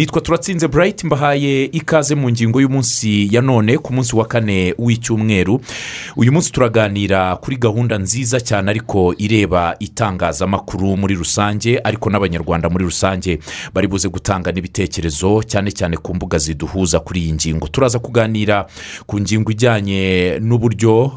nitwa 0.00 0.20
turatsinze 0.20 0.68
burayiti 0.68 1.06
mbahaye 1.06 1.64
ikaze 1.64 2.14
mu 2.14 2.30
ngingo 2.30 2.60
y'umunsi 2.60 3.28
ya 3.34 3.40
none 3.42 3.78
ku 3.78 3.92
munsi 3.92 4.16
wa 4.16 4.24
kane 4.24 4.74
w'icyumweru. 4.78 5.60
Uyu 6.16 6.32
munsi 6.32 6.52
turaganira 6.52 7.36
kuri 7.36 7.56
gahunda 7.56 7.98
nziza 7.98 8.40
cyane 8.40 8.70
ariko 8.70 9.14
ireba 9.18 9.76
itangazamakuru 9.78 10.96
muri 10.96 11.14
rusange 11.14 11.80
ariko 11.84 12.10
n'abanyarwanda 12.10 12.68
muri 12.70 12.84
rusange 12.84 13.38
bari 13.74 13.88
buze 13.88 14.08
gutanga 14.08 14.52
n'ibitekerezo 14.52 15.42
cyane 15.44 15.68
cyane 15.72 15.96
ku 15.96 16.14
mbuga 16.14 16.38
ziduhuza 16.38 17.00
kuri 17.00 17.20
iyi 17.20 17.32
ngingo. 17.32 17.68
Turaza 17.68 17.98
kuganira 17.98 18.66
ku 19.06 19.20
ngingo 19.20 19.52
ijyanye 19.52 20.38
n'uburyo 20.40 21.12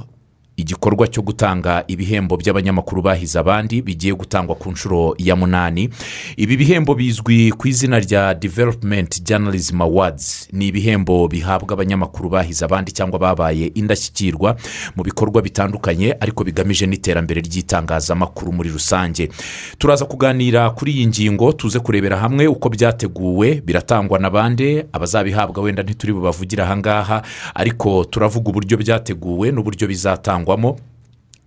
igikorwa 0.57 1.07
cyo 1.07 1.21
gutanga 1.21 1.83
ibihembo 1.87 2.37
by'abanyamakuru 2.37 3.01
bahize 3.01 3.39
abandi 3.39 3.81
bigiye 3.81 4.13
gutangwa 4.13 4.55
ku 4.55 4.71
nshuro 4.71 5.15
ya 5.17 5.35
munani. 5.35 5.89
Ibi 6.37 6.57
bihembo 6.57 6.95
bizwi 6.95 7.51
ku 7.57 7.67
izina 7.67 7.99
rya 7.99 8.33
development 8.37 9.23
journalism 9.25 9.81
awards. 9.81 10.47
Ni 10.53 10.67
ibihembo 10.67 11.27
bihabwa 11.27 11.73
abanyamakuru 11.73 12.29
bahize 12.29 12.65
abandi 12.65 12.91
cyangwa 12.91 13.19
babaye 13.19 13.65
indashyikirwa 13.73 14.55
mu 14.95 15.03
bikorwa 15.03 15.41
bitandukanye 15.41 16.13
ariko 16.19 16.43
bigamije 16.43 16.85
n'iterambere 16.85 17.41
ry'itangazamakuru 17.41 18.53
muri 18.53 18.69
rusange. 18.69 19.29
Turaza 19.77 20.05
kuganira 20.05 20.69
kuri 20.69 20.91
iyi 20.93 21.07
ngingo 21.07 21.53
tuze 21.53 21.79
kurebera 21.79 22.17
hamwe 22.17 22.47
uko 22.47 22.69
byateguwe 22.69 23.61
biratangwa 23.65 24.19
na 24.19 24.29
bande 24.29 24.85
abazabihabwa 24.93 25.63
wenda 25.63 25.83
ntituri 25.83 26.13
bubavugire 26.13 26.63
ahangaha 26.63 27.21
ariko 27.55 28.05
turavuga 28.05 28.49
uburyo 28.49 28.77
byateguwe 28.77 29.51
n'uburyo 29.51 29.87
bizatangwa. 29.87 30.42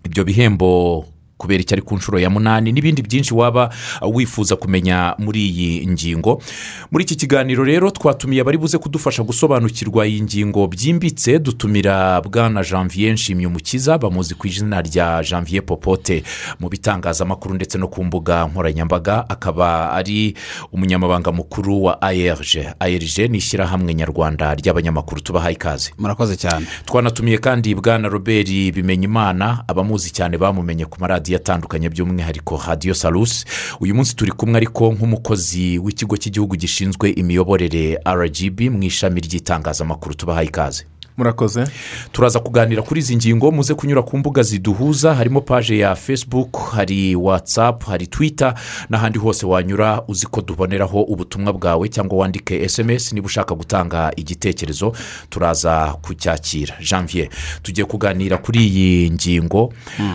Ibyo 0.05 0.25
bihembo 0.25 1.05
kubera 1.39 1.61
icyo 1.61 1.75
ari 1.75 1.83
ku 1.83 1.95
nshuro 1.97 2.19
ya 2.19 2.31
munani 2.31 2.73
n'ibindi 2.73 3.03
byinshi 3.03 3.35
waba 3.35 3.71
wifuza 4.15 4.57
kumenya 4.57 5.15
muri 5.19 5.47
iyi 5.49 5.87
ngingo. 5.89 6.43
Muri 6.91 7.05
iki 7.05 7.17
kiganiro 7.17 7.65
rero 7.65 7.91
twatumiye 7.91 8.41
abari 8.41 8.59
buze 8.59 8.79
kudufasha 8.79 9.23
gusobanukirwa 9.23 10.07
iyi 10.07 10.23
ngingo 10.23 10.67
byimbitse 10.67 11.39
dutumira 11.39 12.21
bwana 12.21 12.63
janvier 12.65 13.13
nshimyumukiza 13.13 13.99
bamuzi 13.99 14.35
ku 14.35 14.47
izina 14.47 14.83
rya 14.83 15.23
janvier 15.23 15.63
popote. 15.67 16.23
Mu 16.61 16.69
bitangazamakuru 16.69 17.55
ndetse 17.55 17.79
no 17.79 17.89
ku 17.89 18.05
mbuga 18.05 18.47
nkoranyambaga 18.47 19.29
akaba 19.29 19.93
ari 19.93 20.35
umunyamabanga 20.73 21.33
mukuru 21.33 21.85
wa 21.85 22.03
ayerije 22.03 22.73
ayerije 22.81 23.29
ni 23.29 23.39
ishyirahamwe 23.39 23.95
nyarwanda 23.95 24.55
ry'abanyamakuru 24.55 25.21
tubahaye 25.21 25.55
ikaze. 25.55 25.93
Murakoze 25.99 26.37
cyane. 26.37 26.67
Twanatumiye 26.85 27.39
kandi 27.39 27.75
bwana 27.75 28.09
robert 28.09 28.49
bimenyimana 28.75 29.65
abamuzi 29.69 30.11
cyane 30.11 30.39
bamumenye 30.39 30.85
ku 30.87 30.97
maradiyo. 31.01 31.26
Atandukanye 31.35 31.89
by'umwihariko 31.89 32.61
radiyo 32.67 32.95
sarusi 32.95 33.45
uyu 33.81 33.95
munsi 33.95 34.17
turi 34.17 34.31
kumwe 34.33 34.57
ariko 34.57 34.93
nk'umukozi 34.93 35.79
w'ikigo 35.79 36.17
cy'igihugu 36.17 36.57
gishinzwe 36.57 37.11
imiyoborere 37.11 37.99
rgb 38.09 38.61
mu 38.71 38.83
ishami 38.83 39.21
ry'itangazamakuru 39.21 40.15
tubahaye 40.15 40.47
ikaze. 40.49 40.87
Murakoze? 41.17 41.65
Turaza 42.13 42.41
kuganira 42.41 42.83
kuri 42.83 43.01
izi 43.01 43.17
ngingo 43.17 43.51
muze 43.53 43.75
kunyura 43.75 44.03
ku 44.03 44.19
mbuga 44.19 44.43
ziduhuza. 44.43 45.15
Harimo 45.15 45.41
paje 45.41 45.79
ya 45.79 45.95
facebook 45.95 46.71
hari 46.73 47.17
watsapu 47.17 47.91
hari 47.91 48.07
twita 48.07 48.55
n'ahandi 48.91 49.19
hose 49.19 49.47
wanyura 49.47 50.03
uzi 50.09 50.27
ko 50.27 50.41
tuboneraho 50.41 51.03
ubutumwa 51.03 51.53
bwawe 51.53 51.89
cyangwa 51.89 52.19
wandike 52.19 52.63
esemesi 52.63 53.15
niba 53.15 53.27
ushaka 53.27 53.55
gutanga 53.55 54.13
igitekerezo 54.17 54.93
turaza 55.31 55.97
kucyakira. 56.03 56.75
Janvier 56.91 57.29
tugiye 57.63 57.85
kuganira 57.87 58.39
kuri 58.39 58.67
iyi 58.67 59.11
ngingo. 59.11 59.73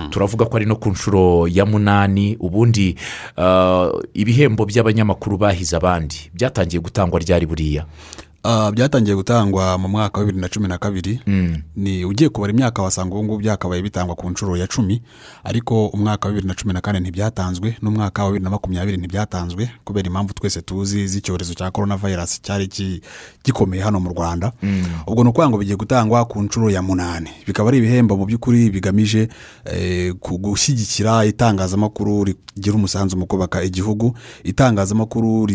Turavuga 0.09 0.45
ko 0.45 0.57
ari 0.57 0.65
no 0.65 0.75
ku 0.75 0.89
nshuro 0.89 1.47
ya 1.47 1.65
munani 1.65 2.37
ubundi 2.39 2.95
ibihembo 4.13 4.65
by'abanyamakuru 4.65 5.37
bahize 5.37 5.75
abandi 5.75 6.31
byatangiye 6.33 6.79
gutangwa 6.81 7.19
ryari 7.19 7.45
buriya? 7.45 7.85
Byatangiye 8.73 9.15
gutangwa 9.15 9.77
mu 9.77 9.87
mwaka 9.87 10.19
wa 10.19 10.25
bibiri 10.25 10.41
na 10.41 10.49
cumi 10.49 10.67
na 10.67 10.77
kabiri. 10.77 11.19
Ni 11.75 12.05
ugiye 12.05 12.29
kubara 12.29 12.53
imyaka 12.53 12.81
wasanga 12.81 13.15
ubu 13.15 13.23
ngubu 13.23 13.37
byakabaye 13.39 13.81
bitangwa 13.81 14.15
ku 14.15 14.29
nshuro 14.29 14.57
ya 14.57 14.67
cumi. 14.67 15.01
Ariko 15.43 15.87
umwaka 15.87 16.27
wa 16.27 16.33
bibiri 16.33 16.47
na 16.47 16.53
cumi 16.53 16.73
na 16.73 16.81
kane 16.81 16.99
ntibyatanzwe 16.99 17.77
n'umwaka 17.81 18.23
wa 18.23 18.29
bibiri 18.29 18.43
na 18.43 18.49
makumyabiri 18.49 18.97
ntibyatanzwe 18.97 19.69
kubera 19.83 20.07
impamvu 20.07 20.33
twese 20.33 20.61
tuzi 20.61 21.07
z'icyorezo 21.07 21.53
cya 21.53 21.71
korona 21.71 21.97
vayirasi 21.97 22.41
cyari 22.41 22.69
gikomeye 23.43 23.83
hano 23.83 23.99
mu 23.99 24.09
rwanda. 24.09 24.51
Ubwo 25.07 25.23
ni 25.23 25.29
ukuvuga 25.29 25.49
ngo 25.49 25.57
bigiye 25.57 25.77
gutangwa 25.77 26.25
ku 26.25 26.41
nshuro 26.41 26.69
ya 26.69 26.81
munani. 26.81 27.29
Bikaba 27.47 27.69
ari 27.69 27.77
ibihembo 27.77 28.17
mu 28.17 28.25
by'ukuri 28.25 28.69
bigamije 28.69 29.29
gushyigikira 30.21 31.25
itangazamakuru 31.25 32.23
rigira 32.23 32.75
umusanzu 32.75 33.17
mu 33.17 33.25
kubaka 33.25 33.63
igihugu. 33.63 34.17
Itangazamakuru 34.43 35.45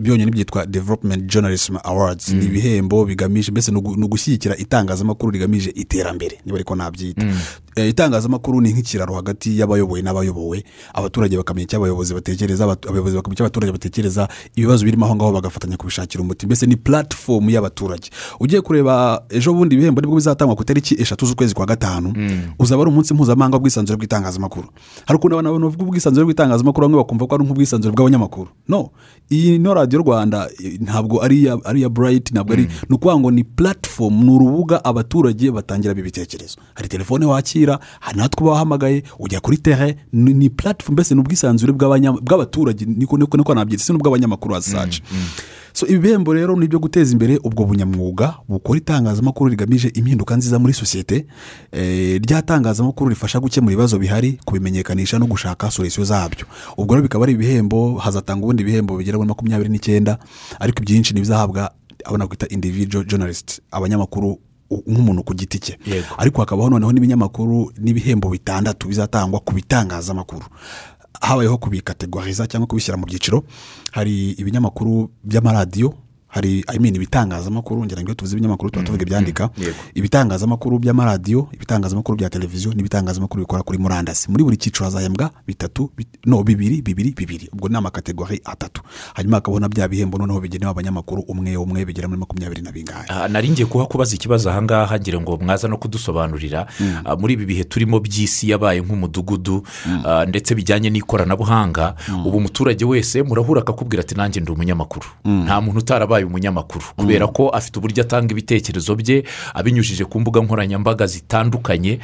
byonyine 0.00 0.30
byitwa 0.30 0.66
development 1.14 1.30
journalism 1.32 1.76
awards. 1.84 2.28
Ni 2.32 2.44
ibihembo 2.44 3.04
bigamije 3.04 3.50
mbese 3.50 3.72
ni 3.72 3.78
ugushyigikira 3.78 4.56
itangazamakuru 4.56 5.32
rigamije 5.32 5.70
iterambere. 5.70 6.40
Niba 6.44 6.56
ariko 6.56 6.74
nabyita. 6.76 7.26
Itangazamakuru 7.76 8.60
ni 8.60 8.72
nk'ikiraro 8.72 9.14
hagati 9.14 9.58
y'abayoboye 9.58 10.02
n'abayobowe. 10.02 10.64
Abaturage 10.94 11.36
bakamenya 11.36 11.64
icyo 11.64 11.78
abayobozi 11.78 12.14
batekereza 12.14 12.64
abayobozi 12.64 13.16
bakamenya 13.16 13.34
icyo 13.34 13.44
abaturage 13.44 13.72
batekereza 13.72 14.28
ibibazo 14.56 14.84
birimo 14.84 15.06
aho 15.06 15.14
ngaho 15.16 15.32
bagafatanya 15.32 15.76
kubishakira 15.76 16.22
umuti. 16.22 16.46
Mbese 16.46 16.66
ni 16.66 16.76
puratifomu 16.76 17.50
y'abaturage. 17.50 18.10
Ugiye 18.40 18.60
kureba 18.60 19.22
ejo 19.30 19.52
bundi 19.54 19.74
ibihembo 19.74 20.00
ni 20.00 20.06
bwo 20.06 20.16
bizatangwa 20.16 20.56
ku 20.56 20.62
itariki 20.62 20.94
eshatu 21.02 21.26
z'ukwezi 21.26 21.54
kwa 21.54 21.66
gatanu 21.66 22.12
uzaba 22.58 22.82
ari 22.82 22.90
umunsi 22.90 23.14
mpuzamahanga 23.14 23.56
w'ubwisanzure 23.56 23.96
bw'itangazamakuru. 23.96 24.68
Hari 25.06 25.16
ukuntu 25.18 25.38
abantu 25.38 25.60
bavuga 25.60 25.84
ubwisanzure 25.84 26.24
bw'itangazamakuru 26.26 26.84
bamwe 26.86 26.98
bakumva 27.02 27.26
ko 27.26 27.34
ari 27.34 27.44
nk'ubwisanzure 27.44 27.92
bw'abanyamakuru. 27.94 28.48
No 28.68 28.90
iyi 29.30 29.58
no 29.58 29.74
radiyo 29.74 30.02
rwanda 30.02 30.48
ntabwo 31.04 31.22
ari 31.22 31.80
iya 31.80 31.88
burayiti 31.88 32.32
ntabwo 32.34 32.52
ari 32.52 32.62
ni 32.88 32.94
ukuvuga 32.96 33.18
ngo 33.20 33.30
ni 33.30 33.44
puratifomu 33.44 34.24
ni 34.24 34.30
urubuga 34.30 34.84
abaturage 34.84 35.50
batangiramo 35.50 36.00
ibitekerezo 36.00 36.56
hari 36.74 36.88
telefone 36.88 37.26
wakira 37.26 37.78
hari 38.00 38.18
natwe 38.18 38.46
bahamagaye 38.46 39.02
ujya 39.18 39.40
kuri 39.40 39.58
tere 39.58 39.96
ni 40.12 40.50
puratifomu 40.50 40.92
mbese 40.92 41.14
ni 41.14 41.20
ubwisanzure 41.20 41.72
bw'abaturage 41.72 42.84
niko 42.84 43.18
niko 43.18 43.54
nabyita 43.54 43.84
si 43.84 43.92
n'ubw'abanyamakuru 43.92 44.54
hasaje 44.54 45.02
so 45.76 45.86
ibihembo 45.86 46.34
rero 46.34 46.56
ni 46.56 46.64
ibyo 46.64 46.78
guteza 46.78 47.12
imbere 47.12 47.36
ubwo 47.44 47.64
bunyamwuga 47.64 48.34
bukora 48.48 48.78
itangazamakuru 48.78 49.50
rigamije 49.50 49.88
impinduka 49.88 50.36
nziza 50.36 50.58
muri 50.58 50.74
sosiyete 50.74 51.26
rya 52.22 52.42
tangazamakuru 52.42 53.10
rifasha 53.10 53.40
gukemura 53.40 53.72
ibibazo 53.72 53.98
bihari 53.98 54.38
kubimenyekanisha 54.44 55.18
no 55.18 55.26
gushaka 55.26 55.70
solisiyo 55.70 56.04
zabyo. 56.04 56.46
Ubwo 56.76 56.94
rero 56.94 57.02
bikaba 57.02 57.24
ari 57.24 57.32
ibihembo 57.32 57.98
hazatanga 57.98 58.44
ubundi 58.44 58.62
ibihembo 58.62 58.96
bigera 58.96 59.18
muri 59.18 59.28
makumyabiri 59.28 59.68
n'icyenda 59.70 60.18
ariko 60.60 60.78
ibyinshi 60.82 61.12
ntibizahabwa 61.12 61.70
abo 62.04 62.18
nakwita 62.18 62.48
individual 62.48 63.04
journalist 63.04 63.60
abanyamakuru 63.70 64.38
nk'umuntu 64.86 65.22
ku 65.22 65.34
giti 65.34 65.58
cye. 65.58 65.78
Ariko 66.18 66.40
hakabaho 66.40 66.70
noneho 66.70 66.92
n'ibinyamakuru 66.92 67.72
n'ibihembo 67.78 68.30
bitandatu 68.30 68.88
bizatangwa 68.88 69.40
ku 69.40 69.52
bitangazamakuru. 69.54 70.46
Habayeho 71.24 71.56
kubikategoriza 71.58 72.46
cyangwa 72.46 72.66
kubishyira 72.66 72.96
mu 73.00 73.06
byiciro. 73.06 73.44
Hari 73.92 74.30
ibinyamakuru 74.30 75.10
by'amaradiyo 75.24 75.94
hari 76.34 76.64
ayimini 76.66 76.96
ibitangazamakuru 76.96 77.84
ngira 77.84 78.02
ngo 78.02 78.14
tuvuze 78.14 78.34
ibinyamakuru 78.36 78.70
tuba 78.70 78.84
tuvuga 78.86 79.02
ibyandika. 79.02 79.50
ibitangazamakuru 79.94 80.78
by'amaradiyo 80.78 81.48
ibitangazamakuru 81.52 82.18
bya 82.18 82.30
televiziyo 82.30 82.72
n'ibitangazamakuru 82.74 83.42
bikora 83.42 83.62
kuri 83.62 83.78
murandasi. 83.78 84.30
Muri 84.30 84.44
buri 84.44 84.56
cyiciro 84.56 84.84
hazahembwa 84.84 85.30
bitatu 85.46 85.90
no 86.26 86.42
bibiri 86.42 86.82
bibiri 86.82 87.10
bibiri. 87.14 87.48
Ubwo 87.52 87.68
ni 87.68 87.76
amakategori 87.76 88.40
atatu. 88.44 88.82
Hanyuma 89.14 89.36
hakabona 89.36 89.68
bya 89.68 89.88
bihembo 89.88 90.18
noneho 90.18 90.40
bigenewe 90.40 90.70
abanyamakuru 90.70 91.22
umwe 91.22 91.56
umwe 91.56 91.84
bigera 91.84 92.08
muri 92.08 92.20
makumyabiri 92.20 92.62
na 92.62 92.72
bingahe. 92.72 93.28
Nari 93.28 93.50
ngiye 93.50 93.66
kuba 93.66 93.86
kubaza 93.86 94.14
ikibazo 94.14 94.50
ahangaha 94.50 94.98
ngira 94.98 95.20
ngo 95.20 95.36
mwaza 95.38 95.68
no 95.68 95.76
kudusobanurira. 95.76 96.66
Muri 97.18 97.34
ibi 97.34 97.46
bihe 97.46 97.64
turimo 97.64 98.00
by'isi 98.00 98.50
yabaye 98.50 98.80
nk'umudugudu 98.80 99.62
ndetse 100.28 100.54
bijyanye 100.54 100.90
n'ikoranabuhanga 100.90 101.94
ubu 102.26 102.36
umuturage 102.36 102.84
wese 102.84 103.22
murahura 103.22 103.60
akakubwira 103.62 104.00
ati 104.02 104.14
nanjye 104.14 104.40
ndi 104.40 104.50
umunyamakuru. 104.52 105.06
Nta 105.24 105.60
muntu 105.60 105.78
utarabaye 105.78 106.23
umunyamakuru. 106.26 106.84
Kubera 106.96 107.26
ko 107.26 107.48
afite 107.48 107.78
uburyo 107.78 108.02
atanga 108.02 108.32
ibitekerezo 108.32 108.94
bye 108.96 109.24
abinyujije 109.54 110.04
ku 110.04 110.20
mbuga 110.20 110.40
nkoranyambaga 110.40 111.06
zitandukanye 111.06 111.98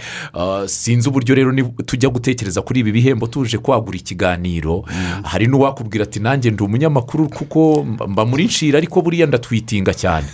sinzi 0.66 1.08
uburyo 1.08 1.34
rero 1.34 1.52
tujya 1.86 2.08
gutekereza 2.08 2.62
kuri 2.62 2.80
ibi 2.80 2.92
bihembo 2.92 3.26
tuje 3.26 3.58
kwagura 3.58 3.98
ikiganiro. 3.98 4.84
Hari 5.22 5.46
n'uwakubwira 5.46 6.04
ati 6.04 6.20
nanjye 6.20 6.50
ndi 6.50 6.62
umunyamakuru 6.62 7.28
kuko 7.28 7.86
mba 8.08 8.26
muri 8.26 8.44
nshira 8.44 8.78
ariko 8.78 9.02
buriya 9.02 9.26
ndatwitinga 9.26 9.94
cyane. 9.94 10.26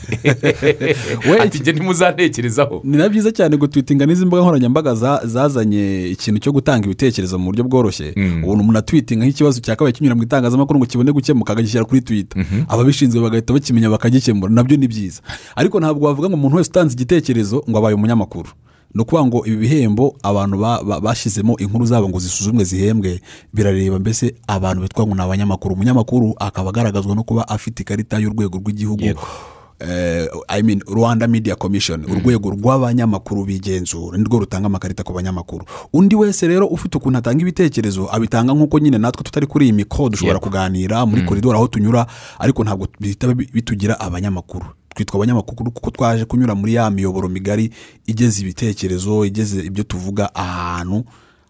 Ati 1.40 1.58
njye 1.58 1.72
ntimuzantekerezaho 1.72 2.80
ni 2.84 2.96
na 2.96 3.08
byiza 3.08 3.32
cyane 3.32 3.56
gutwitinga 3.56 4.06
n'izi 4.06 4.26
mbuga 4.26 4.42
nkoranyambaga 4.42 4.94
zazanye 5.24 6.08
ikintu 6.10 6.40
cyo 6.40 6.52
gutanga 6.52 6.86
ibitekerezo 6.86 7.38
mu 7.38 7.44
buryo 7.44 7.64
bworoshye. 7.64 8.14
Ubu 8.42 8.52
umuntu 8.52 8.78
atwitinga 8.78 9.24
nk'ikibazo 9.24 9.60
cyakabaye 9.60 9.92
kinyura 9.92 10.14
mu 10.14 10.22
itangazamakuru 10.22 10.78
ngo 10.78 10.86
kibone 10.86 11.12
gukemuka 11.12 11.52
akagishyira 11.52 11.84
kuri 11.84 12.00
twita 12.00 12.40
ababishinzwe 12.68 13.20
bagahita 13.20 13.52
bakimenya 13.52 13.75
bakagikemura 13.84 14.48
na 14.52 14.64
byo 14.64 14.76
ni 14.76 14.88
byiza. 14.88 15.20
Ariko 15.56 15.80
ntabwo 15.80 16.06
wavuga 16.06 16.28
ngo 16.28 16.36
umuntu 16.40 16.56
wese 16.56 16.70
utanze 16.70 16.94
igitekerezo 16.96 17.64
ngo 17.68 17.76
abaye 17.78 17.94
umunyamakuru. 17.94 18.48
Ni 18.94 19.02
ukuvuga 19.02 19.26
ngo 19.28 19.38
ibi 19.46 19.56
bihembo 19.56 20.16
abantu 20.22 20.56
ba- 20.58 20.80
ba- 20.82 21.00
bashyizemo 21.00 21.56
inkuru 21.60 21.84
zabo 21.86 22.08
ngo 22.08 22.18
zisuzumwe 22.18 22.64
zihembwe 22.64 23.20
birareba 23.52 23.98
mbese 23.98 24.34
abantu 24.48 24.82
bitwa 24.82 25.06
ngo 25.06 25.14
ni 25.14 25.20
abanyamakuru. 25.22 25.74
Umunyamakuru 25.74 26.34
akaba 26.38 26.70
agaragazwa 26.70 27.14
no 27.14 27.22
kuba 27.22 27.48
afite 27.48 27.80
ikarita 27.82 28.16
y'urwego 28.18 28.58
rw'igihugu 28.58 29.04
I 30.48 30.62
mean, 30.62 30.80
rwanda 30.86 31.26
media 31.28 31.54
commission 31.56 32.04
urwego 32.04 32.50
rw'abanyamakuru 32.50 33.44
bigenzura 33.44 34.18
nirwo 34.18 34.38
rutanga 34.38 34.66
amakarita 34.66 35.02
ku 35.02 35.12
banyamakuru. 35.12 35.64
Undi 35.92 36.16
wese 36.16 36.48
rero 36.48 36.66
ufite 36.66 36.96
ukuntu 36.98 37.18
atanga 37.18 37.42
ibitekerezo 37.42 38.08
abitanga 38.12 38.52
nk'uko 38.54 38.78
nyine 38.78 38.98
natwe 38.98 39.22
tutari 39.22 39.46
kuri 39.46 39.64
iyi 39.66 39.72
mikoro 39.72 40.08
dushobora 40.08 40.38
kuganira 40.38 41.06
muri 41.06 41.22
koridoro 41.22 41.56
aho 41.58 41.68
tunyura 41.68 42.06
ariko 42.38 42.64
ntabwo 42.64 42.88
bihita 43.00 43.34
bi- 43.34 43.48
bitugira 43.52 44.00
abanyamakuru. 44.00 44.66
Twitwa 44.94 45.16
abanyamakuru 45.16 45.70
kuko 45.70 45.90
twaje 45.90 46.24
kunyura 46.24 46.54
muri 46.54 46.74
ya 46.74 46.90
miyoboro 46.90 47.28
migari 47.28 47.70
igeze 48.06 48.42
ibitekerezo 48.42 49.24
igeze 49.24 49.60
ibyo 49.60 49.84
tuvuga 49.84 50.34
ahantu. 50.34 51.04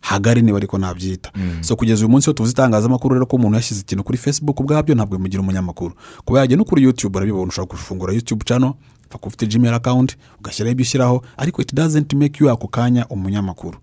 Hagari 0.09 0.43
niba 0.43 0.57
ariko 0.59 0.79
nabyita. 0.79 1.31
So 1.61 1.77
kugeza 1.77 2.01
uyu 2.05 2.09
munsi 2.09 2.35
tuvuze 2.35 2.53
itangazamakuru 2.53 3.15
rero 3.15 3.27
ko 3.27 3.37
umuntu 3.37 3.57
yashyize 3.57 3.81
ikintu 3.81 4.05
kuri 4.05 4.19
facebook 4.19 4.61
ubwabyo 4.61 4.95
ntabwo 4.95 5.17
bimugira 5.17 5.43
umunyamakuru. 5.43 5.95
Kuba 6.25 6.41
yajya 6.41 6.57
no 6.57 6.65
kuri 6.65 6.83
youtube 6.83 7.17
urabibona 7.19 7.49
ushobora 7.49 7.71
gufungura 7.79 8.13
youtube 8.13 8.45
channel 8.45 8.73
paka 9.09 9.27
ufite 9.27 9.47
gmail 9.47 9.75
account 9.75 10.17
ugashyiraho 10.41 10.73
ibyo 10.73 10.83
ushyiraho 10.83 11.23
ariko 11.37 11.63
it 11.63 11.75
doesn't 11.75 12.15
make 12.15 12.45
you 12.45 12.51
ako 12.51 12.69
kanya 12.69 13.07
umunyamakuru. 13.09 13.79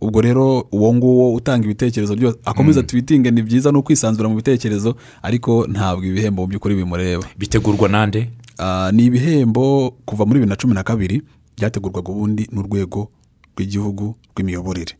Ubwo 0.00 0.20
rero 0.20 0.66
uwo 0.72 0.94
nguwo 0.94 1.34
utanga 1.34 1.64
ibitekerezo 1.64 2.16
byose 2.16 2.38
akomeza 2.44 2.82
twitinge 2.82 3.30
ni 3.30 3.42
byiza 3.42 3.72
ni 3.72 3.78
ukwisanzura 3.78 4.28
mu 4.28 4.36
bitekerezo 4.36 4.96
ariko 5.22 5.66
ntabwo 5.66 6.04
ibihembo 6.04 6.42
mu 6.42 6.48
by'ukuri 6.48 6.74
bimureba. 6.74 7.24
Bitegurwa 7.38 7.88
nande? 7.88 8.30
Ah, 8.58 8.90
ni 8.92 9.04
ibihembo 9.04 9.90
kuva 10.04 10.26
muri 10.26 10.38
bibiri 10.40 10.50
na 10.50 10.56
cumi 10.56 10.74
na 10.74 10.82
kabiri 10.82 11.22
byategurwaga 11.56 12.08
ubundi 12.12 12.48
n'urwego 12.52 13.08
rw'igihugu 13.56 14.14
rw'imiyoborere. 14.34 14.94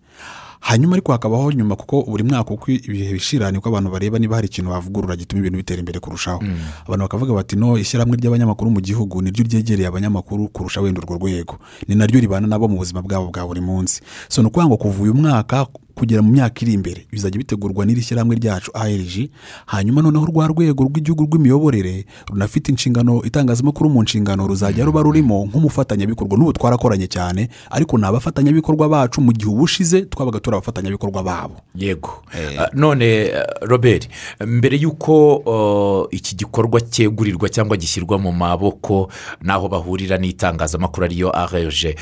Hanyuma 0.65 0.97
ariko 0.97 1.13
hakabaho 1.13 1.53
nyuma 1.53 1.77
kuko 1.77 2.03
buri 2.09 2.25
mwaka 2.25 2.51
uko 2.51 2.71
ibihe 2.71 3.13
bishira 3.13 3.51
niko 3.51 3.69
abantu 3.69 3.91
bareba 3.91 4.19
niba 4.19 4.37
hari 4.37 4.49
ikintu 4.49 4.71
bavugurura 4.71 5.17
gituma 5.17 5.41
ibintu 5.41 5.57
bitera 5.61 5.79
imbere 5.79 6.01
kurushaho. 6.01 6.41
Abantu 6.89 7.03
bakavuga 7.05 7.33
bati 7.37 7.57
no 7.57 7.77
ishyirahamwe 7.79 8.17
ry'abanyamakuru 8.17 8.71
mu 8.71 8.81
gihugu 8.81 9.21
niryo 9.23 9.45
ryegereye 9.45 9.89
abanyamakuru 9.89 10.49
kurusha 10.49 10.81
wenda 10.81 11.01
urwo 11.05 11.15
rwego. 11.21 11.59
Ni 11.89 11.95
naryo 11.95 12.21
ribana 12.21 12.47
nabo 12.49 12.69
mu 12.69 12.77
buzima 12.81 13.03
bwabo 13.05 13.29
bwa 13.29 13.45
buri 13.47 13.61
munsi. 13.61 14.01
So 14.29 14.41
ni 14.43 14.49
ukuvuga 14.49 14.67
ngo 14.69 14.77
kuva 14.77 15.03
uyu 15.03 15.15
mwaka 15.15 15.67
kugera 15.95 16.23
mu 16.23 16.33
myaka 16.33 16.63
iri 16.63 16.73
imbere. 16.73 17.07
Bizajya 17.13 17.39
bitegurwa 17.39 17.85
n'iri 17.87 18.03
shyirahamwe 18.03 18.37
ryacu 18.37 18.71
ARG 18.75 19.31
hanyuma 19.67 20.03
noneho 20.03 20.27
rwa 20.27 20.47
rwego 20.47 20.85
rw'igihugu 20.85 21.25
rw'imiyoborere 21.25 22.05
runafite 22.29 22.69
inshingano 22.69 23.23
itangazamakuru 23.25 23.91
mu 23.91 24.03
nshingano 24.03 24.47
ruzajya 24.47 24.85
ruba 24.85 25.03
rurimo 25.03 25.47
nk'umufatanyabikorwa. 25.47 26.39
N'ubu 26.39 26.53
twarakoranye 26.53 27.07
cyane 27.07 27.49
ariko 27.71 27.99
ni 27.99 28.05
abafatanyabikorwa 28.07 28.89
bacu 28.89 29.21
mu 29.21 29.33
gihe 29.33 29.51
ubushize 29.51 30.03
twabaga 30.03 30.41
turi 30.41 30.57
abafatanyabikorwa 30.57 31.23
babo. 31.23 31.57
Yego. 31.75 32.23
Ah, 32.59 32.69
none 32.75 33.05
eh, 33.05 33.45
robert 33.63 34.09
mbere 34.47 34.77
y'uko 34.77 36.09
iki 36.11 36.37
gikorwa 36.37 36.81
cyegurirwa 36.81 37.49
cyangwa 37.49 37.77
gishyirwa 37.77 38.19
mu 38.19 38.33
maboko 38.33 39.09
n'aho 39.43 39.69
bahurira 39.69 40.19
n'itangazamakuru 40.19 41.05
ariyo 41.07 41.31
rg 41.31 41.97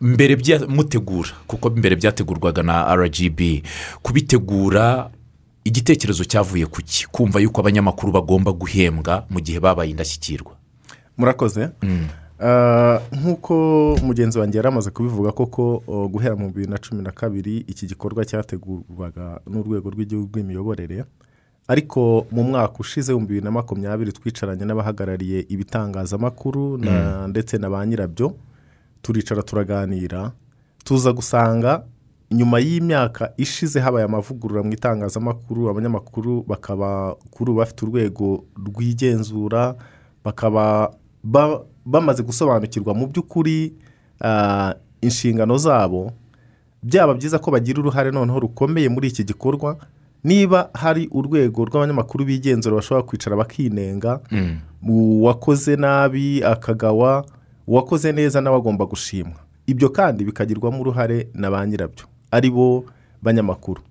mbere 0.00 0.36
mutegura 0.68 1.28
kuko 1.46 1.70
mbere 1.70 1.96
byategurwaga 1.96 2.62
na 2.62 2.94
rgb 3.00 3.40
kubitegura 4.02 5.10
igitekerezo 5.64 6.24
cyavuye 6.24 6.66
ku 6.66 6.82
ki? 6.82 7.06
Kumva 7.12 7.40
yuko 7.40 7.60
abanyamakuru 7.60 8.12
bagomba 8.12 8.52
guhembwa 8.52 9.24
mu 9.30 9.40
gihe 9.40 9.60
babaye 9.60 9.90
indashyikirwa. 9.90 10.52
Murakoze? 11.16 11.68
Ah, 12.42 13.00
nk'uko 13.12 13.54
mugenzi 14.02 14.38
wanjye 14.38 14.56
yari 14.58 14.68
amaze 14.68 14.90
kubivuga 14.90 15.32
koko 15.32 15.82
guhera 16.12 16.36
mu 16.36 16.48
bibiri 16.48 16.70
na 16.70 16.78
cumi 16.78 17.02
na 17.02 17.10
kabiri 17.12 17.64
iki 17.68 17.86
gikorwa 17.86 18.24
cyategurwaga 18.24 19.40
n'urwego 19.46 19.90
rw'igihugu 19.92 20.28
rw'imiyoborere. 20.32 21.04
Ariko 21.68 22.26
mu 22.32 22.42
mwaka 22.42 22.80
ushize 22.80 23.12
w'ibihumbi 23.12 23.28
bibiri 23.28 23.44
na 23.44 23.50
makumyabiri 23.50 24.12
twicaranye 24.12 24.64
n'abahagarariye 24.64 25.44
ibitangazamakuru 25.52 26.78
na- 26.78 27.28
ndetse 27.28 27.58
na 27.60 27.68
ba 27.70 27.84
nyirabyo. 27.86 28.32
Turicara 29.02 29.42
turaganira. 29.42 30.32
Tuza 30.84 31.12
gusanga 31.12 31.84
nyuma 32.30 32.58
y'imyaka 32.60 33.32
ishize 33.36 33.80
habaye 33.80 34.04
amavugurura 34.04 34.62
mu 34.62 34.72
itangazamakuru 34.72 35.68
abanyamakuru 35.70 36.42
bakaba 36.46 37.14
kuri 37.30 37.50
ubu 37.50 37.58
bafite 37.60 37.82
urwego 37.84 38.44
rwigenzura 38.56 39.74
bakaba 40.24 40.94
ba- 41.24 41.60
bamaze 41.84 42.22
gusobanukirwa 42.22 42.94
mu 42.94 43.06
by'ukuri 43.06 43.72
ah, 44.20 44.74
inshingano 45.00 45.56
zabo. 45.58 46.12
Byaba 46.82 47.14
byiza 47.14 47.38
ko 47.38 47.50
bagira 47.50 47.80
uruhare 47.80 48.10
noneho 48.10 48.40
rukomeye 48.40 48.88
muri 48.88 49.08
iki 49.08 49.24
gikorwa. 49.24 49.76
Niba 50.24 50.70
hari 50.74 51.08
urwego 51.12 51.64
rw'abanyamakuru 51.64 52.24
bigenzura 52.24 52.76
bashobora 52.76 53.06
kwicara 53.06 53.36
bakinenga 53.36 54.20
uwakoze 54.88 55.76
nabi 55.76 56.44
akagawa 56.44 57.24
uwakoze 57.66 58.12
neza 58.12 58.40
nawe 58.40 58.56
agomba 58.56 58.86
gushimwa. 58.86 59.40
Ibyo 59.66 59.88
kandi 59.88 60.24
bikagirwamo 60.24 60.80
uruhare 60.80 61.28
na 61.34 61.50
ba 61.50 61.66
nyirabyo. 61.66 62.04
Ari 62.30 62.50
bo 62.50 62.84
banyamakuru. 63.22 63.82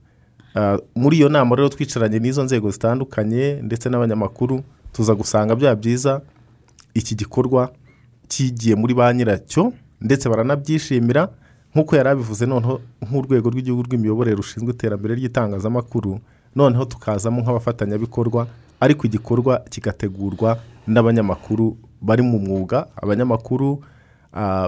Ah, 0.56 0.78
muri 0.96 1.18
iyo 1.18 1.30
nama 1.30 1.56
rero 1.56 1.70
twicaranye 1.70 2.20
n'izo 2.20 2.44
nzego 2.44 2.72
zitandukanye 2.72 3.62
ndetse 3.62 3.90
n'abanyamakuru 3.90 4.64
tuza 4.94 5.16
gusanga 5.16 5.56
byaba 5.56 5.76
byiza 5.76 6.22
iki 6.94 7.16
gikorwa 7.16 7.70
kigiye 8.28 8.76
muri 8.76 8.94
ba 8.94 9.14
nyiracyo 9.14 9.74
ndetse 10.02 10.30
baranabyishimira 10.30 11.30
nk'uko 11.76 11.96
yari 11.96 12.10
abivuze 12.10 12.46
noneho 12.50 12.82
nk'urwego 13.06 13.50
rw'igihugu 13.54 13.84
rw'imiyoborere 13.86 14.36
rushinzwe 14.36 14.74
iterambere 14.74 15.16
ry'itangazamakuru 15.16 16.20
noneho 16.56 16.86
tukazamo 16.86 17.42
nk'abafatanyabikorwa 17.42 18.48
ariko 18.80 19.06
igikorwa 19.08 19.62
kigategurwa 19.70 20.58
n'abanyamakuru 20.88 21.78
bari 22.02 22.22
mu 22.26 22.40
mwuga 22.40 22.88
abanyamakuru 22.98 23.84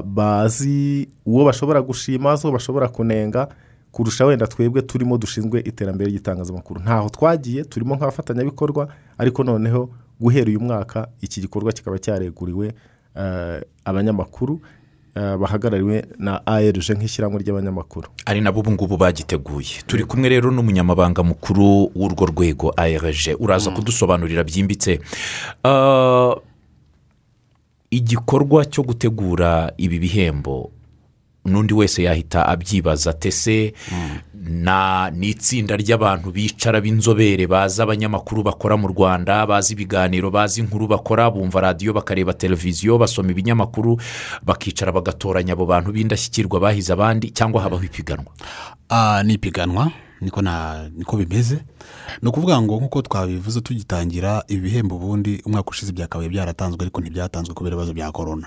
bazi 0.05 1.07
uwo 1.25 1.45
bashobora 1.45 1.81
gushima 1.81 2.37
uwo 2.43 2.51
bashobora 2.53 2.87
kunenga 2.87 3.47
kurusha 3.91 4.25
wenda 4.25 4.47
twebwe 4.47 4.81
turimo 4.81 5.17
dushinzwe 5.17 5.59
iterambere 5.59 6.09
ry'itangazamakuru. 6.11 6.81
Ntaho 6.81 7.09
twagiye 7.09 7.63
turimo 7.63 7.95
nk'abafatanyabikorwa 7.95 8.87
ariko 9.17 9.43
noneho 9.43 9.89
guhera 10.21 10.47
uyu 10.49 10.59
mwaka 10.59 11.07
iki 11.21 11.41
gikorwa 11.41 11.71
kikaba 11.73 11.99
cyareguriwe 11.99 12.73
eh, 13.15 13.61
abanyamakuru 13.85 14.61
eh, 15.15 15.37
bahagarariwe 15.37 16.05
na 16.17 16.45
ARG 16.47 16.89
nk'ishyirahamwe 16.89 17.41
ry'abanyamakuru. 17.43 18.07
Ari 18.25 18.41
nabo 18.41 18.59
ubu 18.59 18.71
ngubu 18.71 18.97
bagiteguye. 18.97 19.83
Turi 19.87 20.03
kumwe 20.03 20.29
rero 20.29 20.51
n'umunyamabanga 20.51 21.23
mukuru 21.23 21.91
w'urwo 21.95 22.25
rwego 22.25 22.73
ARG 22.77 23.35
uraza 23.39 23.71
kudusobanurira 23.71 24.43
byimbitse. 24.43 24.99
Ah, 25.63 26.35
igikorwa 27.91 28.65
cyo 28.65 28.83
gutegura 28.83 29.71
ibi 29.77 29.99
bihembo. 29.99 30.71
N'undi 31.45 31.73
wese 31.73 32.03
yahita 32.03 32.45
abyibaza 32.45 33.13
tese 33.13 33.73
na 34.33 35.09
ni 35.09 35.29
itsinda 35.33 35.73
ry'abantu 35.77 36.31
bicara 36.31 36.81
b'inzobere 36.81 37.47
bazi 37.49 37.81
abanyamakuru 37.81 38.43
bakora 38.43 38.77
mu 38.77 38.87
rwanda 38.93 39.45
bazi 39.49 39.73
ibiganiro 39.73 40.29
bazi 40.31 40.61
inkuru 40.61 40.87
bakora 40.87 41.31
bumva 41.33 41.61
radiyo 41.61 41.93
bakareba 41.93 42.33
televiziyo 42.33 42.97
basoma 42.97 43.31
ibinyamakuru 43.33 43.97
bakicara 44.45 44.91
bagatoranya 44.93 45.53
abo 45.53 45.65
bantu 45.65 45.91
b'indashyikirwa 45.91 46.59
bahize 46.61 46.93
abandi 46.93 47.31
cyangwa 47.33 47.61
habaho 47.61 47.83
ipiganwa? 47.83 48.29
Ah, 48.89 49.23
ni 49.25 49.33
ipiganwa. 49.33 49.91
Niko 50.21 50.41
na 50.41 50.89
niko 50.97 51.17
bimeze. 51.17 51.59
Ni 52.21 52.29
ukuvuga 52.29 52.61
ngo 52.61 52.77
nk'uko 52.77 53.01
twabivuze 53.01 53.61
tugitangira 53.61 54.43
ibi 54.47 54.61
bihembo 54.61 54.95
ubundi 54.95 55.41
umwaka 55.45 55.69
ushize 55.69 55.91
byakabaye 55.91 56.29
byaratanzwe 56.29 56.81
ariko 56.81 57.01
ntibyatanzwe 57.01 57.53
kubera 57.55 57.73
ibibazo 57.75 57.93
bya 57.93 58.11
korona 58.11 58.45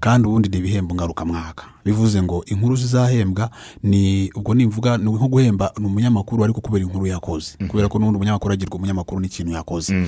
kandi 0.00 0.28
ubundi 0.28 0.48
ni 0.48 0.58
ibihembo 0.58 0.94
ngarukamwaka. 0.94 1.64
Bivuze 1.84 2.22
ngo 2.22 2.44
inkuru 2.46 2.76
zizahembwa 2.76 3.50
ni 3.82 4.30
ubwo 4.34 4.54
nimvuga 4.54 4.98
ni 4.98 5.10
nko 5.12 5.28
guhemba 5.28 5.72
ni 5.78 5.86
umunyamakuru 5.86 6.44
ariko 6.44 6.60
kubera 6.60 6.84
inkuru 6.84 7.06
yakoze. 7.06 7.56
Kubera 7.68 7.88
ko 7.88 7.98
n'ubundi 7.98 8.16
umunyamakuru 8.16 8.54
agirwa 8.54 8.76
umunyamakuru 8.76 9.20
n'ikintu 9.20 9.52
yakoze. 9.52 10.06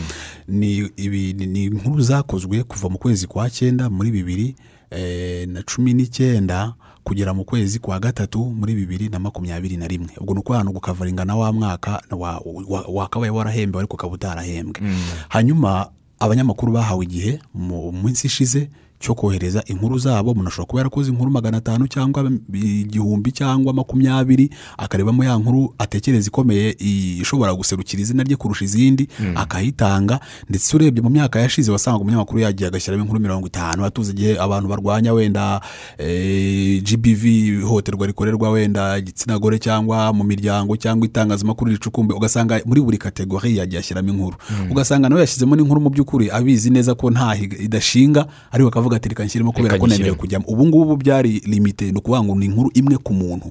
Ni 0.48 0.76
ibi 0.96 1.32
ni- 1.34 1.46
ni 1.46 1.64
inkuru 1.64 2.00
zakozwe 2.02 2.62
kuva 2.64 2.88
mu 2.88 2.98
kwezi 2.98 3.26
kwa 3.26 3.50
cyenda 3.50 3.90
muri 3.90 4.10
bibiri 4.10 4.54
eh, 4.90 5.48
na 5.48 5.62
cumi 5.62 5.92
n'icyenda 5.94 6.74
kugera 7.08 7.32
mu 7.34 7.44
kwezi 7.44 7.78
kwa 7.80 7.96
gatatu 8.00 8.44
muri 8.44 8.74
bibiri 8.74 9.08
na 9.08 9.18
makumyabiri 9.18 9.76
na 9.80 9.88
rimwe. 9.88 10.12
Ubwo 10.20 10.34
ni 10.34 10.40
ukuvuga 10.40 10.64
ngo 10.64 10.78
ukavaringa 10.78 11.24
na 11.24 11.36
wa 11.36 11.52
mwaka 11.52 12.02
wa- 12.10 12.42
wa- 12.68 12.84
wakabaye 12.88 13.30
warahembewe 13.32 13.80
ariko 13.80 13.94
ukaba 13.96 14.12
utarahembwe. 14.14 14.80
Hanyuma 15.28 15.88
abanyamakuru 16.18 16.72
bahawe 16.72 17.04
igihe 17.04 17.40
mu 17.54 17.92
minsi 17.92 18.26
ishize 18.26 18.68
cyo 19.00 19.14
kohereza 19.14 19.62
inkuru 19.66 19.98
zabo. 19.98 20.30
Umuntu 20.32 20.48
ashobora 20.48 20.66
kuba 20.68 20.80
yarakoze 20.80 21.10
inkuru 21.10 21.30
magana 21.30 21.56
atanu 21.58 21.86
cyangwa 21.88 22.30
igihumbi 22.54 23.32
cyangwa 23.32 23.72
makumyabiri 23.74 24.50
akarebamo 24.78 25.24
ya 25.24 25.36
nkuru 25.38 25.74
atekereza 25.78 26.28
ikomeye 26.28 26.76
ishobora 27.20 27.54
guserukira 27.54 28.02
izina 28.02 28.22
rye 28.22 28.36
kurusha 28.36 28.64
izindi 28.64 29.08
akayitanga. 29.34 30.20
Ndetse 30.48 30.76
urebye 30.76 31.02
mu 31.02 31.10
myaka 31.10 31.40
yashize 31.40 31.72
wasangaga 31.72 32.02
umunyamakuru 32.02 32.40
yagiye 32.40 32.68
agashyiramo 32.68 33.02
inkuru 33.04 33.20
mirongo 33.20 33.46
itanu 33.46 33.84
atuze 33.84 34.12
igihe 34.12 34.38
abantu 34.40 34.68
barwanya 34.68 35.12
wenda 35.12 35.60
eh, 35.98 36.82
gbv 36.82 37.24
ihohoterwa 37.24 38.06
rikorerwa 38.06 38.50
wenda 38.50 38.98
igitsina 38.98 39.38
gore 39.38 39.58
cyangwa 39.58 40.12
mu 40.12 40.24
miryango 40.24 40.76
cyangwa 40.76 41.06
itangazamakuru 41.06 41.70
ricukumbe 41.70 42.14
ugasanga 42.14 42.60
muri 42.66 42.80
buri 42.80 42.98
kategori 42.98 43.56
yagiye 43.56 43.80
ashyiramo 43.80 44.08
inkuru. 44.10 44.36
Ugasanga 44.70 45.08
nawe 45.08 45.20
yashyizemo 45.20 45.56
n'inkuru 45.56 45.80
mu 45.80 45.90
by'ukuri 45.90 46.30
abizi 46.30 46.70
neza 46.70 46.94
ko 46.94 47.10
nta 47.10 47.36
idashinga 47.36 48.26
ariko 48.52 48.68
akavuga 48.68 48.87
ati 48.96 49.08
reka 49.08 49.24
nshyiremo 49.24 49.52
kubera 49.52 49.78
ko 49.78 49.86
nemerewe 49.86 49.88
nyishyiremo." 49.88 50.16
kujyamo 50.20 50.44
ubu 50.48 50.66
ngubu 50.66 50.96
byari 50.96 51.42
limite 51.46 51.92
ni 51.92 51.98
ukuvuga 51.98 52.22
ngo 52.22 52.34
ni 52.34 52.46
inkuru 52.46 52.70
imwe 52.74 52.96
ku 52.98 53.12
muntu. 53.14 53.50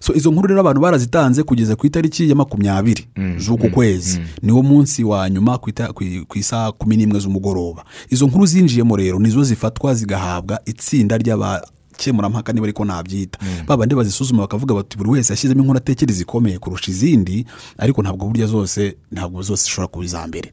So 0.00 0.14
izo 0.14 0.30
nkuru 0.30 0.48
rero 0.48 0.60
abantu 0.60 0.80
barazitanze 0.80 1.42
kugeza 1.42 1.76
ku 1.76 1.86
itariki 1.86 2.28
ya 2.28 2.34
makumyabiri 2.34 3.06
z'uku 3.38 3.70
kwezi. 3.70 4.20
niwo 4.42 4.62
munsi 4.62 5.04
wa 5.04 5.30
nyuma 5.30 5.58
ku 5.58 6.36
isaha 6.38 6.72
kumi 6.72 6.96
n'imwe 6.96 7.20
z'umugoroba. 7.20 7.84
Izo 8.10 8.26
nkuru 8.26 8.46
zinjiyemo 8.46 8.96
rero 8.96 9.18
nizo 9.18 9.44
zifatwa 9.44 9.94
zigahabwa 9.94 10.60
itsinda 10.66 11.18
ry'abakemurampaka 11.18 12.52
niba 12.52 12.66
ariko 12.66 12.84
nabyita. 12.84 13.38
Babandi 13.66 13.94
bazisuzuma 13.94 14.42
bakavuga 14.42 14.74
bati 14.74 14.96
buri 14.98 15.10
wese 15.10 15.32
yashyizemo 15.32 15.60
inkuru 15.60 15.78
atekereza 15.78 16.22
ikomeye 16.22 16.58
kurusha 16.58 16.90
izindi 16.90 17.46
ariko 17.78 18.02
ntabwo 18.02 18.26
burya 18.26 18.46
zose 18.46 18.96
ntabwo 19.12 19.42
zose 19.42 19.62
zishobora 19.64 19.88
kuba 19.88 20.04
iza 20.04 20.26
mbere. 20.26 20.52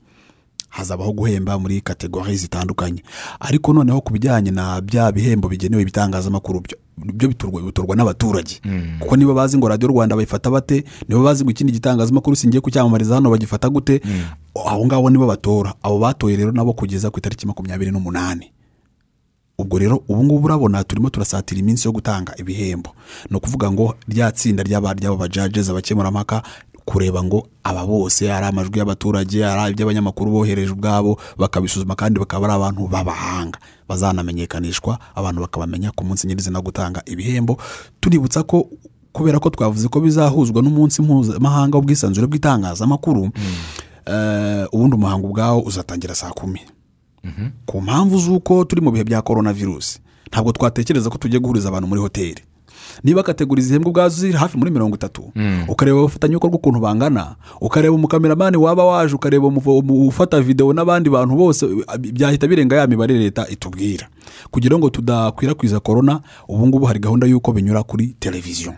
Hazabaho 0.70 1.12
guhemba 1.14 1.60
muri 1.60 1.82
kategori 1.82 2.36
zitandukanye. 2.38 3.04
Ariko 3.40 3.74
noneho 3.74 4.02
ku 4.02 4.14
bijyanye 4.14 4.52
na 4.52 4.82
bya 4.82 5.12
bihembo 5.12 5.50
bigenewe 5.50 5.82
ibitangazamakuru 5.82 6.60
byo 6.62 6.78
byo 6.98 7.28
bitorwa 7.30 7.96
n'abaturage. 7.96 8.62
Kuko 9.00 9.16
niba 9.16 9.34
bazi 9.34 9.58
ngo 9.58 9.68
radiyo 9.68 9.88
rwanda 9.92 10.16
bayifata 10.16 10.50
bate 10.52 10.84
niba 11.08 11.22
bazi 11.24 11.44
ngo 11.44 11.52
ikindi 11.52 11.74
gitangazamakuru 11.74 12.36
singiye 12.36 12.62
kucyamamariza 12.62 13.16
hano 13.16 13.30
bagifata 13.32 13.70
gute. 13.70 14.02
Aho 14.66 14.86
ngaho 14.86 15.10
nibo 15.10 15.28
batora. 15.28 15.74
Abo 15.84 16.00
batoye 16.00 16.36
rero 16.38 16.52
nabo 16.52 16.74
kugeza 16.74 17.10
ku 17.10 17.20
itariki 17.20 17.48
makumyabiri 17.48 17.92
n'umunani. 17.92 18.52
Ubwo 19.60 19.80
rero 19.80 20.04
ubu 20.08 20.24
ngubu 20.24 20.46
urabona 20.46 20.84
turimo 20.84 21.10
turasatira 21.10 21.60
iminsi 21.60 21.88
yo 21.88 21.92
gutanga 21.92 22.34
ibihembo. 22.38 22.96
Ni 23.30 23.38
ukuvuga 23.38 23.72
ngo 23.72 23.96
rya 24.08 24.32
tsinda 24.32 24.64
ry'aba 24.64 24.94
ry'aba 24.94 25.16
bajajezi 25.18 25.72
abakemurampaka 25.72 26.44
kureba 26.90 27.22
ngo 27.24 27.46
aba 27.64 27.86
bose 27.86 28.26
ari 28.34 28.46
amajwi 28.50 28.80
y'abaturage 28.82 29.46
ari 29.46 29.74
iby'abanyamakuru 29.78 30.32
bohereje 30.32 30.72
ubwabo 30.74 31.22
bakabisuzuma 31.38 31.94
kandi 31.96 32.18
bakaba 32.20 32.46
ari 32.50 32.56
abantu 32.58 32.88
b'abahanga. 32.90 33.60
Bazanamenyekanishwa 33.88 34.98
abantu 35.16 35.42
bakabamenya 35.46 35.92
ku 35.94 36.02
munsi 36.04 36.26
nyirizina 36.28 36.62
gutanga 36.62 37.04
ibihembo. 37.06 37.58
Tuributsa 38.02 38.42
ko 38.44 38.66
kubera 39.14 39.38
ko 39.40 39.50
twavuze 39.54 39.86
ko 39.88 40.02
bizahuzwa 40.02 40.62
n'umunsi 40.66 41.02
mpuzamahanga 41.06 41.78
w'ubwisanzure 41.78 42.26
bw'itangazamakuru 42.28 43.30
eh, 44.10 44.66
ubundi 44.74 44.96
umuhango 44.96 45.28
ubwawo 45.30 45.62
uzatangira 45.62 46.16
saa 46.16 46.34
kumi. 46.34 46.60
Ku 47.66 47.82
mpamvu 47.82 48.18
z'uko 48.18 48.66
turi 48.66 48.82
mu 48.82 48.92
bihe 48.92 49.04
bya 49.04 49.22
korona 49.22 49.54
virusi 49.54 50.00
ntabwo 50.32 50.52
twatekereza 50.52 51.10
ko 51.10 51.18
tugiye 51.22 51.40
guhuriza 51.40 51.70
abantu 51.70 51.88
muri 51.88 52.02
hoteli. 52.02 52.42
Niba 53.04 53.24
kategori 53.24 53.62
zihembwa 53.62 53.90
ubwazo 53.90 54.22
ziri 54.22 54.34
hafi 54.34 54.58
muri 54.58 54.72
mirongo 54.72 54.96
itatu 54.96 55.32
ukareba 55.68 56.00
abafatanyabikorwa 56.00 56.56
ukuntu 56.58 56.80
bangana 56.80 57.36
ukareba 57.62 57.96
umukameramani 57.96 58.58
waba 58.58 58.86
waje 58.86 59.16
ukareba 59.16 59.48
ufata 60.08 60.42
videwo 60.42 60.74
n'abandi 60.74 61.10
bantu 61.10 61.36
bose 61.36 61.66
byahita 62.14 62.48
birenga 62.48 62.76
ya 62.76 62.88
mibare 62.88 63.18
leta 63.18 63.48
itubwira. 63.50 64.08
Kugira 64.52 64.78
ngo 64.78 64.90
tudakwirakwiza 64.90 65.80
korona 65.80 66.22
ubu 66.48 66.68
ngubu 66.68 66.86
hari 66.86 67.00
gahunda 67.00 67.28
y'uko 67.28 67.52
binyura 67.52 67.84
kuri 67.84 68.16
televiziyo 68.20 68.74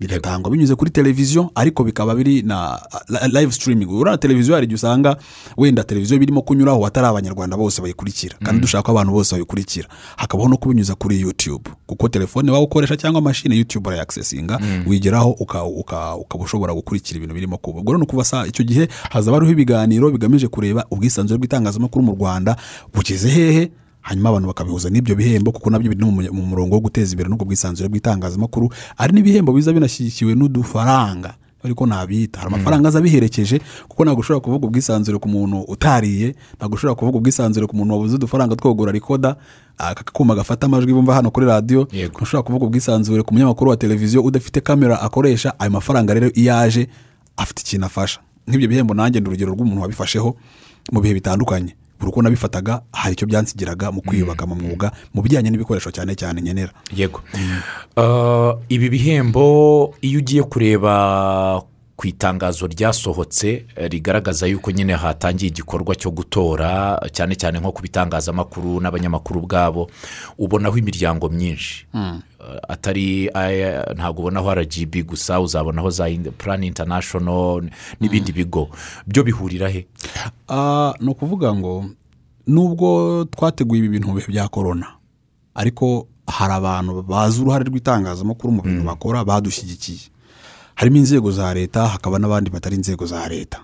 bigatangwa 0.00 0.50
binyuze 0.50 0.74
kuri 0.74 0.90
televiziyo 0.90 1.50
ariko 1.54 1.84
bikaba 1.84 2.14
biri 2.14 2.42
na 2.42 2.80
li- 3.08 3.40
live 3.40 3.52
streaming. 3.52 3.86
Urabona 3.88 4.18
televiziyo 4.18 4.54
hari 4.54 4.64
igihe 4.64 4.74
usanga 4.76 5.16
wenda 5.56 5.84
televiziyo 5.84 6.18
birimo 6.20 6.42
kunyuraho 6.42 6.86
atari 6.86 7.06
abanyarwanda 7.06 7.56
bose 7.56 7.82
bayikurikira 7.82 8.36
kandi 8.44 8.60
dushaka 8.60 8.82
ko 8.82 8.90
abantu 8.92 9.12
bose 9.12 9.34
bayikurikira. 9.34 9.88
Hakabaho 10.16 10.48
no 10.48 10.56
kubinyuza 10.56 10.94
kuri 10.94 11.20
youtube. 11.20 11.70
Kuko 11.86 12.08
telefone 12.08 12.50
waba 12.50 12.64
ukoresha 12.64 12.96
cyangwa 12.96 13.20
mashini 13.20 13.56
youtube 13.58 13.88
urayakisesinga 13.88 14.60
wigeraho 14.86 15.30
uka- 15.30 15.64
uka- 15.64 16.16
ukaba 16.16 16.44
ushobora 16.44 16.74
gukurikira 16.74 17.16
ibintu 17.16 17.34
birimo 17.34 17.56
kuba. 17.58 17.80
Ubwo 17.80 17.92
rero 17.92 17.98
ni 17.98 18.04
ukuva 18.04 18.46
icyo 18.46 18.64
gihe 18.64 18.88
hazaba 19.10 19.36
hariho 19.36 19.52
ibiganiro 19.52 20.10
bigamije 20.10 20.48
kureba 20.48 20.86
ubwisanzure 20.90 21.38
bw'itangazamakuru 21.38 22.04
mu 22.04 22.12
rwanda 22.14 22.56
bugeze 22.94 23.28
hehe? 23.28 23.70
Hanyuma 24.08 24.28
abantu 24.32 24.48
bakabihuza 24.48 24.88
n'ibyo 24.90 25.14
bihembo 25.14 25.52
kuko 25.52 25.68
na 25.70 25.78
byo 25.78 25.92
biri 25.92 26.00
mu 26.04 26.12
mu 26.32 26.42
murongo 26.48 26.74
wo 26.74 26.80
guteza 26.88 27.12
imbere 27.12 27.28
n'ubwo 27.28 27.44
bwisanzure 27.44 27.88
bw'itangazamakuru 27.92 28.72
hari 28.96 29.12
n'ibihembo 29.12 29.52
biza 29.52 29.72
binashyigikiwe 29.72 30.32
n'udufaranga. 30.34 31.34
Ariko 31.64 31.86
nabita 31.86 32.38
hari 32.40 32.54
amafaranga 32.54 32.88
aza 32.88 32.98
abiherekeje 33.02 33.60
kuko 33.88 34.04
ntabwo 34.04 34.20
ushobora 34.20 34.40
kuvuga 34.40 34.66
ubwisanzure 34.66 35.18
ku 35.18 35.28
muntu 35.28 35.60
utariye 35.68 36.34
ntabwo 36.56 36.74
ushobora 36.78 36.94
kuvuga 36.94 37.18
ubwisanzure 37.18 37.66
ku 37.66 37.74
muntu 37.76 37.92
wabuze 37.94 38.14
udufaranga 38.14 38.56
twogura 38.56 38.92
rikoda 38.92 39.36
aka 39.78 40.04
kuma 40.12 40.34
gafata 40.38 40.66
amajwi 40.66 40.92
bumva 40.94 41.14
hano 41.18 41.30
kuri 41.30 41.46
radiyo 41.46 41.88
ntushobora 42.14 42.42
kuvuga 42.46 42.64
ubwisanzure 42.66 43.22
ku 43.22 43.34
munyamakuru 43.34 43.70
wa 43.70 43.76
televiziyo 43.76 44.22
udafite 44.22 44.60
kamera 44.62 45.02
akoresha 45.02 45.58
ayo 45.58 45.70
mafaranga 45.70 46.14
rero 46.14 46.30
iyo 46.34 46.54
aje 46.58 46.88
afite 47.36 47.60
ikintu 47.66 47.86
afasha. 47.86 48.20
Nk'ibyo 48.48 48.68
bihembo 48.68 48.94
nanjye 48.94 49.20
ndi 49.20 49.28
urugero 49.28 49.52
rw'umuntu 49.52 49.82
wabifasheho 49.82 50.36
mu 50.92 51.00
bihe 51.02 51.14
bitandukanye. 51.14 51.74
Buri 51.98 52.08
uko 52.12 52.22
nabifataga 52.22 52.82
hari 52.92 53.12
icyo 53.12 53.26
byansigiraga 53.26 53.92
mu 53.92 54.00
kwiyubaka 54.02 54.46
mu 54.46 54.54
mwuga 54.54 54.92
mu 55.14 55.22
bijyanye 55.22 55.50
n'ibikoresho 55.50 55.90
cyane 55.90 56.14
cyane 56.14 56.40
nkenera. 56.40 56.72
Yego. 56.96 57.20
Uh, 57.96 58.60
ibi 58.68 58.88
bihembo 58.90 59.94
iyo 60.00 60.18
ugiye 60.18 60.42
kureba 60.42 61.62
ku 61.98 62.06
itangazo 62.06 62.66
ryasohotse 62.66 63.66
eh, 63.76 63.90
rigaragaza 63.90 64.46
yuko 64.46 64.70
nyine 64.70 64.94
hatangiye 64.94 65.50
igikorwa 65.50 65.94
cyo 65.98 66.10
gutora 66.10 67.00
cyane 67.12 67.34
cyane 67.34 67.58
nko 67.58 67.72
ku 67.72 67.82
bitangazamakuru 67.82 68.80
n'abanyamakuru 68.80 69.40
ubwabo 69.40 69.90
ubonaho 70.38 70.78
imiryango 70.78 71.28
myinshi. 71.28 71.86
Uh, 71.94 72.22
atari 72.68 73.30
ntabwo 73.96 74.20
ubonaho 74.22 74.54
rgb 74.54 75.02
gusa 75.06 75.40
uzabonaho 75.40 75.90
za 75.90 76.06
plan 76.38 76.62
international 76.64 77.62
n'ibindi 78.00 78.32
bigo. 78.32 78.68
Byo 79.06 79.22
bihurira 79.24 79.68
he? 79.68 79.86
Ah, 80.48 80.94
ni 81.00 81.10
ukuvuga 81.10 81.54
ngo 81.54 81.84
nubwo 82.46 83.24
twateguye 83.24 83.78
ibi 83.78 83.88
bintu 83.88 84.12
bihe 84.12 84.26
bya 84.32 84.48
korona 84.48 84.86
ariko 85.54 86.06
hari 86.26 86.52
abantu 86.54 87.02
bazi 87.02 87.42
uruhare 87.42 87.64
rw'itangazamakuru 87.64 88.52
mu 88.52 88.62
bintu 88.62 88.84
bakora 88.84 89.24
badushyigikiye 89.24 90.08
harimo 90.74 90.96
inzego 90.96 91.30
za 91.32 91.54
leta 91.54 91.88
hakaba 91.88 92.18
n'abandi 92.18 92.50
batari 92.50 92.76
inzego 92.76 93.06
za 93.06 93.28
leta. 93.28 93.58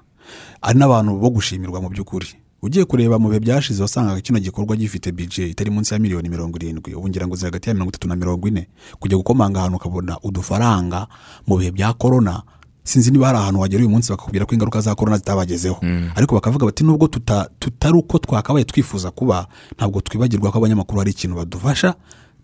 Hari 0.61 0.79
n'abantu 0.79 1.15
bo 1.21 1.31
gushimirwa 1.31 1.81
mu 1.81 1.89
by'ukuri. 1.89 2.27
Ugiye 2.65 2.85
kureba 2.85 3.19
mu 3.21 3.29
bihe 3.29 3.41
byashize 3.41 3.83
wasangaga 3.83 4.21
kino 4.21 4.39
gikorwa 4.41 4.77
gifite 4.77 5.13
bije 5.13 5.49
itari 5.53 5.71
munsi 5.71 5.93
ya 5.95 6.01
miliyoni 6.01 6.29
mirongo 6.29 6.57
irindwi. 6.57 6.95
Ubu 6.95 7.09
ngira 7.09 7.27
ngo 7.27 7.37
ziri 7.37 7.47
hagati 7.53 7.69
ya 7.69 7.75
mirongo 7.75 7.91
itatu 7.91 8.09
na 8.09 8.17
mirongo 8.17 8.49
ine. 8.49 8.69
Kujya 9.01 9.17
gukomanga 9.17 9.61
ahantu 9.61 9.77
ukabona 9.77 10.17
udufaranga 10.23 11.07
mu 11.47 11.57
bihe 11.59 11.71
bya 11.71 11.93
korona 11.93 12.43
sinzi 12.85 13.11
niba 13.11 13.27
hari 13.27 13.39
ahantu 13.39 13.61
wagera 13.61 13.81
uyu 13.81 13.91
munsi 13.91 14.11
bakakubwira 14.13 14.47
ko 14.47 14.55
ingaruka 14.55 14.81
za 14.81 14.95
korona 14.95 15.17
zitabagezeho. 15.17 15.77
Ariko 16.17 16.35
bakavuga 16.35 16.67
bati 16.67 16.85
nubwo 16.85 17.07
tuta- 17.09 17.49
tutari 17.59 17.95
uko 17.99 18.19
twakabaye 18.19 18.65
twifuza 18.65 19.11
kuba 19.11 19.47
ntabwo 19.77 20.01
twibagirwa 20.01 20.53
ko 20.53 20.59
abanyamakuru 20.59 20.99
hari 20.99 21.11
ikintu 21.11 21.37
badufasha 21.37 21.95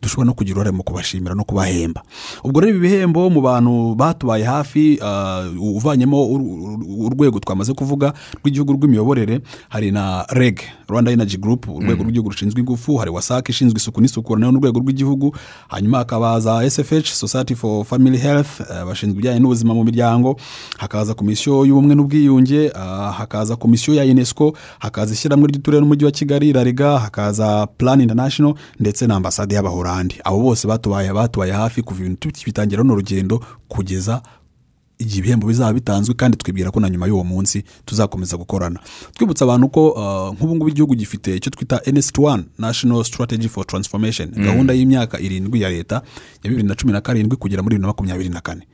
dushobora 0.02 0.26
no 0.26 0.34
kugira 0.34 0.54
uruhare 0.56 0.70
mu 0.76 0.82
kubashimira 0.82 1.34
no 1.34 1.44
kubahemba. 1.44 2.02
Ubwo 2.44 2.60
rero 2.60 2.76
ibi 2.76 2.88
bihembo 2.88 3.30
mu 3.30 3.40
bantu 3.40 3.94
batubaye 3.94 4.44
hafi 4.44 4.98
ah, 5.02 5.44
uvanyemo 5.60 6.16
ur- 6.26 6.40
ur- 6.42 7.06
urwego 7.06 7.40
twamaze 7.40 7.72
kuvuga 7.74 8.12
rw'igihugu 8.40 8.72
rw'imiyoborere 8.72 9.40
hari 9.68 9.90
na 9.92 10.24
reg 10.30 10.60
rwanda 10.88 11.10
energy 11.12 11.36
group 11.36 11.68
urwego 11.68 12.02
rw'igihugu 12.02 12.30
rushinzwe 12.30 12.60
ingufu 12.60 12.96
hari 12.96 13.10
wasac 13.10 13.48
ishinzwe 13.48 13.76
isuku 13.76 14.00
n'isukura 14.00 14.40
na 14.40 14.46
yo 14.46 14.52
n'urwego 14.52 14.80
rw'igihugu. 14.80 15.36
Hanyuma 15.68 15.98
hakaba 15.98 16.40
za 16.40 16.70
sfh 16.70 17.04
society 17.06 17.54
for 17.54 17.84
family 17.84 18.18
health 18.18 18.60
eh, 18.60 18.84
bashinzwe 18.86 19.12
ibijyanye 19.14 19.40
n'ubuzima 19.40 19.74
mu 19.74 19.84
miryango. 19.84 20.36
Hakaza 20.78 21.14
komisiyo 21.14 21.64
y'ubumwe 21.66 21.94
n'ubwiyunge 21.94 22.72
ah, 22.74 23.12
hakaza 23.12 23.56
komisiyo 23.56 23.94
ya 23.94 24.04
unesco 24.04 24.56
hakaza 24.78 25.12
ishyirahamwe 25.14 25.48
ry'uturere 25.48 25.80
n'umujyi 25.80 26.04
wa 26.04 26.10
kigali 26.10 26.52
rariga 26.52 26.98
hakaza 26.98 27.66
plan 27.66 28.00
international 28.00 28.54
ndetse 28.80 29.06
na 29.06 29.16
ambasade 29.16 29.54
y'abahorandi 29.90 30.20
abo 30.24 30.40
bose 30.42 30.68
batubaye 30.68 31.12
batubaye 31.12 31.52
hafi 31.52 31.82
kuva 31.82 32.00
ibintu 32.00 32.30
tubitangira 32.30 32.82
runo 32.82 32.94
rugendo 32.94 33.40
kugeza 33.68 34.22
igihe 34.98 35.18
ibihembo 35.18 35.46
bizaba 35.46 35.72
bitanzwe 35.72 36.14
kandi 36.14 36.36
twibwira 36.36 36.70
ko 36.70 36.80
na 36.80 36.88
nyuma 36.90 37.06
y'uwo 37.06 37.24
munsi 37.24 37.64
tuzakomeza 37.86 38.36
gukorana. 38.36 38.80
Twibutsa 39.16 39.44
abantu 39.44 39.68
ko 39.68 39.82
uh, 39.90 40.34
nk'ubu 40.36 40.56
ngubu 40.56 40.68
igihugu 40.68 40.94
gifite 40.94 41.36
icyo 41.36 41.50
twita 41.50 41.76
NST1 41.76 42.44
National 42.58 43.04
Strategy 43.04 43.48
for 43.48 43.66
Transformation. 43.66 44.28
Gahunda 44.30 44.74
y'imyaka 44.74 45.20
irindwi 45.20 45.60
ya 45.60 45.70
leta 45.70 45.94
ya 46.44 46.50
bibiri 46.50 46.68
na 46.68 46.74
cumi 46.74 46.92
na 46.92 47.00
karindwi 47.00 47.36
kugera 47.36 47.62
muri 47.62 47.74
bibiri 47.76 47.82
na 47.82 47.88
makumyabiri 47.88 48.28
na 48.28 48.40
kane. 48.40 48.66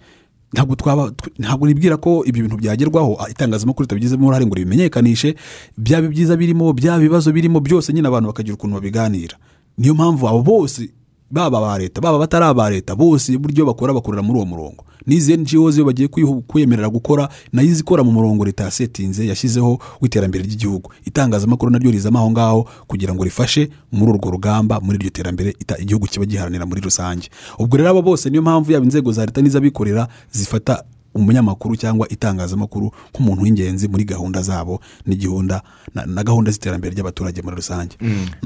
Ntabwo 0.52 0.74
twaba 0.76 1.02
tw- 1.10 1.30
ntabwo 1.38 1.66
nibwira 1.66 1.96
ko 1.96 2.24
ibi 2.26 2.40
bintu 2.42 2.56
byagerwaho. 2.56 3.16
Ah, 3.20 3.30
itangazamakuru 3.30 3.84
ritabigizemo 3.84 4.26
uruhare 4.26 4.46
ngo 4.46 4.54
ribimenyekanishe 4.54 5.36
byaba 5.78 6.06
ibyiza 6.06 6.36
birimo 6.36 6.72
byaba 6.72 6.98
ibibazo 6.98 7.32
birimo 7.32 7.60
byose 7.60 7.92
nyine 7.92 8.08
abantu 8.08 8.26
bakagira 8.34 8.54
ukuntu 8.54 8.74
babiganira. 8.74 9.36
Niyo 9.78 9.94
mpamvu 9.94 10.28
abo 10.28 10.42
bose 10.42 10.90
baba 11.30 11.58
aba 11.58 11.78
leta 11.78 12.00
baba 12.00 12.18
batari 12.18 12.44
aba 12.44 12.70
leta 12.70 12.94
bose 12.94 13.36
uburyo 13.36 13.66
bakora 13.66 13.92
bakorera 13.94 14.22
muri 14.22 14.38
uwo 14.38 14.46
murongo. 14.46 14.84
N'izi 15.06 15.38
ngo 15.38 15.76
iyo 15.78 15.84
bagiye 15.86 16.08
kwemerera 16.46 16.88
gukora 16.88 17.28
na 17.52 17.62
yo 17.62 17.68
izikora 17.68 18.02
mu 18.04 18.10
murongo 18.12 18.44
leta 18.44 18.64
yasetinze 18.64 19.26
yashyizeho 19.26 19.78
w'iterambere 20.02 20.44
ry'igihugu. 20.44 20.90
Itangazamakuru 21.04 21.70
naryo 21.70 21.90
rizamo 21.90 22.18
aho 22.18 22.30
ngaho 22.30 22.68
kugira 22.86 23.14
ngo 23.14 23.24
rifashe 23.24 23.70
muri 23.92 24.12
urwo 24.12 24.30
rugamba 24.30 24.80
muri 24.80 24.98
iryo 24.98 25.10
terambere 25.10 25.54
igihugu 25.78 26.06
kiba 26.06 26.26
giharanira 26.26 26.66
muri 26.66 26.80
rusange. 26.80 27.30
Ubwo 27.58 27.76
rero 27.76 27.90
abo 27.90 28.02
bose 28.02 28.30
niyo 28.30 28.42
mpamvu 28.42 28.72
yaba 28.72 28.84
inzego 28.84 29.12
za 29.12 29.26
leta 29.26 29.40
n'iz'abikorera 29.42 30.08
zifata 30.32 30.82
umunyamakuru 31.16 31.76
cyangwa 31.76 32.08
itangazamakuru 32.08 32.90
nk'umuntu 33.14 33.42
w'ingenzi 33.42 33.88
muri 33.88 34.04
gahunda 34.04 34.42
zabo 34.42 34.80
n'igihunda 35.06 35.62
na, 35.94 36.24
gahunda 36.24 36.50
z'iterambere 36.50 36.94
ry'abaturage 36.94 37.42
muri 37.42 37.56
rusange. 37.56 37.96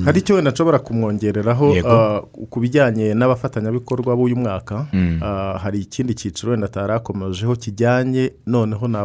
Hari 0.04 0.18
icyo 0.20 0.34
wenda 0.34 0.50
nshobora 0.50 0.78
kumwongereraho 0.78 1.74
ah, 1.86 2.20
ku 2.50 2.60
bijyanye 2.60 3.14
n'abafatanyabikorwa 3.14 4.16
b'uyu 4.16 4.36
mwaka 4.36 4.86
ah, 5.22 5.58
hari 5.58 5.80
ikindi 5.80 6.14
cyiciro 6.14 6.50
wenda 6.52 6.66
atari 6.66 6.92
akomejeho 6.92 7.56
kijyanye 7.56 8.32
noneho 8.46 8.88
na 8.88 9.04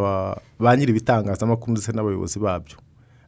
ba- 0.60 0.77
nyiri 0.77 0.91
ibitangazamakuru 0.91 1.72
ndetse 1.72 1.91
n'abayobozi 1.91 2.39
babyo. 2.39 2.77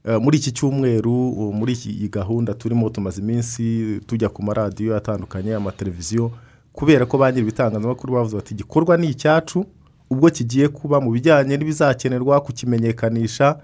Ah, 0.06 0.20
muri 0.20 0.38
iki 0.38 0.51
cyumweru 0.51 1.29
uh, 1.29 1.56
muri 1.56 1.74
iyi 1.74 2.08
gahunda 2.10 2.53
turimo 2.53 2.89
tumaze 2.89 3.22
iminsi 3.22 4.00
tujya 4.08 4.29
ku 4.29 4.44
maradiyo 4.44 4.96
atandukanye 4.96 5.56
amateleviziyo 5.56 6.32
kubera 6.74 7.06
ko 7.06 7.17
ba 7.17 7.32
nyiri 7.32 7.41
ibitangazamakuru 7.44 8.13
bavuze 8.13 8.36
bati 8.36 8.53
igikorwa 8.53 8.98
ni 8.98 9.08
icyacu 9.10 9.65
ubwo 10.10 10.30
kigiye 10.30 10.68
kuba 10.68 11.02
mu 11.02 11.12
bijyanye 11.12 11.58
n'ibizakenerwa 11.58 12.42
kukimenyekanisha 12.42 13.60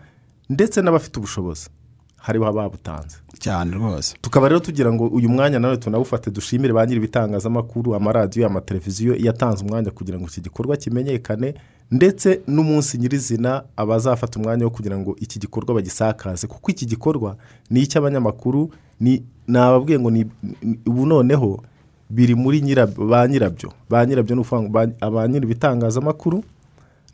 ndetse 0.49 0.81
n'abafite 0.81 1.17
ubushobozi. 1.19 1.69
Hariho 2.17 2.45
ababutanze. 2.47 3.17
Cyane 3.39 3.71
rwose. 3.75 4.15
Tukaba 4.21 4.47
rero 4.49 4.59
tugira 4.59 4.93
ngo 4.93 5.07
uyu 5.07 5.29
mwanya 5.29 5.59
nawe 5.59 5.77
tunawufate 5.77 6.31
dushimire 6.31 6.73
ba 6.73 6.85
nyiri 6.85 6.97
ibitangazamakuru 6.97 7.95
amaradiyo 7.95 8.47
amateleviziyo 8.47 9.15
yatanze 9.19 9.63
umwanya 9.65 9.91
kugira 9.91 10.17
ngo 10.19 10.27
iki 10.27 10.41
gikorwa 10.41 10.77
kimenyekane 10.77 11.53
ndetse 11.91 12.41
n'umunsi 12.47 12.97
nyirizina 12.97 13.63
abazafata 13.75 14.39
umwanya 14.39 14.63
wo 14.65 14.71
kugira 14.71 14.97
ngo 14.97 15.15
iki 15.19 15.39
gikorwa 15.39 15.75
bagisakaze. 15.75 16.47
Kuko 16.47 16.71
iki 16.71 16.85
gikorwa 16.85 17.35
ni 17.69 17.81
icy'abanyamakuru 17.81 18.71
ni 18.99 19.23
nababwiye 19.47 19.99
ngo 19.99 20.11
ni- 20.11 20.25
ubu 20.87 21.05
noneho 21.05 21.63
biri 22.09 22.35
muri 22.35 22.61
ba 22.97 23.27
nyirabyo. 23.27 23.71
Ba 23.89 24.05
nyirabyo 24.05 24.35
ni 24.35 24.41
ukuvuga 24.41 24.87
ba- 25.09 25.27
nyiri 25.27 25.45
ibitangazamakuru 25.45 26.43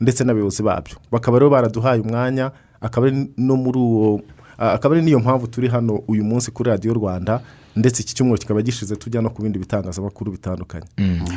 ndetse 0.00 0.24
n'abayobozi 0.24 0.62
babyo. 0.62 0.96
Bakaba 1.12 1.38
rero 1.38 1.50
baraduhaye 1.50 2.00
umwanya 2.00 2.50
akaba 2.80 3.06
ari 3.06 3.28
no 3.36 3.56
muri 3.56 3.78
uwo 3.78 4.20
akaba 4.58 4.94
ari 4.96 5.04
niyo 5.04 5.18
mpamvu 5.20 5.46
turi 5.46 5.68
hano 5.68 6.02
uyu 6.08 6.24
munsi 6.24 6.50
kuri 6.50 6.70
radiyo 6.70 6.94
rwanda 6.94 7.40
ndetse 7.76 8.02
iki 8.02 8.14
cyumweru 8.14 8.38
kikaba 8.40 8.62
gishize 8.62 8.96
tujya 8.96 9.22
no 9.22 9.30
ku 9.30 9.42
bindi 9.42 9.58
bitangazamakuru 9.58 10.32
bitandukanye. 10.32 10.86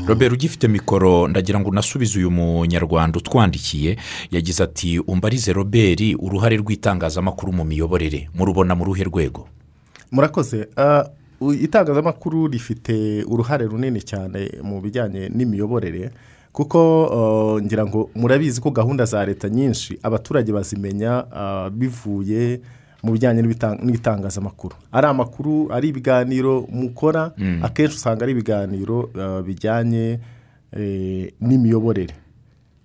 Robert 0.08 0.34
ugifite 0.34 0.68
mikoro 0.68 1.28
ndagira 1.28 1.60
ngo 1.60 1.70
unasubize 1.70 2.20
uyu 2.20 2.32
munyarwanda 2.32 3.20
utwandikiye. 3.20 3.98
Yagize 4.32 4.64
ati 4.64 5.00
umbarize 5.00 5.54
robert 5.54 6.02
uruhare 6.20 6.58
rw'itangazamakuru 6.58 7.54
mu 7.54 7.64
miyoborere. 7.64 8.30
Murubona 8.36 8.76
mu 8.76 8.86
ruhe 8.86 9.04
rwego? 9.04 9.48
Murakoze. 10.12 10.68
Itangazamakuru 11.52 12.48
rifite 12.48 13.24
uruhare 13.28 13.66
runini 13.66 14.00
cyane 14.02 14.48
mu 14.64 14.80
bijyanye 14.82 15.30
n'imiyoborere 15.30 16.10
kuko 16.54 16.80
ngira 17.64 17.86
ngo 17.86 18.10
murabizi 18.16 18.62
ko 18.62 18.72
gahunda 18.72 19.06
za 19.06 19.26
leta 19.26 19.50
nyinshi 19.50 20.00
abaturage 20.04 20.52
bazimenya 20.54 21.26
bivuye 21.74 22.62
mu 23.04 23.12
bijyanye 23.12 23.42
n'ibitang- 23.42 23.84
n'itangazamakuru. 23.84 24.76
Ari 24.92 25.08
amakuru 25.08 25.68
ari 25.74 25.88
ibiganiro 25.90 26.64
mukora 26.72 27.32
akenshi 27.62 27.96
usanga 28.00 28.24
ari 28.24 28.32
ibiganiro 28.32 29.10
bijyanye 29.46 30.20
eh, 30.72 31.34
n'imiyoborere. 31.42 32.14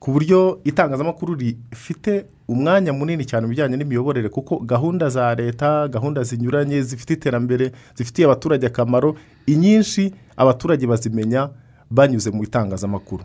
Ku 0.08 0.12
buryo 0.12 0.60
itangazamakuru 0.64 1.34
rifite 1.34 2.24
umwanya 2.48 2.92
munini 2.92 3.28
cyane 3.28 3.44
mu 3.44 3.50
bijyanye 3.52 3.76
n'imiyoborere 3.76 4.28
kuko 4.28 4.56
gahunda 4.56 5.08
za 5.08 5.34
leta 5.34 5.88
gahunda 5.88 6.22
zinyuranye 6.22 6.82
zifite 6.82 7.12
iterambere 7.12 7.72
zifitiye 7.94 8.24
abaturage 8.24 8.66
akamaro 8.66 9.16
inyinshi 9.46 10.14
abaturage 10.36 10.86
bazimenya 10.86 11.50
banyuze 11.90 12.30
mu 12.30 12.44
itangazamakuru. 12.44 13.24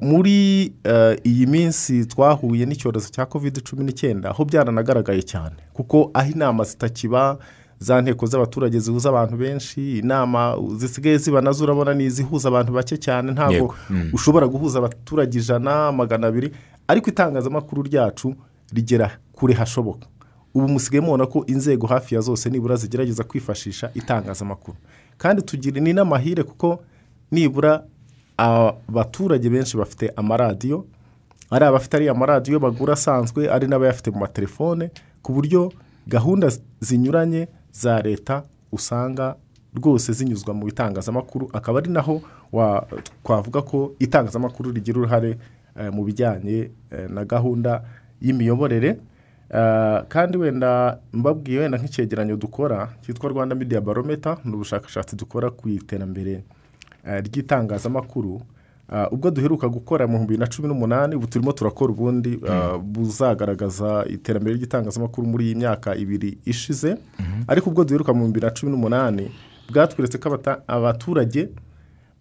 Muri 0.00 0.72
eh, 0.84 1.16
iyi 1.24 1.46
minsi 1.46 2.06
twahuye 2.06 2.64
n'icyorezo 2.66 3.08
cya 3.12 3.26
covid 3.26 3.60
cumi 3.60 3.84
n'icyenda 3.84 4.30
aho 4.30 4.44
byaranagaragaye 4.44 5.22
cyane 5.22 5.56
kuko 5.76 6.10
aho 6.14 6.30
inama 6.32 6.64
zitakiba 6.64 7.36
za 7.82 7.98
nteko 8.00 8.26
z'abaturage 8.26 8.78
zihuza 8.78 9.08
abantu 9.10 9.36
benshi 9.36 9.98
inama 9.98 10.54
zisigaye 10.78 11.18
ziba 11.18 11.40
na 11.40 11.52
zo 11.52 11.64
urabona 11.64 11.94
ni 11.94 12.04
izihuza 12.06 12.48
abantu 12.48 12.72
bake 12.72 12.96
cyane 12.96 13.32
ntabwo 13.32 13.52
Yego. 13.54 13.74
ushobora 14.12 14.46
guhuza 14.46 14.78
abaturage 14.78 15.38
ijana 15.38 15.92
magana 15.92 16.26
abiri 16.30 16.52
ariko 16.88 17.10
itangazamakuru 17.10 17.82
ryacu 17.82 18.34
rigera 18.72 19.10
kure 19.32 19.54
hashoboka. 19.54 20.06
Ubu 20.54 20.68
musigaye 20.68 21.00
mubona 21.00 21.26
ko 21.26 21.44
inzego 21.46 21.86
hafi 21.86 22.14
ya 22.14 22.20
zose 22.20 22.50
nibura 22.50 22.76
zigerageza 22.76 23.24
kwifashisha 23.24 23.90
itangazamakuru. 23.94 24.76
Kandi 25.18 25.42
tugira 25.42 25.80
ni 25.80 25.92
n'amahire 25.92 26.42
kuko 26.42 26.82
nibura 27.30 27.82
abaturage 28.36 29.48
benshi 29.50 29.76
bafite 29.76 30.12
amaradiyo 30.16 30.84
ari 31.50 31.64
abafite 31.64 31.94
ariya 31.96 32.14
maradiyo 32.14 32.60
bagura 32.60 32.92
asanzwe 32.92 33.48
ari 33.52 33.66
n'abayafite 33.66 34.10
mu 34.10 34.18
matelefone 34.20 34.90
ku 35.22 35.32
buryo 35.32 35.72
gahunda 36.06 36.48
zi- 36.48 36.60
zinyuranye 36.80 37.48
za 37.72 38.02
leta 38.02 38.42
usanga 38.72 39.36
rwose 39.74 40.12
zinyuzwa 40.12 40.54
mu 40.54 40.64
bitangazamakuru 40.66 41.50
akaba 41.52 41.78
ari 41.78 41.90
naho 41.90 42.22
wa- 42.52 42.86
twavuga 43.24 43.62
ko 43.62 43.94
itangazamakuru 43.98 44.72
rigira 44.72 44.98
uruhare 44.98 45.38
eh, 45.80 45.92
mu 45.92 46.04
bijyanye 46.04 46.70
eh, 46.90 47.10
na 47.10 47.24
gahunda 47.24 47.82
y'imiyoborere. 48.20 48.88
Eh, 49.54 50.02
kandi 50.08 50.38
wenda 50.38 50.98
mbabwiye 51.12 51.60
wenda 51.60 51.78
nk'icyegeranyo 51.78 52.36
dukora 52.36 52.88
cyitwa 53.02 53.30
rwanda 53.30 53.54
media 53.54 53.80
barometer 53.80 54.38
ni 54.44 54.52
ubushakashatsi 54.54 55.16
dukora 55.16 55.50
ku 55.50 55.68
iterambere 55.68 56.44
ry'itangazamakuru 57.32 58.40
ubwo 59.10 59.30
duheruka 59.30 59.68
gukora 59.68 60.06
mu 60.06 60.18
bibiri 60.20 60.38
na 60.38 60.46
cumi 60.46 60.68
n'umunani 60.68 61.16
ubu 61.16 61.26
turimo 61.26 61.52
turakora 61.52 61.92
ubundi 61.92 62.40
ah, 62.48 62.78
buzagaragaza 62.78 64.04
iterambere 64.10 64.56
ry'itangazamakuru 64.56 65.26
muri 65.26 65.44
iyi 65.46 65.54
myaka 65.54 65.96
ibiri 65.96 66.38
ishize. 66.44 66.96
Ariko 67.48 67.70
ubwo 67.70 67.84
duheruka 67.84 68.12
mu 68.12 68.26
bibiri 68.26 68.46
na 68.46 68.52
cumi 68.52 68.72
n'umunani 68.72 69.30
bwatweretse 69.72 70.18
ko 70.18 70.38
abaturage 70.66 71.48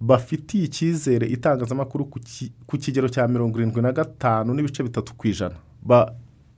bafitiye 0.02 0.64
icyizere 0.66 1.28
itangazamakuru 1.28 2.06
ku 2.06 2.20
ki- 2.20 2.52
ku 2.68 2.78
kigero 2.78 3.10
cya 3.10 3.28
mirongo 3.28 3.58
irindwi 3.60 3.82
na 3.82 3.92
gatanu 3.92 4.54
n'ibice 4.54 4.84
bitatu 4.84 5.14
ku 5.18 5.28
ijana. 5.28 5.56
Ba- 5.84 6.14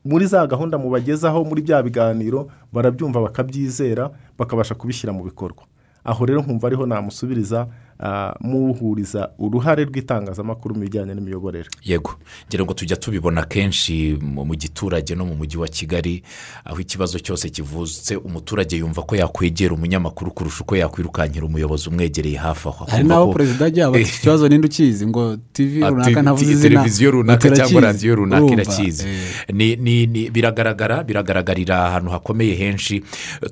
muri 0.06 0.26
za 0.28 0.48
gahunda 0.48 0.78
mubagezaho 0.78 1.44
muri 1.44 1.62
bya 1.62 1.84
biganiro 1.84 2.48
barabyumva 2.74 3.22
bakabyizera 3.22 4.12
bakabasha 4.38 4.76
kubishyira 4.76 5.14
mu 5.14 5.24
bikorwa. 5.24 5.64
Aho 6.06 6.26
rero 6.26 6.42
nkumva 6.42 6.68
ariho 6.68 6.86
namusubiriza 6.86 7.68
ah, 8.00 8.34
muhuriza 8.42 9.30
uruhare 9.40 9.86
rw'itangazamakuru 9.86 10.76
mu 10.76 10.82
bijyanye 10.82 11.14
n'imiyoborere. 11.16 11.70
Yego. 11.84 12.20
Ngira 12.48 12.64
ngo 12.64 12.74
tujya 12.74 12.96
tubibona 12.98 13.46
kenshi 13.46 14.18
mu 14.22 14.44
giturage 14.56 15.16
no 15.16 15.26
mu 15.26 15.36
mujyi 15.36 15.58
wa 15.58 15.68
kigali 15.68 16.24
aho 16.66 16.80
ikibazo 16.80 17.20
cyose 17.20 17.50
kivutse 17.50 18.16
umuturage 18.16 18.76
yumva 18.78 19.02
ko 19.08 19.16
yakwegera 19.16 19.74
umunyamakuru 19.74 20.32
kurusha 20.32 20.62
uko 20.64 20.76
yakwirukankira 20.76 21.46
umuyobozi 21.46 21.90
umwegereye 21.90 22.38
hafi 22.38 22.68
aho. 22.68 22.86
Hari 22.86 23.04
n'aho 23.08 23.32
perezida 23.34 23.66
ajya 23.66 23.88
aba 23.88 24.00
iki 24.00 24.20
kibazo 24.22 24.48
ninde 24.50 24.68
ukizi? 24.68 25.08
Ngo 25.08 25.38
tivi 25.54 25.84
Ah, 25.84 25.90
runaka 25.90 26.22
ntavuze 26.22 26.52
izina 26.52 26.70
televiziyo 26.70 27.12
runaka 27.12 27.50
cyangwa 27.56 27.82
radiyo 27.82 28.16
runaka 28.16 28.54
irakizi. 28.54 29.08
Eh, 29.08 29.54
Ni- 29.54 29.76
ni- 29.76 30.08
ni- 30.08 30.30
biragaragara 30.30 31.04
biragaragarira 31.04 31.86
ahantu 31.88 32.10
hakomeye 32.12 32.56
henshi. 32.56 33.04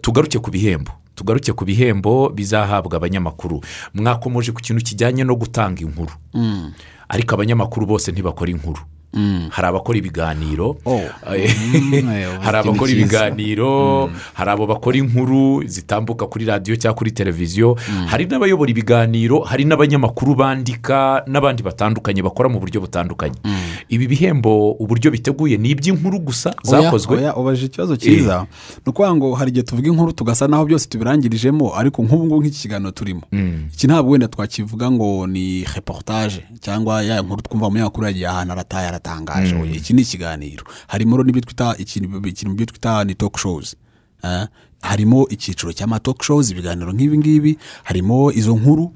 Tugaruke 0.01 0.39
ku 0.39 0.51
bihembo. 0.51 0.91
Tugaruke 1.21 1.53
ku 1.53 1.65
bihembo 1.65 2.29
bizahabwa 2.33 2.97
abanyamakuru. 2.97 3.61
Mwakomoje 3.93 4.51
ku 4.51 4.61
kintu 4.61 4.81
kijyanye 4.81 5.23
no 5.23 5.35
gutanga 5.37 5.81
inkuru. 5.81 6.11
Ariko 7.09 7.35
abanyamakuru 7.37 7.85
bose 7.85 8.11
ntibakora 8.11 8.51
inkuru. 8.51 8.81
Hari 9.49 9.67
abakora 9.67 9.97
ibiganiro. 9.97 10.77
Oh. 10.85 11.01
Eh, 11.35 11.51
Mm, 11.51 11.93
eh, 12.09 12.39
hari 12.45 12.57
abakora 12.57 12.91
ibiganiro. 12.91 14.09
Hari 14.33 14.49
abo 14.51 14.67
bakora 14.67 14.97
inkuru 14.97 15.63
zitambuka 15.67 16.27
kuri 16.27 16.45
radiyo 16.45 16.75
cyangwa 16.75 16.97
kuri 16.97 17.11
televiziyo. 17.11 17.75
Hari 18.07 18.25
n'abayobora 18.25 18.71
ibiganiro 18.71 19.39
hari 19.43 19.65
n'abanyamakuru 19.65 20.35
bandika 20.35 21.23
n'abandi 21.27 21.63
batandukanye 21.63 22.21
bakora 22.23 22.49
mu 22.49 22.59
buryo 22.59 22.81
butandukanye. 22.81 23.35
Ibi 23.89 24.07
bihembo 24.07 24.71
uburyo 24.79 25.11
biteguye 25.11 25.57
ni 25.57 25.69
iby'inkuru 25.75 26.19
gusa 26.19 26.53
zakozwe? 26.63 27.17
oya, 27.17 27.35
ubajije 27.35 27.65
ikibazo 27.65 27.95
cyiza. 27.97 28.47
Ni 28.85 28.89
ukuvuga 28.89 29.15
ngo 29.15 29.33
hari 29.35 29.49
igihe 29.51 29.63
tuvuga 29.63 29.87
inkuru 29.89 30.11
tugasa 30.13 30.47
naho 30.47 30.65
byose 30.65 30.87
tubirangirijemo 30.89 31.75
ariko 31.75 32.03
nk'ubu 32.03 32.25
ngubu 32.25 32.41
nk'iki 32.41 32.59
kiganiro 32.61 32.91
turimo. 32.91 33.21
Iki 33.73 33.87
ntabwo 33.87 34.11
wenda 34.11 34.27
twakivuga 34.27 34.91
ngo 34.91 35.27
ni 35.27 35.63
reportage 35.75 36.43
cyangwa 36.59 37.03
ya 37.03 37.21
nkuru 37.21 37.41
twumva 37.41 37.67
umunyamakuru 37.67 38.07
yagiye 38.07 38.27
ahantu 38.27 38.51
arataye 38.53 38.87
aratangaje 39.05 39.55
Oya, 39.55 39.71
iki 39.75 39.93
ni 39.93 40.01
ikiganiro. 40.01 40.63
Harimo 40.87 41.23
n'ibyo 41.23 41.41
twita 41.41 41.75
ikintu 41.77 42.53
byo 42.55 42.65
twita 42.65 43.03
ni 43.03 43.15
talk 43.15 43.37
shows. 43.37 43.75
Eh, 44.23 44.47
harimo 44.81 45.27
icyiciro 45.29 45.73
cy'amatok 45.73 46.23
shows 46.23 46.51
ibiganiro 46.51 46.93
nk'ibi 46.93 47.17
ngibi. 47.17 47.57
Harimo 47.83 48.31
izo 48.31 48.55
nkuru. 48.55 48.93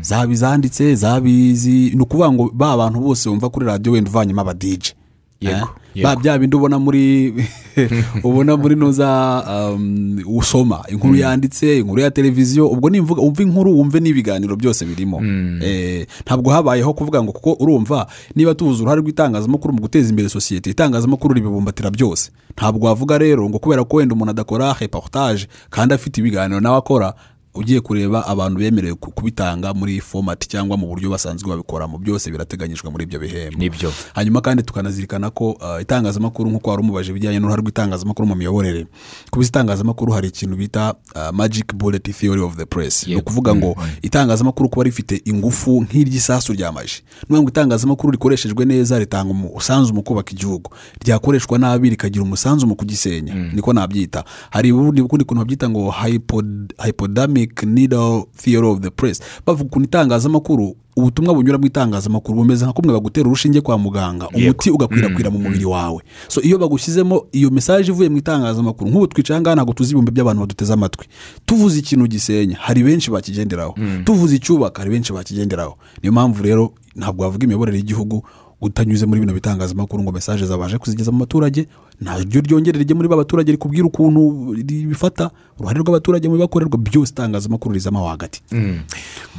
Zaba 0.00 0.32
izanditse 0.32 0.94
zaba 0.94 1.28
izi 1.28 1.90
ni 1.94 2.00
ukuvuga 2.00 2.32
ngo 2.32 2.50
ba 2.54 2.76
bantu 2.76 3.00
bose 3.00 3.28
wumva 3.28 3.50
kuri 3.50 3.66
radiyo 3.66 3.92
wenda 3.92 4.10
uvanyemo 4.10 4.40
abadije 4.40 4.94
Eh, 5.40 6.16
bya 6.20 6.38
bindi 6.38 6.56
ubona 6.56 6.78
muri 6.78 7.34
ubona 8.24 8.56
muri 8.56 8.76
nuza 8.76 9.44
um, 9.48 10.18
usoma. 10.26 10.84
Inkuru 10.88 11.16
yanditse 11.16 11.78
inkuru 11.78 12.00
ya 12.00 12.10
televiziyo. 12.10 12.68
Ubwo 12.68 12.90
nimvuga 12.90 13.22
umva 13.22 13.42
inkuru 13.42 13.72
wumve 13.76 14.00
n'ibiganiro 14.00 14.56
byose 14.56 14.84
birimo. 14.84 15.20
Eh, 15.62 16.06
ntabwo 16.22 16.50
habayeho 16.50 16.94
kuvuga 16.94 17.22
ngo 17.22 17.32
kuko 17.32 17.52
urumva 17.64 18.06
niba 18.34 18.54
tubuze 18.54 18.82
uruhare 18.82 19.00
rw'itangazamakuru 19.00 19.74
mu 19.74 19.80
guteza 19.80 20.10
imbere 20.10 20.28
sosiyete 20.28 20.70
itangazamakuru 20.70 21.34
ribibumbatira 21.34 21.90
byose. 21.90 22.30
Ntabwo 22.56 22.86
wavuga 22.86 23.18
rero 23.18 23.48
ngo 23.48 23.58
kubera 23.58 23.84
ko 23.84 23.96
wenda 23.96 24.14
umuntu 24.14 24.30
adakora 24.30 24.76
reportage 24.80 25.46
kandi 25.70 25.94
afite 25.94 26.18
ibiganiro 26.20 26.60
nawe 26.60 26.78
akora 26.78 27.14
ugiye 27.56 27.80
kureba 27.80 28.26
abantu 28.26 28.58
bemerewe 28.58 28.94
ku- 28.94 29.10
kubitanga 29.10 29.74
muri 29.74 30.00
fomati 30.00 30.48
cyangwa 30.48 30.76
mu 30.76 30.86
buryo 30.86 31.10
basanzwe 31.10 31.48
babikoramo 31.50 31.98
byose 31.98 32.30
birateganyijwe 32.30 32.90
muri 32.90 33.04
ibyo 33.04 33.18
bihembo. 33.20 33.58
Nibyo. 33.58 33.92
hanyuma 34.14 34.40
kandi 34.40 34.62
tukanazirikana 34.62 35.30
ko 35.30 35.50
uh, 35.50 35.80
itangazamakuru 35.82 36.50
nk'uko 36.50 36.70
wari 36.70 36.82
umubaje 36.82 37.10
ibijyanye 37.10 37.38
n'uruhare 37.38 37.62
rw'itangazamakuru 37.62 38.28
mu 38.28 38.34
miyoborere. 38.34 38.86
Ku 39.30 39.42
itangazamakuru 39.42 40.12
hari 40.12 40.28
ikintu 40.28 40.56
bita 40.56 40.94
uh, 41.14 41.30
magic 41.32 41.74
bullet 41.74 42.02
theory 42.12 42.40
of 42.40 42.56
the 42.56 42.66
press. 42.66 43.06
Ni 43.06 43.16
ukuvuga 43.16 43.54
ngo 43.54 43.76
itangazamakuru 44.02 44.68
kuba 44.68 44.84
rifite 44.84 45.22
ingufu 45.24 45.82
nk'iry'isasu 45.82 46.52
rya 46.52 46.72
maji. 46.72 47.02
Niyo 47.28 47.42
ngo 47.42 47.48
itangazamakuru 47.48 48.10
rikoreshejwe 48.12 48.64
neza 48.64 48.98
ritanga 48.98 49.30
umusanzu 49.30 49.94
mu 49.94 50.02
kubaka 50.02 50.32
igihugu. 50.32 50.70
Ryakoreshwa 51.04 51.58
nabi 51.58 51.90
rikagira 51.90 52.22
umusanzu 52.24 52.66
mu 52.66 52.74
kugisenya. 52.76 53.34
Niko 53.34 53.72
nabyita. 53.72 54.24
Hari 54.50 54.72
ubundi 54.72 55.02
kuntu 55.02 55.34
babyita 55.34 55.68
ngo 55.70 55.90
hypod- 55.90 56.84
hypodamic 56.84 57.45
needle 57.66 58.24
theory 58.36 58.66
of 58.68 58.80
the 58.80 58.90
press. 58.90 59.20
Bavuga 59.46 59.66
ukuntu 59.66 59.86
itangazamakuru 59.88 60.76
ubutumwa 60.96 61.34
bunyura 61.34 61.58
mu 61.58 61.66
itangazamakuru 61.66 62.38
bumeze 62.38 62.64
nka 62.64 62.72
kumwe 62.72 62.92
bagutera 62.92 63.26
urushinge 63.26 63.60
kwa 63.60 63.78
muganga. 63.78 64.28
Umuti 64.28 64.70
ugakwirakwira 64.70 65.30
mu 65.30 65.38
mubiri 65.38 65.64
wawe. 65.64 66.02
So 66.28 66.40
iyo 66.40 66.58
bagushyizemo 66.58 67.26
iyo 67.32 67.50
mesaje 67.50 67.92
ivuye 67.92 68.08
mu 68.08 68.16
itangazamakuru 68.16 68.90
nk'ubu 68.90 69.06
twicaye 69.06 69.36
ahangaha 69.36 69.54
ntabwo 69.56 69.74
tuzi 69.74 69.90
ibihumbi 69.90 70.10
by'abantu 70.12 70.40
baduteze 70.40 70.72
amatwi. 70.72 71.06
Tuvuze 71.46 71.78
ikintu 71.78 72.06
gisenya 72.06 72.56
hari 72.60 72.82
benshi 72.82 73.10
bakigenderaho. 73.10 73.74
Tuvuze 74.04 74.36
icyubaka 74.36 74.78
hari 74.78 74.90
benshi 74.90 75.12
bakigenderaho. 75.12 75.76
Niyo 76.02 76.12
mpamvu 76.12 76.42
rero 76.42 76.72
ntabwo 76.96 77.22
wavuga 77.24 77.44
imiyoborere 77.44 77.76
y'igihugu 77.78 78.22
utanyuze 78.66 79.06
muri 79.06 79.20
bino 79.20 79.32
bitangazamakuru 79.34 80.02
ngo 80.02 80.12
mesaje 80.12 80.46
zabashe 80.46 80.78
kuzigeza 80.78 81.12
mu 81.12 81.18
baturage 81.18 81.66
ntaryo 82.00 82.40
ryongere 82.40 82.78
rijye 82.78 82.94
muri 82.94 83.08
ba 83.08 83.16
baturage 83.16 83.52
rikubwira 83.52 83.84
ukuntu 83.86 84.52
bifata 84.88 85.30
uruhare 85.58 85.78
rw'abaturage 85.80 86.28
mu 86.28 86.34
bibakorerwa 86.34 86.78
byose 86.78 87.12
itangazamakuru 87.12 87.74
rizamo 87.74 88.08
hagati. 88.08 88.42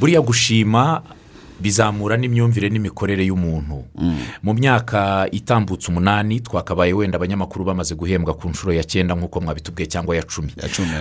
Buriya 0.00 0.20
gushima 0.20 1.02
bizamura 1.60 2.16
n'imyumvire 2.16 2.68
n'imikorere 2.70 3.24
y'umuntu. 3.26 3.84
Mu 4.42 4.54
myaka 4.54 5.28
itambutse 5.32 5.88
umunani 5.90 6.40
twakabaye 6.40 6.92
wenda 6.92 7.16
abanyamakuru 7.16 7.64
bamaze 7.64 7.94
guhembwa 7.94 8.34
ku 8.34 8.48
nshuro 8.48 8.72
ya 8.72 8.84
cyenda 8.84 9.14
nk'uko 9.14 9.40
mwabitubwiye 9.40 9.86
cyangwa 9.86 10.16
ya 10.16 10.22
cumi. 10.22 10.52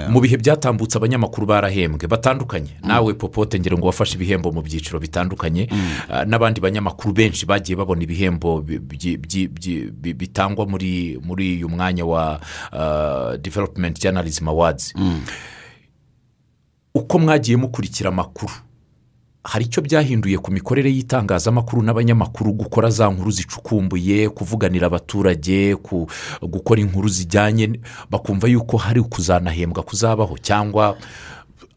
Mu 0.09 0.19
bihe 0.21 0.37
byatambutse 0.37 0.97
abanyamakuru 0.97 1.47
barahembwe. 1.47 2.07
Batandukanye. 2.07 2.69
Nawe 2.83 3.13
popote 3.13 3.59
ngero 3.59 3.77
ngo 3.77 3.87
wafashe 3.87 4.15
ibihembo 4.15 4.51
mu 4.51 4.61
byiciro 4.61 4.99
bitandukanye 4.99 5.69
Ah, 6.09 6.25
n'abandi 6.25 6.61
banyamakuru 6.61 7.13
benshi 7.13 7.45
bagiye 7.45 7.75
babona 7.77 8.01
ibihembo 8.03 8.63
bitangwa 10.15 10.65
muri 10.65 11.19
muri 11.23 11.55
uyu 11.57 11.69
mwanya 11.69 12.05
wa 12.05 12.39
ah, 12.71 13.37
development 13.37 13.99
journalism 14.01 14.47
awards. 14.47 14.93
Uko 16.95 17.19
mwagiye 17.19 17.57
mukurikira 17.57 18.09
amakuru? 18.09 18.53
Hari 19.47 19.65
icyo 19.65 19.79
byahinduye 19.81 20.37
ku 20.43 20.51
mikorere 20.51 20.91
y'itangazamakuru 20.91 21.79
n'abanyamakuru 21.83 22.51
gukora 22.53 22.89
za 22.91 23.07
nkuru 23.07 23.31
zicukumbuye 23.31 24.29
kuvuganira 24.29 24.87
abaturage 24.91 25.75
gukora 26.43 26.81
inkuru 26.81 27.07
zijyanye 27.07 27.79
bakumva 28.11 28.47
yuko 28.47 28.77
hari 28.77 29.01
kuzanahembwa 29.01 29.83
kuzabaho 29.83 30.35
cyangwa 30.37 30.97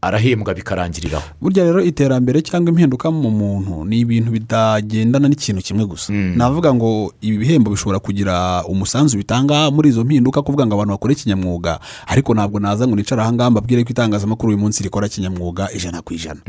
arahembwa 0.02 0.54
bikarangiriraho. 0.54 1.24
Burya 1.40 1.64
rero 1.64 1.82
iterambere 1.82 2.42
cyangwa 2.42 2.70
impinduka 2.72 3.10
mu 3.10 3.30
muntu 3.30 3.84
ni 3.84 4.00
ibintu 4.00 4.30
bitagendana 4.32 5.28
n'ikintu 5.28 5.62
kimwe 5.62 5.84
gusa. 5.86 6.12
Navuga 6.12 6.74
ngo 6.74 7.12
ibi 7.20 7.38
bihembo 7.38 7.70
bishobora 7.70 7.98
kugira 7.98 8.64
umusanzu 8.64 9.16
bitanga 9.20 9.70
muri 9.70 9.88
izo 9.92 10.04
mpinduka 10.04 10.42
kuvuga 10.42 10.66
ngo 10.66 10.74
abantu 10.74 10.92
bakore 10.96 11.14
kinyamwuga 11.14 11.80
ariko 12.06 12.34
ntabwo 12.34 12.60
naza 12.60 12.86
ngo 12.88 12.96
nicara 12.96 13.22
ahangaha 13.22 13.50
mbabwire 13.50 13.84
ko 13.84 13.90
itangazamakuru 13.92 14.48
uyu 14.52 14.58
munsi 14.58 14.82
rikora 14.82 15.08
kinyamwuga 15.08 15.68
ijana 15.72 16.02
ku 16.02 16.14
ijana. 16.14 16.40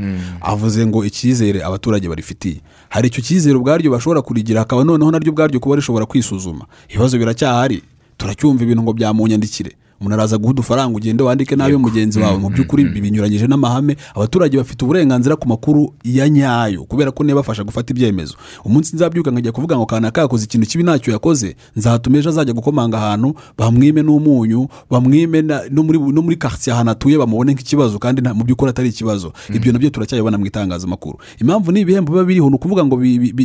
Avuze 0.41 0.85
ngo 0.87 1.05
icyizere 1.05 1.63
abaturage 1.63 2.07
barifitiye. 2.09 2.61
Hari 2.89 3.07
icyo 3.07 3.21
cyizere 3.23 3.55
ubwaryo 3.59 3.91
bashobora 3.91 4.21
kurigira 4.21 4.59
hakaba 4.63 4.83
noneho 4.83 5.11
naryo 5.11 5.31
ubwaryo 5.31 5.59
kuba 5.59 5.75
rishobora 5.75 6.05
kwisuzuma. 6.05 6.65
Ibibazo 6.89 7.17
biracyahari. 7.19 7.81
Turacyumva 8.17 8.63
ibintu 8.63 8.83
ngo 8.83 8.93
byamunyandikire. 8.93 9.71
Umuntu 10.01 10.13
araza 10.15 10.37
guha 10.37 10.51
udufaranga 10.51 10.97
ugende 10.97 11.23
wandike 11.23 11.55
nabi 11.55 11.77
mugenzi 11.77 12.19
wawe. 12.19 12.37
Mu 12.37 12.49
by'ukuri 12.49 12.83
binyuranyije 12.89 13.47
n'amahame 13.47 13.95
abaturage 14.15 14.57
bafite 14.57 14.81
uburenganzira 14.85 15.35
ku 15.35 15.47
makuru 15.47 15.93
ya 16.03 16.29
nyayo 16.29 16.83
kubera 16.89 17.11
ko 17.13 17.23
niba 17.23 17.39
bafasha 17.45 17.63
gufata 17.63 17.93
ibyemezo. 17.93 18.33
Umunsi 18.65 18.95
nzabyuka 18.95 19.31
nkajya 19.31 19.51
kuvuga 19.51 19.77
ngo 19.77 19.85
kanaka 19.85 20.21
yakoze 20.21 20.45
ikintu 20.45 20.67
kibi 20.67 20.83
ntacyo 20.83 21.13
yakoze 21.13 21.55
nzatuma 21.75 22.17
ejo 22.17 22.29
azajya 22.29 22.53
gukomanga 22.53 22.97
ahantu 22.97 23.35
bamwime 23.57 24.01
n'umunyu 24.01 24.67
bamwime 24.89 25.41
no 25.69 25.83
muri 26.21 26.35
karitsiye 26.37 26.73
ahantu 26.73 26.91
atuye 26.91 27.17
bamubone 27.17 27.53
nk'ikibazo 27.53 27.99
kandi 28.01 28.21
mu 28.25 28.43
by'ukuri 28.43 28.69
atari 28.73 28.89
ikibazo. 28.89 29.33
Ibyo 29.53 29.71
na 29.71 29.79
byo 29.79 29.89
turacyabibona 29.93 30.37
mu 30.37 30.45
itangazamakuru. 30.49 31.17
Impamvu 31.41 31.71
ni 31.71 31.79
ibihembo 31.85 32.09
biba 32.13 32.25
biriho 32.25 32.49
ni 32.49 32.55
ukuvuga 32.57 32.81
ngo 32.85 32.97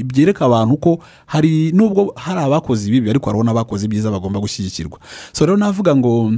byereka 0.09 0.45
abantu 0.49 0.77
ko 0.81 0.91
hari 1.27 1.73
nubwo 1.77 2.13
hari 2.17 2.41
abakoze 2.41 2.89
ibibi 2.89 3.11
ariko 3.11 3.27
hariho 3.29 3.45
n'abakoze 3.45 3.85
ibyiza 3.87 4.09
bagomba 4.11 4.41
gushyigikirwa. 4.41 4.99
So 5.33 5.45
rero 5.47 5.57
navuga 5.57 5.97
ngo 5.97 6.33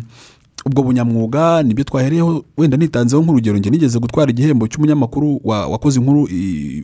ubwo 0.66 0.82
bunyamwuga 0.82 1.62
ni 1.62 1.74
byo 1.74 1.84
twahereyeho 1.84 2.44
wenda 2.56 2.76
nitanzeho 2.76 3.22
nk'urugero 3.22 3.58
njye 3.58 3.70
nigeze 3.70 3.98
gutwara 3.98 4.30
igihembo 4.30 4.66
cy'umunyamakuru 4.68 5.40
wa- 5.44 5.66
wakoze 5.66 6.00
inkuru 6.00 6.28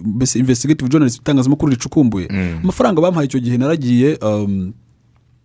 mbese 0.04 0.38
investigative 0.38 0.88
journalist 0.90 1.20
itangazamakuru 1.20 1.70
ricukumbuye 1.72 2.28
amafaranga 2.62 3.00
bamuhaye 3.00 3.26
icyo 3.26 3.40
gihe 3.40 3.56
naragiye 3.58 4.16
um, 4.22 4.72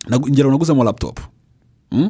nagu- 0.10 0.30
ngera 0.30 0.50
naguzemo 0.52 0.84
laptop. 0.84 1.20
Mm? 1.92 2.10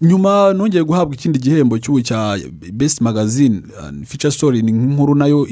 Nyuma 0.00 0.52
nongeye 0.52 0.84
guhabwa 0.84 1.14
ikindi 1.14 1.38
gihembo 1.38 1.78
cy'ubu 1.78 2.00
cya 2.02 2.38
best 2.72 3.00
magazine 3.00 3.62
uh, 3.80 4.06
feature 4.06 4.30
story 4.30 4.62
ni 4.62 4.72
nk'inkuru 4.72 5.14
na 5.14 5.26
yo 5.26 5.46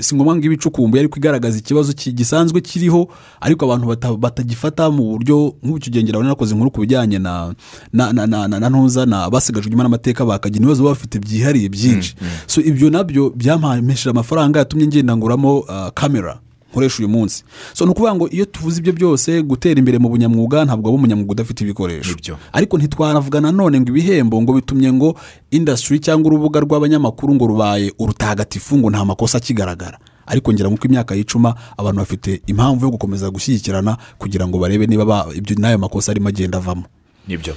si 0.00 0.14
ngombwa 0.14 0.36
ngo 0.36 0.44
ibe 0.44 0.54
icukumbuye 0.54 1.00
ariko 1.00 1.16
igaragaza 1.18 1.58
ikibazo 1.58 1.92
ki- 1.92 2.12
gisanzwe 2.12 2.60
kiriho 2.60 3.08
ariko 3.40 3.64
abantu 3.64 3.86
bata- 3.86 4.16
batagifata 4.16 4.90
mu 4.90 5.04
buryo 5.16 5.54
nk'ubu 5.62 5.78
ngo 6.20 6.28
nakoze 6.28 6.52
inkuru 6.54 6.70
ku 6.70 6.80
bijyanye 6.80 7.18
na 7.18 7.54
na 7.92 8.12
na 8.12 8.26
na 8.60 8.68
ntuza 8.70 9.06
na 9.06 9.30
basigajwe 9.30 9.66
inyuma 9.68 9.82
n'amateka 9.84 10.24
bakagira 10.24 10.62
ibibazo 10.62 10.82
baba 10.84 10.94
bafite 10.94 11.18
byihariye 11.18 11.68
byinshi. 11.68 12.14
So 12.46 12.60
ibyo 12.60 12.90
na 12.90 13.04
byo 13.04 13.30
byampamesheje 13.36 14.10
amafaranga 14.10 14.58
yatumye 14.58 14.86
ngenda 14.86 15.16
nguramo 15.16 15.58
uh, 15.58 15.88
kamera 15.94 16.38
nkoresha 16.78 16.98
uyu 17.02 17.08
munsi. 17.10 17.42
So 17.74 17.84
ni 17.84 17.90
ukuvuga 17.90 18.14
ngo 18.14 18.28
iyo 18.30 18.44
tuvuze 18.46 18.78
ibyo 18.78 18.92
byose 18.92 19.42
gutera 19.42 19.78
imbere 19.78 19.98
mu 19.98 20.08
bunyamwuga 20.08 20.62
ntabwo 20.64 20.86
waba 20.88 20.96
umunyamwuga 21.02 21.32
udafite 21.32 21.60
ibikoresho. 21.66 22.14
Ariko 22.52 22.78
ntitwanavuga 22.78 23.40
nanone 23.42 23.80
ngo 23.82 23.90
ibihembo 23.90 24.38
ngo 24.42 24.52
bitumye 24.54 24.92
ngo 24.92 25.18
indasitiri 25.50 25.98
cyangwa 26.00 26.30
urubuga 26.30 26.60
rw'abanyamakuru 26.62 27.34
ngo 27.34 27.46
rubaye 27.46 27.92
urutagatifu 27.98 28.78
ngo 28.78 28.90
nta 28.90 29.04
makosa 29.04 29.38
akigaragara 29.42 29.98
ariko 30.28 30.52
ngira 30.52 30.68
ngo 30.68 30.76
uko 30.76 30.86
imyaka 30.86 31.14
yicuma 31.16 31.54
abantu 31.76 31.98
bafite 32.04 32.42
impamvu 32.46 32.84
yo 32.84 32.90
gukomeza 32.94 33.30
gushyigikirana 33.32 33.96
kugira 34.20 34.44
ngo 34.46 34.58
barebe 34.60 34.86
niba 34.86 35.04
ba- 35.04 35.26
ibyo 35.34 35.56
n'ayo 35.56 35.78
makosa 35.80 36.12
arimo 36.12 36.28
agenda 36.28 36.58
avamo. 36.60 36.84
Nibyo. 37.28 37.54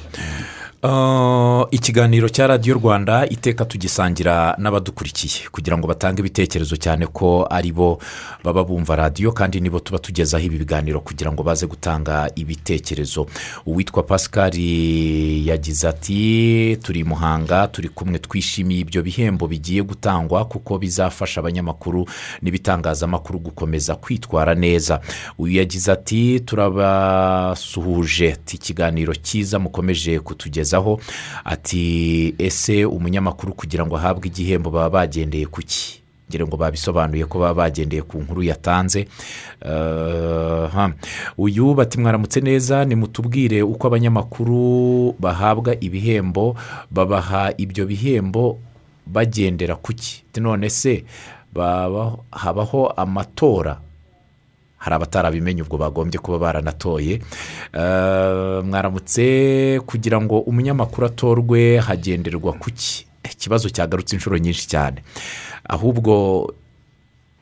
Ikiganiro 1.71 2.29
cya 2.29 2.47
radiyo 2.47 2.75
rwanda 2.75 3.29
iteka 3.29 3.65
tugisangira 3.65 4.55
n'abadukurikiye. 4.57 5.49
Kugira 5.51 5.77
ngo 5.77 5.87
batange 5.87 6.19
ibitekerezo 6.21 6.75
cyane 6.75 7.05
ko 7.07 7.45
ari 7.49 7.71
bo 7.71 7.99
baba 8.43 8.63
bumva 8.63 8.95
radiyo 8.95 9.31
kandi 9.31 9.61
nibo 9.61 9.79
tuba 9.79 9.99
tugezaho 9.99 10.43
ibi 10.43 10.57
biganiro 10.57 10.99
kugira 10.99 11.31
ngo 11.31 11.43
baze 11.43 11.67
gutanga 11.67 12.31
ibitekerezo. 12.35 13.27
Uwitwa 13.65 14.03
pascal 14.03 14.51
yagize 15.45 15.87
ati 15.87 16.77
turi 16.81 17.03
muhanga 17.03 17.67
turi 17.67 17.89
kumwe 17.89 18.19
twishimiye 18.19 18.79
ibyo 18.81 19.03
bihembo 19.03 19.47
bigiye 19.47 19.83
gutangwa 19.83 20.45
kuko 20.45 20.77
bizafasha 20.79 21.39
abanyamakuru 21.39 22.05
n'ibitangazamakuru 22.41 23.39
gukomeza 23.39 23.95
kwitwara 23.95 24.55
neza. 24.55 24.99
Uyu 25.37 25.57
yagize 25.57 25.91
ati 25.91 26.39
turabasuhuje 26.39 28.37
ikiganiro 28.53 29.13
cyiza 29.15 29.59
mukomeje 29.59 30.19
kutugezaho 30.71 30.99
ati 31.45 32.35
ese 32.37 32.85
umunyamakuru 32.85 33.53
kugira 33.53 33.85
ngo 33.85 33.97
ahabwe 33.97 34.27
igihembo 34.27 34.69
baba 34.71 34.89
bagendeye 34.89 35.45
ku 35.45 35.61
ki? 35.61 36.01
Ngira 36.29 36.47
ngo 36.47 36.55
babisobanuye 36.57 37.25
ko 37.27 37.39
baba 37.39 37.53
bagendeye 37.67 38.01
ku 38.07 38.17
nkuru 38.23 38.43
yatanze. 38.43 39.07
Eh, 39.65 40.89
uyu 41.37 41.73
bati 41.75 41.99
mwaramutse 41.99 42.39
neza 42.41 42.85
nimutubwire 42.85 43.61
uko 43.63 43.87
abanyamakuru 43.87 45.15
bahabwa 45.19 45.75
ibihembo 45.79 46.55
babaha 46.91 47.51
ibyo 47.57 47.85
bihembo 47.85 48.59
bagendera 49.07 49.75
ku 49.75 49.91
ki? 49.93 50.23
None 50.39 50.69
se 50.69 51.03
habaho 52.31 52.87
amatora 52.95 53.77
hari 54.81 54.95
abatarabimenye 54.97 55.61
ubwo 55.61 55.77
bagombye 55.77 56.17
kuba 56.19 56.37
baranatoye. 56.41 57.21
Eh, 57.73 58.63
mwaramutse 58.65 59.79
kugira 59.85 60.17
ngo 60.21 60.39
umunyamakuru 60.41 61.05
atorwe 61.07 61.77
hagenderwa 61.77 62.53
ku 62.57 62.73
ki 62.73 63.05
ikibazo 63.31 63.69
cyagarutse 63.69 64.15
inshuro 64.17 64.37
nyinshi 64.37 64.67
cyane. 64.67 65.05
Ahubwo 65.69 66.53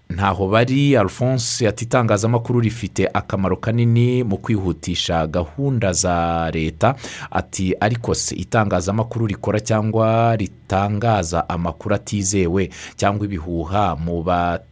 ntaho 0.09 0.47
bari 0.49 0.97
alphonse 0.97 1.67
ati 1.67 1.85
itangazamakuru 1.85 2.59
rifite 2.59 3.07
akamaro 3.13 3.55
kanini 3.57 4.23
mu 4.23 4.37
kwihutisha 4.37 5.27
gahunda 5.27 5.93
za 5.93 6.49
leta. 6.53 6.95
Ati 7.31 7.75
ariko 7.79 8.15
se 8.15 8.35
itangazamakuru 8.35 9.27
rikora 9.27 9.59
cyangwa 9.59 10.35
ritangaza 10.35 11.49
amakuru 11.49 11.95
atizewe 11.95 12.69
cyangwa 12.95 13.25
ibihuha 13.25 13.95
mu 13.95 14.23
batega 14.23 14.68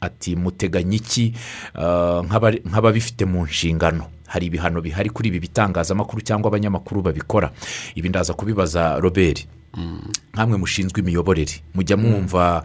ati 0.00 0.36
muteganya 0.36 0.96
iki? 0.96 1.34
Nk'abari- 2.26 2.62
nk'ababifite 2.68 3.24
mu 3.24 3.44
nshingano. 3.44 4.04
Hari 4.26 4.46
ibihano 4.46 4.80
bihari 4.80 5.10
kuri 5.10 5.28
ibi 5.28 5.40
bitangazamakuru 5.40 6.22
cyangwa 6.24 6.48
abanyamakuru 6.48 7.02
babikora. 7.02 7.52
Ibi 7.94 8.08
ndaza 8.08 8.32
kubibaza 8.34 8.96
robert. 9.00 9.46
Nkamwe 10.34 10.56
mushinzwe 10.58 11.00
imiyoborere. 11.00 11.60
Mujya 11.74 11.96
mwumva 11.96 12.64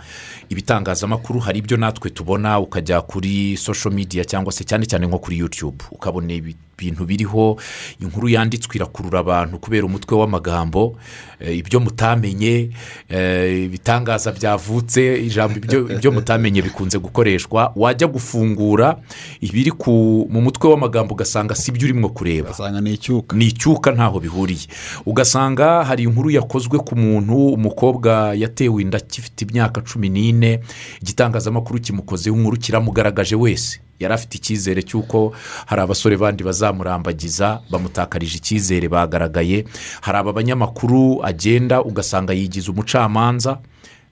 ibitangazamakuru 0.49 1.39
hari 1.39 1.59
ibyo 1.59 1.77
natwe 1.77 2.09
tubona 2.09 2.59
ukajya 2.59 3.01
kuri 3.01 3.57
social 3.57 3.93
media 3.93 4.25
cyangwa 4.25 4.51
se 4.51 4.63
cyane 4.63 4.85
cyane 4.85 5.07
nko 5.07 5.19
kuri 5.19 5.37
yutube 5.37 5.83
ukabona 5.91 6.33
ibintu 6.77 7.05
biriho 7.05 7.57
inkuru 8.01 8.29
yanditswe 8.29 8.75
irakurura 8.77 9.19
abantu 9.19 9.57
kubera 9.59 9.85
umutwe 9.85 10.13
w'amagambo 10.17 10.95
eh, 11.39 11.57
ibyo 11.57 11.79
mutamenye 11.79 12.69
eh, 13.09 13.63
ibitangaza 13.65 14.31
byavutse 14.31 15.01
ijambo 15.25 15.57
ibyo 15.57 15.89
ibyo 15.95 16.11
mutamenye 16.11 16.61
bikunze 16.61 16.97
gukoreshwa. 16.99 17.73
Wajya 17.75 18.07
gufungura 18.07 18.97
ibiri 19.41 19.71
ku- 19.71 20.27
mu 20.29 20.41
mutwe 20.41 20.69
w'amagambo 20.69 21.13
ugasanga 21.13 21.55
si 21.55 21.71
byo 21.71 21.85
urimo 21.87 22.09
kureba. 22.09 22.49
Ugasanga 22.49 22.81
ni 22.81 22.93
icyuka. 22.93 23.35
Ni 23.35 23.45
icyuka 23.45 23.91
ntaho 23.91 24.19
bihuriye. 24.19 24.67
Ugasanga 25.05 25.83
hari 25.83 26.03
inkuru 26.03 26.29
yakozwe 26.29 26.79
ku 26.79 26.95
muntu 26.95 27.53
umukobwa 27.57 28.33
yatewe 28.35 28.81
inda 28.81 28.97
akifite 28.97 29.41
imyaka 29.45 29.81
cumi 29.81 30.09
n'ine 30.09 30.59
igitangazamakuru 31.01 31.79
kimukozeho 31.79 32.37
inkuru 32.37 32.57
kiramugaragaje 32.57 33.35
wese. 33.35 33.79
Yari 33.99 34.13
afite 34.13 34.35
icyizere 34.37 34.81
cy'uko 34.83 35.33
hari 35.65 35.81
abasore 35.81 36.17
bandi 36.17 36.43
bazamurambagiza 36.43 37.61
bamutakarije 37.71 38.37
icyizere 38.37 38.87
bagaragaye. 38.89 39.65
Hari 40.01 40.17
aba 40.17 40.33
banyamakuru 40.33 41.19
agenda 41.25 41.81
ugasanga 41.81 42.33
yigize 42.33 42.71
umucamanza. 42.71 43.59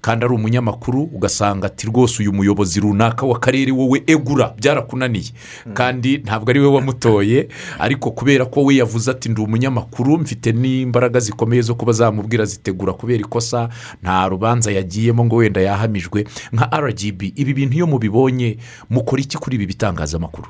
Kandi 0.02 0.26
ari 0.26 0.34
umunyamakuru 0.34 1.04
ugasanga 1.04 1.68
ati 1.68 1.88
rwose 1.88 2.22
uyu 2.24 2.34
muyobozi 2.34 2.80
runaka 2.80 3.26
w'akarere 3.26 3.72
wowe 3.72 4.04
egura 4.08 4.54
byarakunaniye. 4.58 5.32
Kandi 5.74 6.18
ntabwo 6.18 6.50
ari 6.50 6.60
we 6.60 6.68
wamutoye 6.68 7.50
ariko 7.80 8.12
kubera 8.12 8.46
ko 8.46 8.64
we 8.64 8.76
yavuze 8.76 9.12
ati 9.12 9.30
ndi 9.30 9.42
umunyamakuru 9.42 10.18
mfite 10.18 10.52
n'imbaraga 10.52 11.20
zikomeye 11.20 11.62
zo 11.62 11.76
kuba 11.76 11.92
zamubwira 11.92 12.46
zitegura 12.46 12.94
kubera 12.94 13.20
ikosa 13.20 13.70
nta 14.04 14.28
rubanza 14.28 14.72
yagiyemo 14.72 15.26
ngo 15.26 15.36
wenda 15.36 15.62
yahamijwe 15.62 16.26
nka 16.54 16.70
rgb 16.80 17.22
ibi 17.36 17.54
bintu 17.54 17.76
iyo 17.76 17.88
mubibonye 17.88 18.58
mukora 18.90 19.22
iki 19.22 19.38
kuri 19.38 19.56
ibi 19.56 19.66
bitangazamakuru? 19.66 20.48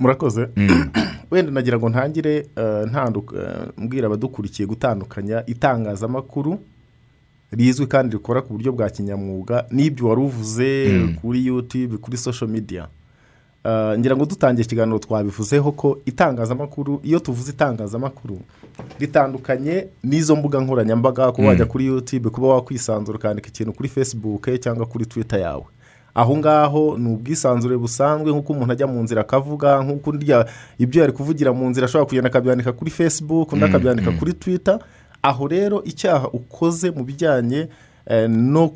Murakoze. 0.00 0.48
Wenda 1.30 1.52
nagira 1.52 1.78
ngo 1.78 1.88
ntangire 1.88 2.46
eh, 2.56 2.88
eh, 2.94 3.68
mbwira 3.78 4.06
abadukurikiye 4.06 4.66
gutandukanya 4.68 5.46
itangazamakuru. 5.46 6.58
Rizwi 7.52 7.86
kandi 7.86 8.16
rikora 8.16 8.42
ku 8.42 8.52
buryo 8.52 8.72
bwa 8.72 8.90
kinyamwuga 8.90 9.64
n'ibyo 9.70 10.08
wari 10.08 10.20
uvuze 10.20 10.68
kuri 11.20 11.46
yutube 11.46 11.96
kuri 11.96 12.16
social 12.16 12.50
media. 12.50 12.88
Eh, 13.64 13.98
ngira 13.98 14.16
ngo 14.16 14.24
dutangiye 14.24 14.64
ikiganiro 14.64 14.98
twabivuzeho 14.98 15.72
ko 15.72 15.98
itangazamakuru 16.06 17.00
iyo 17.04 17.18
tuvuze 17.18 17.50
itangazamakuru 17.52 18.40
ritandukanye 18.98 19.86
n'izo 20.04 20.36
mbuga 20.36 20.60
nkoranyambaga 20.60 21.32
kuba 21.32 21.48
wajya 21.48 21.66
kuri 21.66 21.86
yutube 21.86 22.30
kuba 22.30 22.48
wakwisanzura 22.48 23.18
ukandika 23.18 23.48
ikintu 23.48 23.72
kuri 23.72 23.88
facebook 23.88 24.48
cyangwa 24.60 24.86
kuri 24.86 25.06
twitter 25.06 25.40
yawe. 25.40 25.64
Aho 26.14 26.36
ngaho 26.36 26.98
ni 26.98 27.08
ubwisanzure 27.12 27.76
busanzwe 27.76 28.32
nk'uko 28.32 28.52
umuntu 28.52 28.72
ajya 28.72 28.86
mu 28.86 29.02
nzira 29.02 29.20
akavuga 29.20 29.82
nk'uko 29.84 30.14
ibyo 30.78 31.00
yari 31.00 31.12
kuvugira 31.12 31.52
mu 31.52 31.68
nzira 31.70 31.84
ashobora 31.84 32.06
kugenda 32.08 32.28
akabyandika 32.28 32.72
kuri 32.72 32.90
facebook 32.90 33.52
undi 33.52 33.64
akabyandika 33.64 34.10
kuri 34.12 34.32
twitter. 34.32 34.78
Aho 35.22 35.48
rero 35.48 35.82
icyaha 35.84 36.28
ukoze 36.28 36.90
mu 36.90 37.04
bijyanye 37.04 37.68
eh, 38.06 38.30
no 38.30 38.68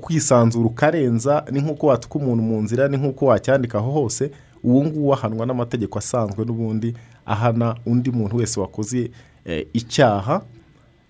kwisanzura 0.00 0.66
ukarenza 0.66 1.44
ni 1.50 1.60
nk'uko 1.60 1.86
watuka 1.86 2.14
umuntu 2.18 2.42
mu 2.42 2.62
nzira 2.62 2.88
ni 2.88 2.96
nk'uko 2.96 3.26
wacyandika 3.26 3.78
aho 3.78 3.90
hose 3.90 4.30
uwo 4.64 4.84
nguwo 4.84 5.14
ahanwa 5.14 5.46
n'amategeko 5.46 5.98
asanzwe 5.98 6.44
n'ubundi 6.44 6.94
ahana 7.26 7.76
undi 7.86 8.10
muntu 8.10 8.36
wese 8.36 8.60
wakoze 8.60 9.10
eh, 9.44 9.66
icyaha 9.72 10.42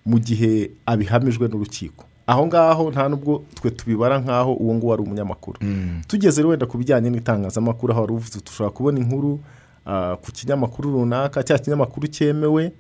mu 0.07 0.19
gihe 0.19 0.71
abihamijwe 0.87 1.49
n'urukiko. 1.49 2.05
Aho 2.27 2.47
ngaho 2.47 2.91
nta 2.91 3.09
nubwo 3.09 3.43
twe 3.55 3.71
tubibara 3.71 4.19
nk'aho 4.19 4.53
uwo 4.55 4.75
nguwo 4.75 4.93
ari 4.95 5.03
umunyamakuru. 5.03 5.59
Tugeze 6.07 6.43
wenda 6.43 6.67
ku 6.67 6.79
bijyanye 6.79 7.11
n'itangazamakuru 7.11 7.93
aho 7.93 8.01
wari 8.01 8.13
uvuze 8.13 8.39
dushobora 8.41 8.71
kubona 8.75 8.99
inkuru 9.01 9.41
ah, 9.87 10.17
ku 10.17 10.33
kinyamakuru 10.33 10.91
runaka 10.93 11.43
cya 11.43 11.59
kinyamakuru 11.59 12.07
cyemewe 12.09 12.73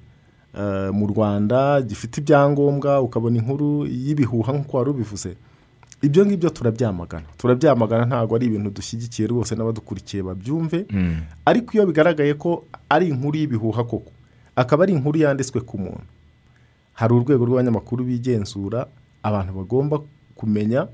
mu 0.92 1.06
rwanda 1.06 1.82
gifite 1.82 2.18
ibyangombwa 2.20 3.00
ukabona 3.00 3.38
inkuru 3.38 3.86
y'ibihuha 3.86 4.52
nk'uko 4.52 4.76
wari 4.76 4.90
ubivuze. 4.90 5.36
Ibyo 6.02 6.26
ngibyo 6.26 6.50
turabyamagana. 6.50 7.26
Turabyamagana 7.36 8.04
ntabwo 8.06 8.36
ari 8.36 8.46
ibintu 8.46 8.70
dushyigikiye 8.70 9.28
rwose 9.28 9.54
n'abadukurikiye 9.54 10.22
babyumve. 10.22 10.86
Ariko 11.44 11.72
iyo 11.76 11.86
bigaragaye 11.86 12.34
ko 12.34 12.64
ari 12.88 13.08
inkuru 13.08 13.36
y'ibihuha 13.38 13.84
koko 13.84 14.10
akaba 14.56 14.82
ari 14.84 14.92
inkuru 14.92 15.18
yanditswe 15.18 15.60
ku 15.60 15.78
muntu. 15.78 16.02
Hari 16.96 17.12
urwego 17.14 17.44
rw'abanyamakuru 17.46 18.04
bigenzura 18.04 18.86
abantu 19.22 19.52
bagomba 19.60 20.00
kumenya 20.34 20.88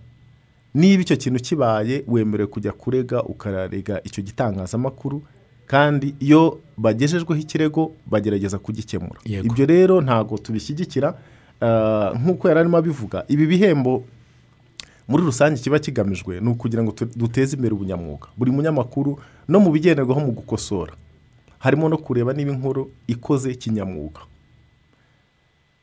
niba 0.74 1.02
icyo 1.02 1.16
kintu 1.16 1.40
kibaye 1.40 2.04
wemerewe 2.06 2.46
kujya 2.50 2.72
kurega 2.74 3.22
ukararega 3.22 4.02
icyo 4.04 4.22
gitangazamakuru 4.22 5.22
kandi 5.66 6.14
iyo 6.20 6.58
bagejejweho 6.76 7.36
ikirego 7.40 7.92
bagerageza 8.06 8.58
kugikemura. 8.58 9.20
Ibyo 9.24 9.66
rero 9.66 10.00
ntabwo 10.00 10.38
tubishyigikira 10.38 11.14
Ah, 11.60 12.12
nk'uko 12.20 12.48
yari 12.48 12.60
arimo 12.60 12.76
abivuga 12.76 13.24
ibi 13.28 13.46
bihembo 13.48 14.04
muri 15.08 15.24
rusange 15.24 15.56
kiba 15.60 15.78
kigamijwe 15.80 16.40
ni 16.40 16.48
ukugira 16.52 16.82
ngo 16.84 16.92
duteze 17.16 17.56
imbere 17.56 17.72
ubunyamwuga. 17.74 18.28
Buri 18.36 18.50
munyamakuru 18.52 19.16
no 19.48 19.60
mu 19.60 19.72
bigenderwaho 19.72 20.20
mu 20.20 20.32
gukosora 20.36 20.92
harimo 21.58 21.88
no 21.88 21.96
kureba 21.96 22.32
niba 22.36 22.52
inkuru 22.52 22.90
ikoze 23.08 23.54
kinyamwuga. 23.56 24.20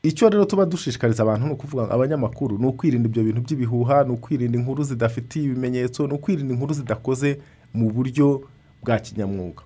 Icyo 0.02 0.28
rero 0.30 0.44
tuba 0.44 0.62
dushishikariza 0.66 1.22
abantu 1.22 1.46
ni 1.46 1.52
ukuvuga 1.52 1.90
abanyamakuru 1.90 2.58
ni 2.58 2.66
ukwirinda 2.70 3.08
ibyo 3.08 3.22
bintu 3.24 3.40
by'ibihuha 3.42 4.04
ni 4.04 4.12
ukwirinda 4.14 4.58
inkuru 4.58 4.84
zidafitiye 4.84 5.44
ibimenyetso 5.44 6.06
ni 6.06 6.12
ukwirinda 6.14 6.54
inkuru 6.54 6.74
zidakoze 6.74 7.40
mu 7.74 7.90
buryo 7.90 8.46
bwa 8.82 8.98
kinyamwuga. 8.98 9.62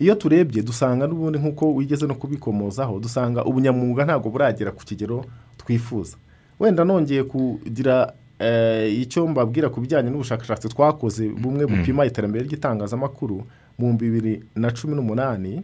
Iyo 0.00 0.14
turebye 0.14 0.62
dusanga 0.62 1.06
n'ubundi 1.06 1.38
nk'uko 1.38 1.74
wigeze 1.76 2.06
no 2.06 2.14
kubikomozaho 2.16 2.98
dusanga 2.98 3.44
ubunyamwuga 3.44 4.04
ntabwo 4.04 4.30
buragera 4.32 4.70
ku 4.72 4.84
kigero 4.84 5.24
twifuza. 5.60 6.16
Wenda 6.60 6.84
nongeye 6.84 7.22
kugira 7.24 8.12
eh, 8.38 8.88
icyo 9.00 9.26
mbabwira 9.28 9.68
ku 9.68 9.80
bijyanye 9.80 10.10
n'ubushakashatsi 10.10 10.68
twakoze 10.68 11.28
bumwe 11.28 11.66
bupima 11.66 12.06
iterambere 12.08 12.44
ry'itangazamakuru 12.48 13.36
mu 13.36 13.44
bihumbi 13.78 14.04
bibiri 14.10 14.34
na 14.56 14.70
cumi 14.72 14.94
n'umunani 14.96 15.62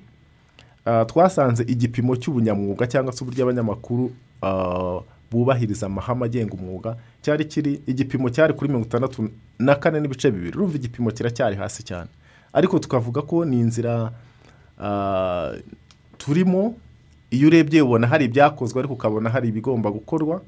Ah, 0.87 1.05
twasanze 1.05 1.63
igipimo 1.67 2.15
cy'ubunyamwuga 2.17 2.87
cyangwa 2.87 3.11
se 3.13 3.25
uburyo 3.25 3.43
abanyamakuru 3.45 4.13
ah, 4.43 5.01
bubahiriza 5.31 5.87
amahame 5.91 6.25
agenga 6.31 6.55
umwuga 6.55 6.95
cyari 7.23 7.45
kiri 7.45 7.81
igipimo 7.91 8.31
cyari 8.31 8.55
kuri 8.55 8.69
mirongo 8.71 8.87
itandatu 8.87 9.29
na 9.59 9.75
kane 9.75 9.99
n'ibice 10.01 10.31
bibiri. 10.31 10.55
Urumva 10.57 10.77
igipimo 10.79 11.11
kiracyari 11.11 11.57
hasi 11.59 11.83
cyane. 11.83 12.07
Ariko 12.53 12.79
tukavuga 12.79 13.23
ko 13.23 13.45
ni 13.45 13.59
inzira 13.61 14.13
turimo 16.19 16.75
iyo 17.31 17.47
urebye 17.49 17.83
ubona 17.83 18.07
hari 18.07 18.25
ibyakozwe 18.25 18.79
ariko 18.79 18.95
ukabona 18.95 19.31
hari 19.31 19.49
ibigomba 19.49 19.91
gukorwa. 19.91 20.43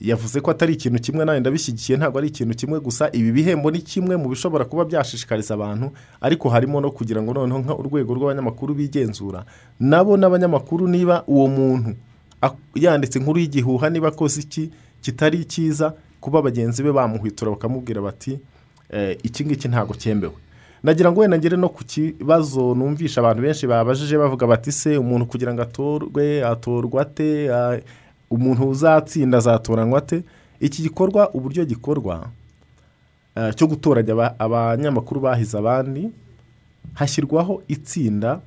Yavuze 0.00 0.40
ko 0.40 0.50
atari 0.50 0.72
ikintu 0.74 0.98
kimwe 1.00 1.24
nawe 1.24 1.40
ndabishyigikiye 1.40 1.98
ntabwo 1.98 2.18
ari 2.18 2.28
ikintu 2.28 2.54
kimwe 2.54 2.80
gusa. 2.80 3.10
Ibi 3.12 3.32
bihembo 3.32 3.70
ni 3.70 3.78
kimwe 3.78 4.16
mu 4.16 4.28
bishobora 4.28 4.64
kuba 4.64 4.84
byashishikariza 4.84 5.54
abantu 5.54 5.90
ariko 6.20 6.48
harimo 6.50 6.80
no 6.80 6.90
kugira 6.90 7.22
ngo 7.22 7.30
noneho 7.34 7.74
urwego 7.78 8.14
rw'abanyamakuru 8.14 8.74
bigenzura. 8.74 9.44
Nabo 9.80 10.16
n'abanyamakuru 10.16 10.88
niba 10.88 11.22
uwo 11.26 11.46
muntu 11.48 11.94
yanditse 12.74 13.18
inkuru 13.18 13.38
y'igihuha 13.40 13.90
niba 13.90 14.08
akoze 14.10 14.40
iki 14.42 14.70
kitari 15.02 15.44
cyiza 15.46 15.94
kuba 16.20 16.42
bagenzi 16.42 16.82
be 16.82 16.90
bamuhwitura 16.92 17.50
bakamubwira 17.54 18.02
bati 18.02 18.38
eh, 18.90 19.18
iki 19.22 19.44
ngiki 19.46 19.68
ntabwo 19.68 19.94
cyemewe 19.94 20.34
nagira 20.82 21.12
ngo 21.12 21.20
wenda 21.20 21.38
ngere 21.38 21.56
no 21.56 21.68
ku 21.68 21.84
kibazo 21.84 22.74
numvisha 22.74 23.20
abantu 23.20 23.42
benshi 23.42 23.66
babajije 23.66 24.18
bavuga 24.18 24.46
bati 24.46 24.72
se 24.72 24.96
umuntu 24.98 25.26
kugira 25.26 25.54
ngo 25.54 25.62
atorwe 25.62 26.44
atorwa 26.44 27.02
ate? 27.02 27.50
Umuntu 28.30 28.68
uzatsinda 28.68 29.38
azatoranywa 29.38 29.98
ate? 29.98 30.22
Iki 30.60 30.82
gikorwa 30.82 31.30
uburyo 31.34 31.64
gikorwa? 31.64 32.26
Cyo 33.56 33.66
gutoranya 33.66 34.12
aba- 34.12 34.34
abanyamakuru 34.38 35.20
bahize 35.20 35.58
abandi 35.58 36.10
hashyirwaho 36.94 37.62
itsinda 37.68 38.40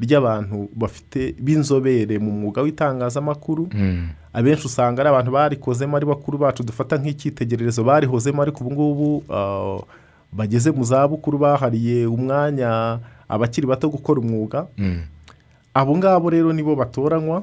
ry'abantu 0.00 0.68
bafite 0.76 1.34
b'inzobere 1.40 2.18
mu 2.18 2.30
mwuga 2.30 2.62
w'itangazamakuru. 2.62 3.68
Abenshi 4.32 4.66
usanga 4.66 5.02
ari 5.02 5.08
abantu 5.10 5.30
barikozemo 5.32 5.96
ari 5.96 6.06
bakuru 6.06 6.38
bacu 6.38 6.62
dufata 6.62 6.96
nk'icyitegererezo 6.96 7.84
barihozemo 7.84 8.42
ariko 8.42 8.64
ubu 8.64 8.72
ngubu 8.72 9.08
bageze 10.32 10.70
mu 10.70 10.84
zabukuru 10.84 11.38
bahariye 11.38 12.06
umwanya 12.06 12.98
abakiri 13.28 13.66
bato 13.66 13.88
gukora 13.88 14.20
umwuga. 14.20 14.66
Abo 15.74 15.96
ngabo 15.96 16.30
rero 16.30 16.52
nibo 16.52 16.76
batoranywa 16.76 17.42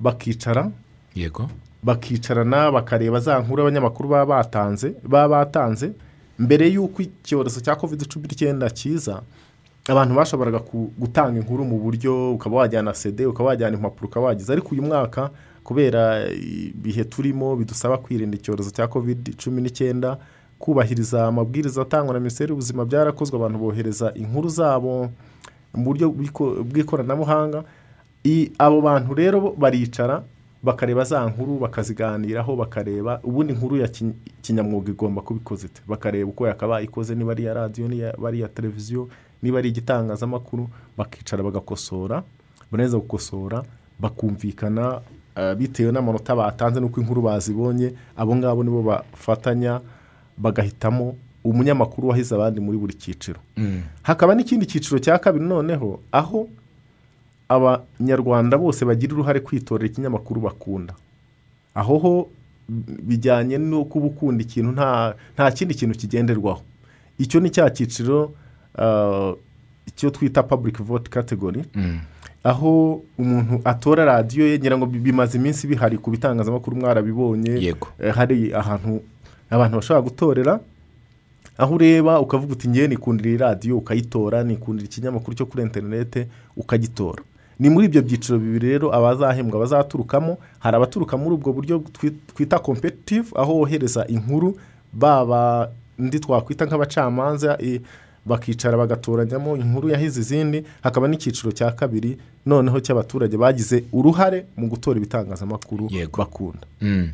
bakicara 0.00 0.70
yego. 1.14 1.48
bakicarana 1.82 2.70
bakareba 2.72 3.20
za 3.20 3.38
nkuru 3.40 3.62
abanyamakuru 3.62 4.08
baba 4.08 4.36
batanze 4.42 4.94
baba 5.02 5.28
batanze. 5.44 5.92
Mbere 6.38 6.66
y'uko 6.68 7.02
icyorezo 7.02 7.60
cya 7.60 7.76
covid 7.76 8.06
cumi 8.10 8.26
n'icyenda 8.26 8.70
kiza 8.70 9.22
abantu 9.88 10.14
bashoboraga 10.14 10.60
gutanga 10.98 11.38
inkuru 11.38 11.64
mu 11.64 11.78
buryo 11.78 12.34
ukaba 12.34 12.56
wajyana 12.56 12.94
sede 12.94 13.26
ukaba 13.26 13.48
wajyana 13.54 13.76
impapuro 13.76 14.08
ukaba 14.08 14.26
wagize. 14.26 14.52
Ariko 14.52 14.68
uyu 14.74 14.82
mwaka 14.82 15.30
kubera 15.64 16.26
ibihe 16.74 17.04
turimo 17.04 17.56
bidusaba 17.56 17.98
kwirinda 17.98 18.36
icyorezo 18.36 18.70
cya 18.70 18.88
covid 18.88 19.36
cumi 19.38 19.62
n'icyenda 19.62 20.18
kubahiriza 20.64 21.26
amabwiriza 21.28 21.82
atangwa 21.82 22.14
na 22.14 22.20
minisiteri 22.20 22.48
y'ubuzima 22.50 22.84
byarakozwe 22.88 23.36
abantu 23.36 23.58
bohereza 23.58 24.14
inkuru 24.16 24.48
zabo 24.48 25.10
mu 25.76 25.84
buryo 25.84 26.08
bw'iko- 26.08 26.62
bw'ikoranabuhanga. 26.64 27.64
Abo 28.58 28.80
bantu 28.80 29.14
rero 29.14 29.52
baricara 29.58 30.22
bakareba 30.62 31.04
za 31.04 31.20
nkuru 31.28 31.58
bakaziganiraho 31.60 32.56
bakareba 32.56 33.20
ubundi 33.22 33.52
inkuru 33.52 33.76
ya 33.76 33.86
kin- 33.92 34.16
kinyamwuga 34.42 34.90
igomba 34.92 35.20
kuba 35.22 35.40
ikoze 35.40 35.66
ite? 35.66 35.82
Bakareba 35.86 36.30
uko 36.30 36.46
yakabaye 36.48 36.84
ikoze 36.88 37.14
niba 37.14 37.32
ari 37.32 37.42
iya 37.42 37.54
radiyo 37.54 37.88
niba 37.88 38.28
ari 38.28 38.38
iya 38.38 38.48
televiziyo 38.48 39.08
niba 39.42 39.58
ari 39.58 39.68
igitangazamakuru 39.68 40.68
bakicara 40.96 41.42
bagakosora 41.44 42.22
baneza 42.72 42.96
gukosora 42.96 43.60
bakumvikana 44.00 45.00
eh, 45.36 45.54
bitewe 45.56 45.92
n'amanota 45.92 46.32
batanze 46.36 46.80
n'uko 46.80 47.00
inkuru 47.00 47.22
bazibonye 47.22 47.92
abo 48.16 48.32
ngabo 48.36 48.64
nibo 48.64 48.82
bafatanya 48.82 49.80
bagahitamo 50.38 51.16
umunyamakuru 51.44 52.08
wahize 52.08 52.34
abandi 52.34 52.60
muri 52.60 52.78
buri 52.78 52.94
cyiciro. 52.94 53.40
Hakaba 54.02 54.34
n'ikindi 54.34 54.66
cyiciro 54.66 54.98
cya 54.98 55.18
kabiri 55.18 55.44
noneho 55.44 56.00
aho 56.12 56.48
abanyarwanda 57.48 58.58
bose 58.58 58.84
bagira 58.84 59.12
uruhare 59.14 59.40
kwitorera 59.40 59.86
ikinyamakuru 59.92 60.40
bakunda. 60.40 60.94
Aho 61.74 61.98
ho 61.98 62.28
bijyanye 63.02 63.58
no 63.58 63.84
kuba 63.84 64.06
ukunda 64.06 64.42
ikintu 64.42 64.72
nta 64.72 65.14
nta 65.34 65.50
kindi 65.52 65.74
kintu 65.74 65.98
kigenderwaho. 65.98 66.62
Icyo 67.18 67.40
ni 67.40 67.50
cya 67.50 67.70
cyiciro 67.70 68.32
ah, 68.78 69.32
icyo 69.86 70.10
twita 70.10 70.42
public 70.42 70.80
vote 70.82 71.10
category. 71.10 71.64
Aho 72.44 73.02
umuntu 73.18 73.60
atora 73.64 74.04
radiyo 74.04 74.46
ye 74.48 74.58
ngira 74.58 74.76
ngo 74.78 74.86
bi- 74.86 74.98
bimaze 74.98 75.38
iminsi 75.38 75.66
bihari 75.66 75.98
ku 75.98 76.10
bitangazamakuru 76.10 76.76
mwarabibonye. 76.76 77.58
Eh, 78.00 78.14
hari 78.14 78.52
ahantu 78.54 79.02
abantu 79.54 79.76
bashobora 79.76 80.02
gutorera 80.02 80.60
aho 81.58 81.74
ureba 81.74 82.20
ukavuga 82.20 82.52
uti 82.52 82.68
ngewe 82.68 82.88
nikundira 82.88 83.28
iyi 83.30 83.38
radiyo 83.38 83.78
ukayitora 83.78 84.42
nikundira 84.44 84.86
ikinyamakuru 84.86 85.36
cyo 85.36 85.46
kuri 85.46 85.62
interinete 85.62 86.26
ukagitora. 86.56 87.22
Ni 87.58 87.70
muri 87.70 87.86
ibyo 87.86 88.02
byiciro 88.02 88.38
bibiri 88.38 88.68
rero 88.68 88.90
abazahembwa 88.94 89.60
bazaturukamo 89.62 90.38
hari 90.58 90.76
abaturuka 90.76 91.14
muri 91.16 91.34
ubwo 91.38 91.52
buryo 91.52 91.78
twi- 91.94 92.16
twita 92.34 92.58
competitive 92.58 93.30
aho 93.38 93.54
wohereza 93.62 94.06
inkuru 94.10 94.58
baba 94.92 95.70
ndi 95.98 96.18
twakwita 96.20 96.66
nk'abacamanza 96.66 97.54
bakicara 98.26 98.74
bagatoranyamo 98.76 99.56
inkuru 99.56 99.88
yahize 99.94 100.20
izindi 100.20 100.64
hakaba 100.82 101.06
n'icyiciro 101.08 101.52
cya 101.54 101.70
kabiri 101.70 102.18
noneho 102.46 102.80
cy'abaturage 102.82 103.36
bagize 103.38 103.84
uruhare 103.92 104.46
mu 104.58 104.66
gutora 104.66 104.98
ibitangazamakuru 104.98 105.86
bakunda. 106.18 106.66
Mm. 106.82 107.08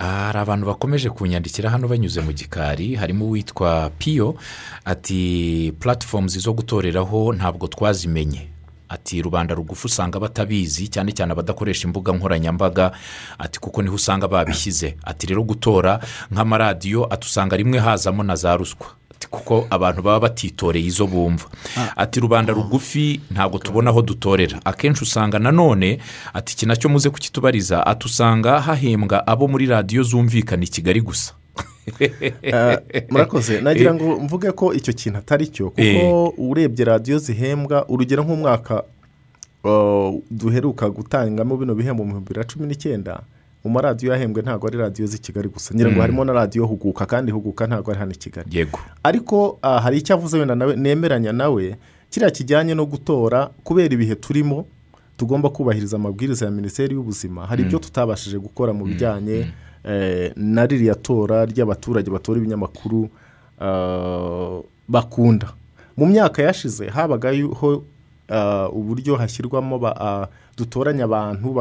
Hari 0.00 0.38
abantu 0.38 0.66
bakomeje 0.66 1.10
kunyandikira 1.10 1.70
hano 1.70 1.88
banyuze 1.88 2.20
mu 2.20 2.32
gikari 2.32 2.94
harimo 2.94 3.24
uwitwa 3.24 3.90
piyo 3.98 4.34
ati 4.84 5.72
puratifomuzi 5.80 6.38
zo 6.38 6.52
gutoreraho 6.52 7.32
ntabwo 7.32 7.68
twazimenye. 7.68 8.48
Ati 8.88 9.22
rubanda 9.22 9.54
rugufi 9.54 9.86
usanga 9.86 10.18
batabizi 10.20 10.88
cyane 10.88 11.12
cyane 11.12 11.32
abadakoresha 11.32 11.86
imbuga 11.86 12.12
nkoranyambaga. 12.12 12.90
Ati 13.38 13.60
kuko 13.60 13.82
ni 13.82 13.88
ho 13.88 13.94
usanga 13.94 14.28
babishyize. 14.28 14.96
Ati 15.04 15.26
rero 15.26 15.42
gutora 15.42 16.00
nk'amaradiyo 16.32 17.06
ati 17.14 17.26
usanga 17.26 17.56
rimwe 17.56 17.78
hazamo 17.78 18.22
na 18.22 18.34
za 18.36 18.56
ruswa. 18.56 18.86
Kuko 19.28 19.66
abantu 19.70 20.02
baba 20.02 20.20
batitoreye 20.20 20.86
izo 20.86 21.06
bumva. 21.06 21.44
Ati 21.96 22.20
rubanda 22.20 22.52
rugufi 22.52 23.20
ntabwo 23.30 23.58
tubona 23.58 23.90
aho 23.90 24.02
dutorera. 24.02 24.60
Akenshi 24.64 25.02
usanga 25.04 25.38
nanone 25.38 25.98
ati 26.34 26.52
iki 26.54 26.66
na 26.66 26.76
cyo 26.76 26.88
muze 26.88 27.10
kukitubariza. 27.10 27.86
Ati 27.86 28.06
usanga 28.06 28.60
hahembwa 28.60 29.26
abo 29.26 29.48
muri 29.48 29.66
radiyo 29.66 30.02
zumvikana 30.02 30.64
i 30.64 30.68
kigali 30.68 31.00
gusa. 31.00 31.32
Eh, 32.42 32.78
murakoze. 33.10 33.60
Nagira 33.60 33.94
ngo 33.94 34.18
mvuge 34.20 34.52
ko 34.52 34.74
icyo 34.74 34.92
kintu 34.92 35.18
atari 35.18 35.46
cyo 35.46 35.70
kuko 35.70 35.82
Eh. 35.82 36.32
urebye 36.38 36.84
radiyo 36.84 37.18
zihembwa 37.18 37.88
urugero 37.88 38.22
nk'umwaka 38.24 38.82
uh, 39.64 40.14
duheruka 40.30 40.90
gutangamo 40.90 41.56
bino 41.56 41.74
bihembo 41.74 42.04
mu 42.04 42.08
bihumbi 42.12 42.28
bibiri 42.28 42.38
na 42.40 42.44
cumi 42.46 42.66
n'icyenda 42.66 43.20
mu 43.64 43.70
maradiyo 43.70 44.12
yahembwe 44.12 44.42
ntabwo 44.42 44.66
ari 44.68 44.78
radiyo 44.78 45.06
z'i 45.06 45.18
kigali 45.18 45.48
gusa. 45.48 45.74
Ngira 45.74 45.92
ngo 45.92 46.00
harimo 46.00 46.24
na 46.24 46.32
radiyo 46.32 46.66
huguka 46.66 47.06
kandi 47.06 47.32
huguka 47.32 47.66
ntabwo 47.66 47.90
ari 47.90 48.00
hano 48.00 48.12
i 48.12 48.16
kigali. 48.16 48.48
Yego. 48.58 48.78
Ariko 49.02 49.58
ah, 49.62 49.80
hari 49.80 49.98
icyo 49.98 50.14
avuze 50.14 50.38
wenda 50.38 50.54
nawe 50.54 50.76
nemeranya 50.76 51.32
nawe 51.32 51.76
kiriya 52.10 52.30
kijyanye 52.30 52.74
no 52.74 52.86
gutora 52.86 53.50
kubera 53.64 53.94
ibihe 53.94 54.14
turimo 54.14 54.66
tugomba 55.16 55.48
kubahiriza 55.50 55.96
amabwiriza 55.96 56.44
ya 56.44 56.50
minisiteri 56.50 56.94
y'ubuzima. 56.94 57.46
Hari 57.46 57.62
ibyo 57.62 57.78
tutabashije 57.78 58.38
gukora 58.38 58.72
mu 58.72 58.84
bijyanye 58.84 59.46
eh, 59.84 60.32
na 60.36 60.66
ririya 60.66 60.94
tora 60.94 61.44
ry'abaturage 61.44 62.10
batora 62.10 62.38
ibinyamakuru 62.38 63.08
ah, 63.60 64.60
bakunda. 64.88 65.52
Mu 65.96 66.06
myaka 66.06 66.42
yashize 66.42 66.88
habagaho 66.88 67.84
ah, 68.28 68.68
uburyo 68.72 69.16
hashyirwamo 69.16 69.76
dutoranya 70.56 71.04
abantu 71.04 71.52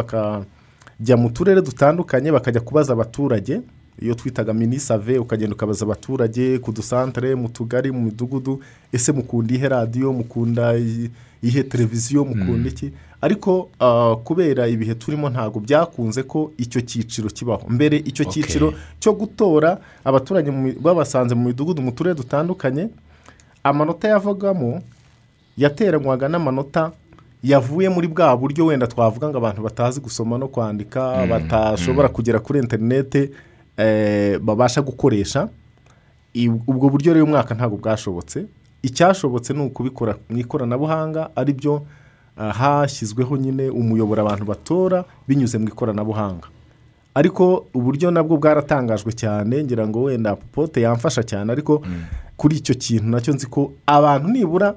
bakajya 0.99 1.17
mu 1.17 1.29
turere 1.31 1.61
dutandukanye 1.61 2.31
bakajya 2.31 2.61
kubaza 2.61 2.93
abaturage. 2.93 3.61
Iyo 4.01 4.13
twitaga 4.15 4.53
minisave 4.53 5.17
ukagenda 5.19 5.55
ukabaza 5.55 5.85
abaturage 5.85 6.59
ku 6.59 6.71
dusantere 6.71 7.35
mu 7.35 7.49
tugari 7.49 7.91
mu 7.91 8.01
midugudu. 8.01 8.59
Ese 8.91 9.11
mukunda 9.11 9.53
ihe 9.55 9.67
radiyo 9.67 10.13
mukunda 10.13 10.75
ihe 11.43 11.63
televiziyo 11.63 12.25
mukunda 12.25 12.69
iki? 12.69 12.91
Ariko 13.21 13.69
ah, 13.79 14.15
kubera 14.23 14.67
ibihe 14.67 14.95
turimo 14.95 15.29
ntabwo 15.29 15.59
byakunze 15.59 16.23
ko 16.23 16.51
icyo 16.57 16.81
cyiciro 16.81 17.27
kibaho. 17.29 17.67
Mbere 17.69 17.97
icyo 17.97 18.23
cyiciro 18.25 18.73
cyo 18.99 19.11
gutora 19.13 19.79
abaturage 20.03 20.51
babasanze 20.79 21.35
mu 21.35 21.47
midugudu 21.47 21.81
mu 21.81 21.91
turere 21.91 22.15
dutandukanye 22.15 22.87
amanota 23.63 24.07
yavagamo 24.07 24.79
yateranywaga 25.57 26.27
n'amanota 26.31 26.91
yavuye 27.43 27.89
muri 27.89 28.07
bwa 28.07 28.37
buryo 28.37 28.65
wenda 28.65 28.87
twavuga 28.87 29.29
ngo 29.29 29.37
abantu 29.37 29.61
batazi 29.61 30.01
gusoma 30.01 30.37
no 30.37 30.47
kwandika 30.47 31.25
batashobora 31.29 32.09
kugera 32.09 32.39
kuri 32.39 32.59
interinete 32.59 33.31
eh, 33.77 34.39
babasha 34.39 34.81
gukoresha. 34.81 35.47
Ubwo 36.67 36.89
buryo 36.89 37.13
rero 37.13 37.25
uyu 37.25 37.31
mwaka 37.33 37.55
ntabwo 37.55 37.77
bwashobotse. 37.77 38.45
Icyashobotse 38.83 39.53
ni 39.53 39.61
ukubikora 39.65 40.15
mu 40.29 40.37
ikoranabuhanga 40.37 41.29
ari 41.35 41.53
byo 41.53 41.81
ah, 42.37 42.51
hashyizweho 42.53 43.37
nyine 43.37 43.69
umuyoboro 43.69 44.21
abantu 44.21 44.45
batora 44.45 45.03
binyuze 45.27 45.57
mu 45.57 45.67
ikoranabuhanga. 45.67 46.47
Ariko 47.15 47.65
uburyo 47.73 48.11
nabwo 48.11 48.37
bwaratangajwe 48.37 49.11
cyane 49.11 49.63
ngira 49.63 49.87
ngo 49.87 50.03
wenda 50.03 50.35
pote 50.35 50.81
yamfasha 50.81 51.23
cyane 51.23 51.51
ariko 51.51 51.81
kuri 52.37 52.55
icyo 52.57 52.75
kintu 52.75 53.07
na 53.09 53.19
cyo 53.21 53.33
nzi 53.33 53.47
ko 53.47 53.71
abantu 53.87 54.27
nibura 54.29 54.75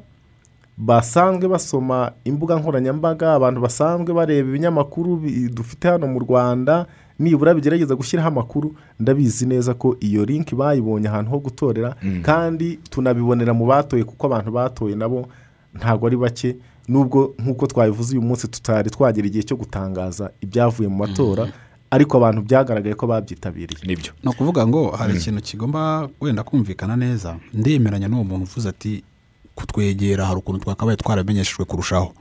basanzwe 0.86 1.48
basoma 1.48 2.12
imbuga 2.24 2.56
nkoranyambaga 2.58 3.34
abantu 3.34 3.60
basanzwe 3.60 4.14
bareba 4.14 4.48
ibinyamakuru 4.48 5.16
bi- 5.16 5.48
dufite 5.48 5.88
hano 5.88 6.06
mu 6.06 6.18
rwanda 6.18 6.86
nibura 7.18 7.54
bigerageza 7.54 7.94
gushyiraho 7.94 8.28
amakuru. 8.28 8.74
Ndabizi 9.00 9.46
neza 9.46 9.74
ko 9.74 9.96
iyo 10.00 10.24
linki 10.24 10.54
bayibonye 10.54 11.08
ahantu 11.08 11.30
ho 11.30 11.38
gutorera 11.38 11.94
kandi 12.22 12.76
tunabibonera 12.90 13.54
mu 13.54 13.66
batoye 13.66 14.04
kuko 14.04 14.26
abantu 14.26 14.50
batoye 14.50 14.96
nabo 14.96 15.28
ntabwo 15.74 16.06
ari 16.06 16.16
bake. 16.16 16.56
Nubwo 16.88 17.34
nk'uko 17.38 17.66
twabivuze 17.66 18.12
uyu 18.18 18.26
munsi 18.26 18.48
tutari 18.50 18.90
twagera 18.90 19.26
igihe 19.26 19.42
cyo 19.46 19.54
gutangaza 19.56 20.30
ibyavuye 20.42 20.88
mu 20.90 20.96
matora 21.06 21.46
ariko 21.94 22.16
abantu 22.18 22.42
byagaragaye 22.42 22.94
ko 22.98 23.06
babyitabiriye 23.06 23.86
ni 23.86 23.94
byo. 23.96 24.12
Ni 24.22 24.30
ukuvuga 24.34 24.66
ngo 24.66 24.90
hari 24.90 25.14
ikintu 25.16 25.40
kigomba 25.46 26.08
wenda 26.20 26.42
kumvikana 26.42 26.96
neza. 26.98 27.36
Ndemeranya 27.54 28.08
n'uwo 28.10 28.24
muntu 28.26 28.44
uvuze 28.50 28.66
ati 28.68 29.04
kutwegera 29.54 30.26
hari 30.26 30.38
ukuntu 30.38 30.60
twakabaye 30.60 30.96
twaramenyeshejwe 30.96 31.64
kurushaho. 31.64 32.12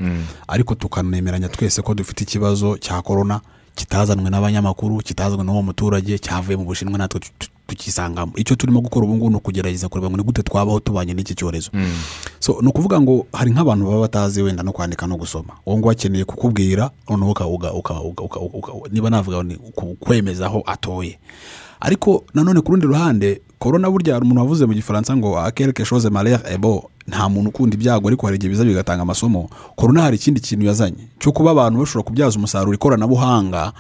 Ariko 0.48 0.76
tukanemeranya 0.76 1.50
twese 1.50 1.82
ko 1.82 1.94
dufite 1.94 2.22
ikibazo 2.24 2.78
cya 2.78 3.02
korona 3.02 3.42
kitazanwe 3.76 4.30
n'abanyamakuru 4.30 4.98
kitazanwe 4.98 5.46
n'uwo 5.46 5.62
muturage 5.64 6.20
cyavuye 6.20 6.58
mu 6.58 6.66
bushinwa 6.66 6.98
natwe 6.98 7.20
tu- 7.20 7.32
tu- 7.40 7.48
tukisangamo. 7.68 8.34
Icyo 8.36 8.56
turimo 8.56 8.82
gukora 8.84 9.06
ubu 9.08 9.16
ngubu 9.16 9.30
ni 9.30 9.36
ukugerageza 9.40 9.88
kureba 9.90 10.10
ngo 10.12 10.18
ni 10.18 10.24
gute 10.24 10.44
twabaho 10.44 10.80
tubanye 10.84 11.14
n'iki 11.16 11.36
cyorezo. 11.36 11.72
Ni 12.62 12.68
ukuvuga 12.68 13.00
ngo 13.02 13.26
hari 13.34 13.52
nk'abantu 13.56 13.86
baba 13.88 14.00
batazi 14.02 14.42
wenda 14.44 14.64
no 14.64 14.72
kwandika 14.76 15.08
no 15.08 15.16
gusoma. 15.18 15.56
Uwo 15.66 15.78
nguwo 15.78 15.92
akeneye 15.92 16.26
kukubwira 16.28 16.92
noneho 17.10 17.32
niba 18.92 19.10
navuga 19.10 19.44
kwemeza 20.00 20.46
aho 20.46 20.64
atoye. 20.68 21.20
Ariko 21.80 22.24
nanone 22.34 22.62
ku 22.62 22.72
rundi 22.72 22.86
ruhande 22.86 23.42
korona 23.60 23.90
burya 23.90 24.20
umuntu 24.20 24.42
wavuze 24.42 24.66
mu 24.66 24.74
gifaransa 24.74 25.16
ngo 25.18 25.40
akereke 25.40 25.86
shoze 25.86 26.10
malere 26.10 26.44
ebo 26.54 26.91
nta 27.08 27.30
muntu 27.30 27.50
ukunda 27.50 27.76
ibyago 27.76 28.08
ariko 28.08 28.26
hari 28.28 28.38
igihe 28.38 28.50
biza 28.50 28.64
bigatanga 28.66 29.02
amasomo. 29.02 29.50
Korona 29.76 30.02
hari 30.02 30.16
ikindi 30.18 30.40
kintu 30.40 30.66
yazanye 30.66 31.08
cyo 31.20 31.32
kuba 31.32 31.52
abantu 31.52 31.80
bashobora 31.80 32.04
kubyaza 32.08 32.38
umusaruro 32.38 32.74
ikoranabuhanga 32.74 33.74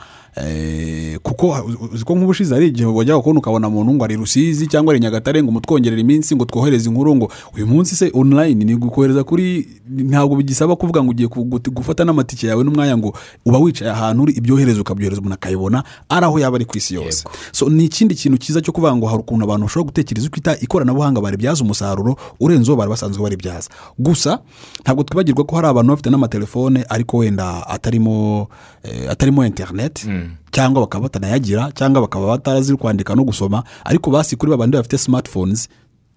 kuko 1.24 1.56
uzi 1.94 2.04
ko 2.06 2.16
nk'ubushize 2.16 2.54
hari 2.56 2.68
igihe 2.68 2.86
wajya 2.86 3.18
kubona 3.20 3.40
ukabona 3.40 3.70
muntu 3.70 3.94
ngo 3.94 4.04
ari 4.06 4.16
rusizi 4.16 4.68
cyangwa 4.68 4.94
ari 4.94 5.00
nyagatare 5.00 5.44
ngo 5.44 5.50
umutwongerere 5.50 6.02
iminsi 6.02 6.36
ngo 6.36 6.46
twohereze 6.46 6.90
inkuru 6.90 7.16
ngo 7.16 7.32
uyu 7.56 7.68
munsi 7.68 7.96
se 7.96 8.12
online 8.14 8.64
ni 8.66 8.76
gukohereza 8.76 9.24
kuri 9.24 9.68
ntabwo 9.90 10.36
bigisaba 10.36 10.76
kuvuga 10.76 11.04
ngo 11.04 11.12
ugiye 11.12 11.28
gufata 11.72 12.06
n'amatike 12.06 12.48
yawe 12.48 12.64
n'umwanya 12.64 12.98
ngo 12.98 13.14
uba 13.46 13.58
wicaye 13.60 13.92
ahantu 13.92 14.24
uri 14.24 14.34
ibyohereza 14.34 14.82
ukabyohereza 14.82 15.22
umuntu 15.22 15.34
akayibona 15.36 15.84
ari 16.10 16.26
aho 16.26 16.40
yaba 16.40 16.56
ari 16.56 16.66
ku 16.66 16.78
isi 16.78 16.96
yose. 16.96 17.24
So 17.52 17.70
ni 17.70 17.86
ikindi 17.86 18.16
kintu 18.16 18.38
cyiza 18.38 18.62
cyo 18.62 18.72
kuvuga 18.74 18.96
ngo 18.96 19.06
hari 19.08 19.20
ukuntu 19.20 19.44
abantu 19.46 19.66
bashobora 19.66 19.86
gutekereza 19.92 20.28
uko 20.28 20.38
ita- 20.40 20.58
ikoranabuhanga 20.64 21.22
baribyaza 21.22 21.64
umusaruro 21.64 22.16
urenze 22.40 22.72
uwo 22.72 22.78
bari 22.78 22.90
basanzwe 22.90 23.24
baribyaza 23.24 23.70
gusa 24.00 24.40
ntabwo 24.82 25.04
twibagirwa 25.04 25.44
ko 25.44 25.56
hari 25.56 25.68
abantu 25.68 25.90
bafite 25.92 26.10
n'amatelefone 26.10 26.86
ariko 26.90 27.18
wenda 27.18 27.68
atarimo 27.68 28.48
eh, 28.84 29.12
atarimo 29.12 29.46
interineti 29.46 30.08
cyangwa 30.52 30.82
bakaba 30.82 31.04
batanayagira 31.04 31.72
cyangwa 31.76 32.02
bakaba 32.02 32.28
batazi 32.28 32.76
kwandika 32.76 33.16
no 33.16 33.24
gusoma 33.24 33.64
ariko 33.86 34.12
basi 34.12 34.36
kuri 34.36 34.50
babandi 34.52 34.78
bafite 34.78 34.98
smartphones 34.98 35.70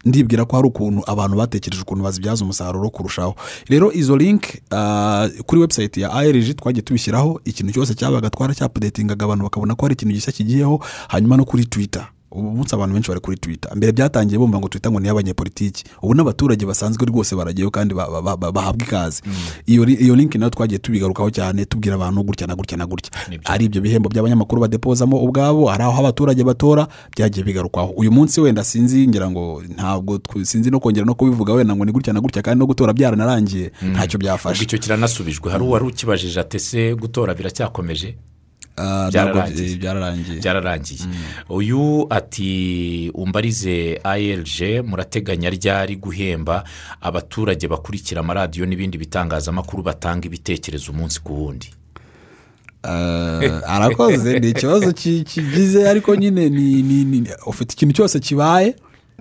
ndibwira 0.04 0.44
ko 0.44 0.56
hari 0.56 0.68
ukuntu 0.68 1.02
abantu 1.10 1.36
batekereje 1.36 1.82
ukuntu 1.82 2.04
bazibyaza 2.04 2.44
umusaruro 2.44 2.90
kurushaho. 2.90 3.34
Rero 3.68 3.92
izo 3.92 4.16
link 4.16 4.44
ah, 4.70 5.28
kuri 5.46 5.60
website 5.60 5.96
ya 5.96 6.12
ARG 6.12 6.56
twagiye 6.56 6.82
tubishyiraho 6.82 7.40
ikintu 7.44 7.72
cyose 7.72 7.94
cyabaga 7.94 8.30
twaracyapdatingaga 8.30 9.24
abantu 9.24 9.44
bakabona 9.44 9.74
ko 9.74 9.86
hari 9.86 9.92
ikintu 9.94 10.14
gishya 10.14 10.32
kigiyeho 10.32 10.80
hanyuma 11.08 11.36
no 11.36 11.44
kuri 11.44 11.64
twitter. 11.64 12.06
Ubu 12.34 12.50
munsi 12.50 12.74
abantu 12.74 12.94
benshi 12.94 13.08
bari 13.08 13.20
kuri 13.20 13.36
twitter. 13.36 13.70
Mbere 13.76 13.92
byatangiye 13.92 14.38
bumva 14.38 14.58
ngo 14.58 14.68
twitter 14.68 14.90
ngo 14.92 15.00
ni 15.00 15.06
iy'abanyepolitiki. 15.06 15.84
Ubu 16.02 16.14
n'abaturage 16.14 16.66
basanzwe 16.66 17.06
rwose 17.06 17.36
baragiyeho 17.36 17.70
kandi 17.70 17.94
ba- 17.94 18.10
ba- 18.22 18.36
ba- 18.36 18.52
bahabwa 18.52 18.86
ikaze. 18.86 19.22
Iyo 19.66 19.84
ri- 19.84 19.94
iyo 20.04 20.16
link 20.16 20.34
na 20.34 20.46
yo 20.46 20.50
twagiye 20.50 20.78
tubigarukaho 20.78 21.30
cyane 21.30 21.64
tubwira 21.64 21.94
abantu 21.94 22.22
gutya 22.22 22.46
na 22.46 22.54
gutya 22.56 22.76
na 22.76 22.86
gutya. 22.86 23.10
Ari 23.44 23.64
ibyo 23.64 23.80
bihembo 23.80 24.08
by'abanyamakuru 24.08 24.60
badepozamo 24.60 25.16
ubwabo 25.22 25.66
hari 25.70 25.82
aho 25.84 26.00
abaturage 26.00 26.44
batora 26.44 26.88
byagiye 27.16 27.44
bigarukwaho. 27.44 27.92
Uyu 27.96 28.12
munsi 28.12 28.40
wenda 28.40 28.64
sinzi 28.64 29.06
ngira 29.08 29.30
ngo 29.30 29.62
ntabwo 29.68 30.18
sinzi 30.42 30.70
no 30.70 30.80
kongera 30.80 31.06
no 31.06 31.14
kubivuga 31.14 31.52
wenda 31.52 31.76
ngo 31.76 31.84
ni 31.84 31.92
gutya 31.92 32.12
na 32.12 32.20
gutya 32.20 32.42
kandi 32.42 32.58
no 32.58 32.66
gutora 32.66 32.92
byaranarangiye 32.92 33.72
ntacyo 33.82 34.16
ubwo 34.18 34.24
byafashe 34.26 34.64
icyo 34.64 34.78
kiranasubijwe 34.78 35.50
hari 35.52 35.64
uwari 35.64 35.84
ukibajije 35.86 36.40
ati 36.40 36.56
ese 36.56 36.94
gutora 36.94 37.34
biracyakomeje? 37.34 38.14
Byararangiye. 38.76 39.70
eh, 39.72 39.78
byararangiye 39.78 40.38
byararangiye 40.40 41.00
uyu 41.48 42.06
ati 42.10 43.10
umbarize 43.14 44.00
ALG 44.04 44.82
murateganya 44.86 45.50
ryari 45.50 45.96
guhemba 45.96 46.64
abaturage 47.00 47.68
bakurikira 47.68 48.20
amaradiyo 48.20 48.66
n'ibindi 48.66 48.98
bitangazamakuru 48.98 49.82
batanga 49.82 50.26
ibitekerezo 50.26 50.92
umunsi 50.92 51.20
ku 51.22 51.32
wundi? 51.44 51.70
Eh, 52.84 53.60
arakoze 53.66 54.40
ni 54.40 54.50
ikibazo 54.50 54.92
ki- 54.92 55.24
kigize 55.24 55.88
ariko 55.88 56.16
nyine 56.16 56.48
ni- 56.50 56.82
ufite 57.46 57.72
ikintu 57.72 57.94
cyose 57.94 58.20
kibaye? 58.20 58.76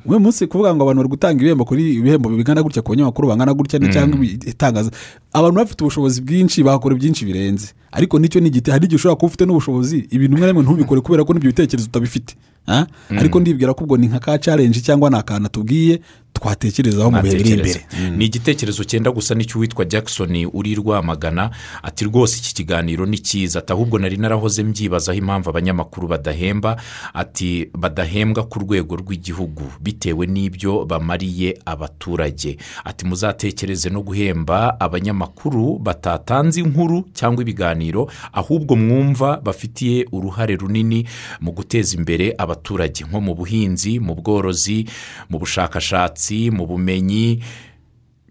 Uyu 0.05 0.19
munsi 0.19 0.47
kuvuga 0.47 0.75
ngo 0.75 0.83
abantu 0.83 0.99
bari 1.01 1.09
gutanga 1.09 1.39
ibihembo 1.41 1.65
kuri 1.65 1.93
ibihembo 1.99 2.29
bingana 2.29 2.63
gutya 2.63 2.81
ku 2.81 2.91
banyamakuru 2.91 3.27
bangana 3.27 3.53
gutya 3.53 3.79
ni 3.79 3.89
cyangwa 3.89 4.17
ibi- 4.19 4.49
itangaza 4.49 4.91
abantu 5.33 5.55
bafite 5.59 5.81
ubushobozi 5.83 6.21
bwinshi 6.21 6.63
bakora 6.63 6.95
byinshi 6.95 7.25
birenze. 7.25 7.67
Ariko 7.91 8.19
ni 8.19 8.27
cyo 8.29 8.39
ni 8.41 8.47
igiti 8.49 8.71
hari 8.71 8.85
igihe 8.85 8.95
ushobora 8.95 9.15
kuba 9.15 9.27
ufite 9.27 9.45
n'ubushobozi 9.45 9.97
ibintu 10.11 10.35
bimwe 10.35 10.47
na 10.47 10.53
bimwe 10.53 10.63
ntubikore 10.63 11.01
kubera 11.01 11.23
ko 11.23 11.33
n'ibyo 11.33 11.49
bitekerezo 11.51 11.87
utabifite 11.87 12.35
Ah? 12.67 12.85
ariko 13.19 13.39
ndibwira 13.39 13.73
ko 13.73 13.83
ubwo 13.83 13.97
ni 13.97 14.07
nka 14.07 14.19
ka 14.19 14.37
challenge 14.39 14.79
cyangwa 14.81 15.09
ni 15.09 15.15
akantu 15.19 15.45
atubwiye 15.47 15.99
twatekerezaho 16.43 17.11
mu 17.11 17.21
bihe 17.23 17.35
biri 17.39 17.49
imbere. 17.55 17.79
Ntatekereza. 17.79 18.15
ni 18.17 18.25
igitekerezo 18.25 18.83
cyenda 18.83 19.11
gusa 19.11 19.35
n'icy'uwitwa 19.35 19.85
jackson 19.85 20.31
uri 20.53 20.75
rwamagana 20.75 21.49
ati 21.83 22.05
rwose 22.05 22.37
iki 22.39 22.53
kiganiro 22.53 23.05
ni 23.05 23.17
cyiza. 23.19 23.59
Ati 23.59 23.73
ahubwo 23.73 23.99
nari 23.99 24.17
narahoze 24.17 24.63
mbyibazaho 24.63 25.17
impamvu 25.17 25.49
abanyamakuru 25.49 26.07
badahemba 26.07 26.75
ati 27.13 27.69
badahembwa 27.77 28.43
ku 28.43 28.59
rwego 28.59 28.95
rw'igihugu 28.95 29.63
bitewe 29.81 30.27
n'ibyo 30.27 30.85
bamariye 30.85 31.57
abaturage. 31.65 32.57
Ati 32.83 33.05
muzatekereze 33.05 33.89
no 33.89 34.01
guhemba 34.03 34.79
abanyamakuru 34.79 35.79
batatanze 35.79 36.59
inkuru 36.59 37.07
cyangwa 37.13 37.41
ibiganiro 37.41 38.09
ahubwo 38.33 38.75
mwumva 38.75 39.37
bafitiye 39.43 40.05
uruhare 40.11 40.55
runini 40.55 41.07
mu 41.41 41.51
guteza 41.51 41.95
imbere 41.97 42.35
abaturage 42.37 43.03
nko 43.07 43.21
mu 43.21 43.33
buhinzi 43.35 43.99
mu 43.99 44.15
bworozi 44.15 44.85
mu 45.29 45.39
bushakashatsi 45.39 46.32
mu 46.51 46.65
bumenyi 46.67 47.39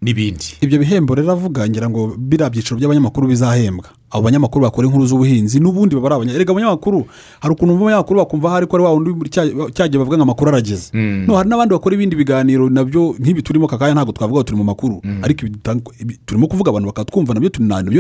n'ibindi. 0.03 0.59
Ibyo 0.61 0.79
bihembo 0.79 1.15
rero 1.15 1.31
avuga 1.33 1.69
ngira 1.69 1.87
ngo 1.91 2.15
biriya 2.19 2.51
byiciro 2.51 2.75
by'abanyamakuru 2.77 3.29
bizahembwa. 3.29 3.87
Abo 4.11 4.23
banyamakuru 4.29 4.65
bakora 4.67 4.87
inkuru 4.91 5.07
z'ubuhinzi 5.07 5.61
n'ubundi 5.63 5.95
baba 5.97 6.17
ari 6.21 6.35
erega 6.35 6.51
abanyamakuru 6.53 7.07
hari 7.41 7.55
ukuntu 7.55 7.73
abanyamakuru 7.79 8.19
bakumva 8.21 8.51
hari 8.51 8.67
ko 8.67 8.77
ari 8.77 8.85
wa 8.85 8.93
wundi 8.93 9.31
cyagiye 9.73 9.99
bavuga 10.03 10.17
ngo 10.19 10.23
amakuru 10.27 10.49
arageze. 10.51 10.91
No 10.93 11.37
hari 11.39 11.49
n'abandi 11.49 11.73
bakora 11.73 11.95
ibindi 11.95 12.17
biganiro 12.19 12.67
na 12.69 12.85
byo 12.85 13.15
nk'ibi 13.15 13.43
turimo 13.47 13.65
aka 13.71 13.79
kanya 13.79 13.95
ntabwo 14.03 14.13
twavuga 14.13 14.41
ngo 14.41 14.45
turi 14.45 14.59
mu 14.59 14.65
makuru. 14.67 15.01
Ariko 15.23 15.47
dutanga- 15.47 15.95
ibi- 16.03 16.19
turimo 16.27 16.47
kuvuga 16.51 16.71
abantu 16.75 16.87
bakatwumva 16.91 17.33
na 17.35 17.41
byo 17.41 17.51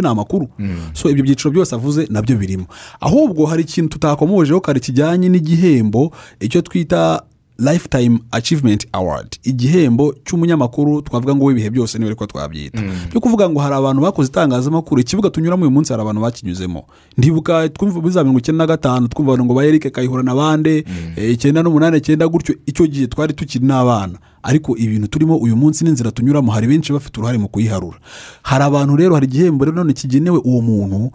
ni 0.02 0.08
amakuru. 0.08 0.48
So 0.92 1.08
ibyo 1.08 1.22
byiciro 1.24 1.50
byose 1.54 1.70
avuze 1.74 2.06
na 2.10 2.20
byo 2.20 2.34
birimo. 2.36 2.66
Ahubwo 3.00 3.46
hari 3.46 3.62
ikintu 3.62 3.88
tutakomojeho 3.96 4.60
kare 4.60 4.80
kijyanye 4.82 5.28
n'igihembo 5.30 6.10
icyo 6.42 6.60
twita 6.66 7.22
lifetime 7.58 8.18
achievement 8.30 8.86
award. 8.92 9.38
Igihembo 9.42 10.14
cy'umunyamakuru 10.24 11.02
twavuga 11.02 11.34
ngo 11.34 11.44
w'ibihe 11.44 11.70
byose 11.70 11.98
ni 11.98 12.04
we 12.04 12.08
ariko 12.10 12.26
twabyita. 12.26 12.82
Byo 13.10 13.20
kuvuga 13.20 13.48
ngo 13.50 13.60
hari 13.60 13.74
abantu 13.74 14.02
bakoze 14.02 14.28
itangazamakuru 14.28 15.00
ikibuga 15.00 15.30
tunyuramo 15.30 15.62
uyu 15.62 15.70
munsi 15.70 15.92
hari 15.92 16.02
abantu 16.02 16.20
bakinyuzemo. 16.22 16.84
Ndibuka 17.18 17.68
twumva 17.68 18.00
muri 18.00 18.12
za 18.12 18.20
mirongo 18.24 18.38
icyenda 18.38 18.62
na 18.62 18.66
gatanu 18.66 19.08
twumva 19.08 19.44
ngo 19.44 19.54
ba 19.54 19.64
erike 19.66 19.90
kayihura 19.90 20.22
na 20.22 20.34
bande 20.34 20.84
eh, 21.16 21.32
icyenda 21.32 21.62
n'umunani 21.62 21.96
icyenda 21.98 22.28
gutyo 22.28 22.54
icyo 22.66 22.86
gihe 22.86 23.06
twari 23.06 23.32
tukiri 23.32 23.66
n'abana. 23.66 24.18
Ariko 24.42 24.76
ibintu 24.76 25.06
turimo 25.08 25.36
uyu 25.36 25.56
munsi 25.56 25.84
n'inzira 25.84 26.10
tunyuramo 26.10 26.52
hari 26.52 26.66
benshi 26.66 26.92
bafite 26.92 27.18
uruhare 27.20 27.38
mu 27.38 27.48
kuyiharura. 27.48 27.98
Hari 28.42 28.64
abantu 28.64 28.96
rero 28.96 29.14
hari 29.14 29.26
igihembo 29.26 29.64
rero 29.64 29.76
none 29.76 29.92
kigenewe 29.92 30.40
uwo 30.44 30.60
muntu 30.62 31.10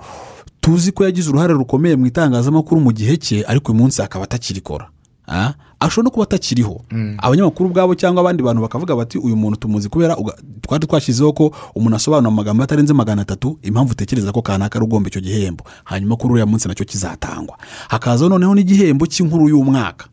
tuzi 0.62 0.92
ko 0.92 1.04
yagize 1.04 1.30
uruhare 1.30 1.54
rukomeye 1.54 1.96
mu 1.96 2.06
itangazamakuru 2.06 2.82
mu 2.82 2.92
gihe 2.92 3.18
cye 3.18 3.44
ariko 3.48 3.72
uyu 3.72 3.82
munsi 3.82 4.02
akaba 4.02 4.24
atakirikora. 4.24 4.88
Ah, 5.28 5.54
ashobora 5.80 6.04
no 6.06 6.12
kuba 6.12 6.24
atakiriho. 6.24 6.82
Abanyamakuru 7.18 7.70
ubwabo 7.70 7.96
cyangwa 7.96 8.22
abandi 8.22 8.44
bantu 8.44 8.62
bakavuga 8.62 8.96
bati 8.96 9.18
uyu 9.18 9.36
muntu 9.36 9.58
tumuzi 9.60 9.90
kubera 9.90 10.16
twari 10.62 10.88
twashyizeho 10.88 11.34
ko 11.34 11.52
umuntu 11.76 11.96
asobanura 11.96 12.28
amagambo 12.34 12.64
atarenze 12.64 12.94
magana 12.94 13.22
atatu 13.22 13.60
impamvu 13.62 13.92
utekereza 13.92 14.32
ko 14.32 14.42
kanaka 14.42 14.80
ari 14.80 14.86
ugomba 14.86 15.08
icyo 15.10 15.22
gihembo. 15.22 15.64
Hanyuma 15.84 16.16
kuri 16.16 16.32
uriya 16.34 16.46
munsi 16.46 16.68
na 16.68 16.74
cyo 16.76 16.86
kizatangwa. 16.86 17.58
Hakazaho 17.90 18.30
noneho 18.30 18.56
n'igihembo 18.56 19.06
cy'inkuru 19.06 19.50
y'umwaka. 19.50 20.06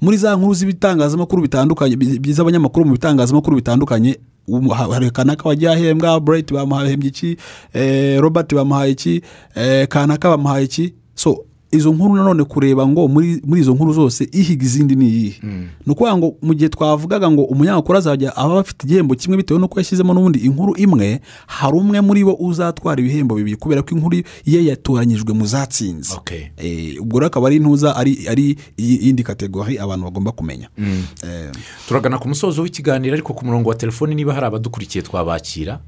Muri 0.00 0.16
za 0.16 0.36
nkuru 0.36 0.54
z'ibitangazamakuru 0.54 1.42
bitandukanye 1.42 1.96
bi- 1.96 2.18
bi- 2.18 2.32
z'abanyamakuru 2.32 2.86
mu 2.86 2.92
bitangazamakuru 2.92 3.56
bitandukanye 3.56 4.18
ha- 4.74 4.88
hari 4.92 5.10
kanaka 5.10 5.48
wagiye 5.48 5.70
ahembwa 5.72 6.20
burayiti 6.20 6.54
bamuhembye 6.54 7.08
iki 7.08 7.36
eh, 7.72 8.20
robert 8.20 8.54
bamuhaye 8.54 8.92
iki 8.92 9.22
eh, 9.54 9.88
kanaka 9.88 10.28
bamuhaye 10.28 10.64
iki. 10.64 10.92
So 11.14 11.44
izo 11.72 11.92
nkuru 11.92 12.14
nanone 12.14 12.44
kureba 12.44 12.86
ngo 12.88 13.08
muri 13.08 13.40
muri 13.44 13.60
izo 13.60 13.74
nkuru 13.74 13.92
zose 13.92 14.28
ihiga 14.32 14.64
izindi 14.64 14.96
ni 14.96 15.08
iyihe? 15.08 15.40
Ni 15.86 15.92
ukuvuga 15.92 16.16
ngo 16.16 16.34
mu 16.42 16.54
gihe 16.54 16.68
twavugaga 16.68 17.30
ngo 17.30 17.42
umunyamakuru 17.44 17.98
azajya 17.98 18.36
aba 18.36 18.60
afite 18.60 18.84
igihembo 18.84 19.14
kimwe 19.14 19.36
bitewe 19.36 19.60
n'uko 19.60 19.80
yashyizemo 19.80 20.14
n'ubundi 20.14 20.38
inkuru 20.38 20.76
imwe 20.76 21.20
hari 21.46 21.76
umwe 21.76 22.00
muri 22.00 22.24
bo 22.24 22.34
uzatwara 22.34 23.00
ibihembo 23.00 23.34
bibiri 23.34 23.56
kubera 23.56 23.82
ko 23.82 23.94
inkuru 23.96 24.16
ye 24.44 24.64
yatoranyijwe 24.64 25.32
mu 25.32 25.46
zatsinze. 25.46 26.14
Okay. 26.16 26.52
Eh, 26.56 27.00
ubwo 27.00 27.18
rero 27.18 27.26
akaba 27.26 27.46
ari 27.48 27.56
intuza 27.56 27.96
ari 27.96 28.56
iyindi 28.76 29.22
kategori 29.22 29.78
abantu 29.78 30.04
bagomba 30.04 30.32
kumenya. 30.32 30.68
Eh, 31.24 31.50
turagana 31.88 32.18
ku 32.18 32.28
musozo 32.28 32.62
w'ikiganiro 32.62 33.14
ariko 33.14 33.32
ku 33.34 33.44
murongo 33.46 33.68
wa 33.68 33.74
telefoni 33.74 34.14
niba 34.14 34.34
hari 34.34 34.46
abadukurikiye 34.46 35.02
twabakira. 35.02 35.80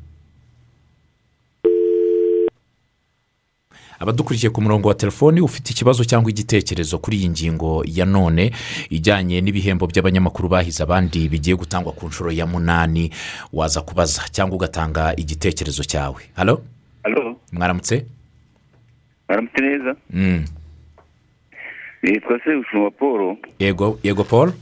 Abadukurikiye 3.98 4.50
ku 4.50 4.60
murongo 4.62 4.88
wa 4.88 4.94
telefoni 4.94 5.40
ufite 5.40 5.70
ikibazo 5.70 6.04
cyangwa 6.04 6.30
igitekerezo 6.30 6.98
kuri 6.98 7.16
iyi 7.16 7.28
ngingo 7.28 7.84
ya 7.86 8.04
none 8.04 8.52
ijyanye 8.90 9.40
n'ibihembo 9.40 9.86
by'abanyamakuru 9.86 10.48
bahize 10.48 10.82
abandi 10.82 11.28
bigiye 11.28 11.56
gutangwa 11.56 11.92
ku 11.92 12.06
nshuro 12.06 12.30
ya 12.32 12.46
munani 12.46 13.10
waza 13.52 13.80
kubaza 13.80 14.22
cyangwa 14.32 14.56
ugatanga 14.56 15.14
igitekerezo 15.16 15.84
cyawe. 15.84 16.22
Halo? 16.36 16.62
Alo 17.02 17.36
mwaramutse? 17.52 18.06
Aramutse 19.28 19.60
neza? 19.62 19.96
Mm. 20.10 20.44
nitwa 22.02 22.40
sebushuma 22.44 22.90
paul. 22.90 23.36
Yego 23.58 23.98
yego 24.02 24.24
paul? 24.24 24.52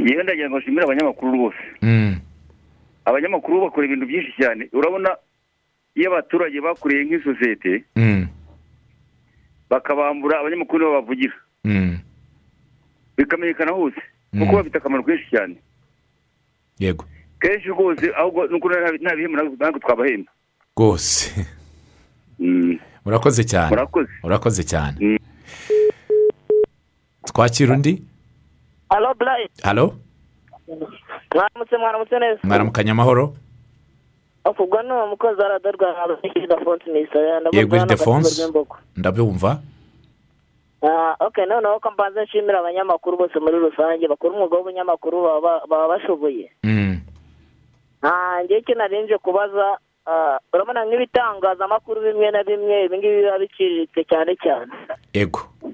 Ngewe 0.00 0.22
ndagira 0.22 0.50
ngo 0.50 0.58
nshimire 0.58 0.84
abanyamakuru 0.84 1.32
rwose. 1.32 1.56
Mm. 1.82 2.16
abanyamakuru 3.04 3.60
bakora 3.60 3.86
ibintu 3.86 4.06
byinshi 4.06 4.32
cyane. 4.38 4.68
Urabona 4.72 5.08
iyo 5.94 6.10
abaturage 6.12 6.60
bakoreye 6.60 7.04
nk'isosiyete 7.04 7.84
Mm. 7.96 8.26
bakabambura 9.70 10.40
abanyamakuru 10.40 10.78
nibo 10.84 10.92
bavugira. 11.00 11.34
Mm. 11.64 11.98
bikamenyekana 13.16 13.72
hose 13.72 14.00
Mm. 14.32 14.40
kuko 14.40 14.56
bafite 14.56 14.78
akamaro 14.78 15.02
kenshi 15.02 15.30
cyane. 15.30 15.56
Yego. 16.78 17.04
Kenshi 17.40 17.68
rwose 17.68 18.10
ahubwo 18.16 18.46
nuko 18.46 18.68
nta 19.00 19.16
bihembo 19.16 19.36
natwe 19.58 19.80
twabahemba. 19.80 20.30
Rwose. 20.76 21.46
Mm, 22.38 22.78
urakoze 23.04 23.44
cyane. 23.44 23.70
Murakoze. 23.70 24.08
Urakoze 24.24 24.62
cyane. 24.64 24.96
Mm. 25.00 25.18
twakira 27.24 27.74
undi? 27.74 28.02
Alo 28.88 29.14
burayi 29.14 29.46
halo? 29.62 29.94
Mwaramutse 31.34 31.76
mwaramutse 31.78 32.18
neza. 32.18 32.40
Mwaramukanya 32.44 32.92
amahoro? 32.92 33.36
Ubwo 34.44 34.82
ni 34.82 34.92
umukozi 34.92 35.40
wa 35.40 35.48
radiyo 35.48 35.72
rwanda 35.72 36.02
abashyikiriza 36.04 36.56
defonse 36.56 36.90
misaya 36.90 37.40
Yego, 37.52 37.76
Ildefonse. 37.76 38.52
ndabumva 38.96 39.58
oke 41.20 41.46
noneho 41.46 41.80
ko 41.80 41.90
mbanza 41.90 42.24
nshimira 42.24 42.58
abanyamakuru 42.58 43.16
bose 43.16 43.38
muri 43.38 43.58
rusange 43.58 44.08
bakora 44.08 44.32
umwuga 44.34 44.56
w'ubunyamakuru 44.56 45.22
baba 45.68 45.88
bashoboye 45.88 46.50
Mm. 46.64 47.00
ngewe 48.44 48.60
icyo 48.60 48.74
narinje 48.74 49.18
kubaza 49.18 49.76
ah, 50.06 50.38
urabona 50.52 50.84
nk'ibitangazamakuru 50.84 52.00
bimwe 52.00 52.30
na 52.30 52.42
bimwe 52.42 52.84
ibi 52.84 52.96
ngibi 52.98 53.16
biba 53.20 53.38
biciriritse 53.38 54.04
cyane 54.08 54.36
cyane 54.40 54.72
yego 55.14 55.40
Ah, 55.64 55.68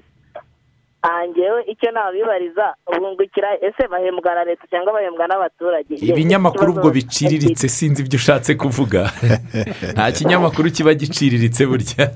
ngewe 1.05 1.63
icyo 1.71 1.91
nabibariza 1.91 2.73
bungukira 2.99 3.47
ese 3.61 3.87
bahembwa 3.87 4.35
na 4.35 4.43
leta 4.43 4.63
cyangwa 4.69 4.93
bahembwa 4.93 5.27
n'abaturage 5.27 5.93
ibinyamakuru 5.95 6.71
ubwo 6.73 6.89
biciriritse 6.91 7.69
sinzi 7.69 8.01
ibyo 8.01 8.17
ushatse 8.17 8.55
kuvuga. 8.55 9.11
Nta 9.93 10.11
kinyamakuru 10.11 10.71
kiba 10.71 10.93
giciriritse 10.93 11.65
burya. 11.65 12.05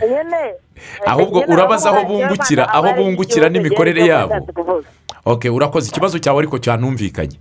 Nyine 0.00 0.42
Ahubwo 1.06 1.38
urabaza 1.48 1.90
aho 1.90 2.04
bungukira, 2.08 2.68
aho 2.68 2.88
bungukira 2.96 3.48
n'imikorere 3.48 4.06
yabo. 4.06 4.34
ok 5.24 5.48
urakoze 5.50 5.88
ikibazo 5.90 6.18
cyawe 6.18 6.38
ariko 6.38 6.58
cyanumvikanye. 6.58 7.36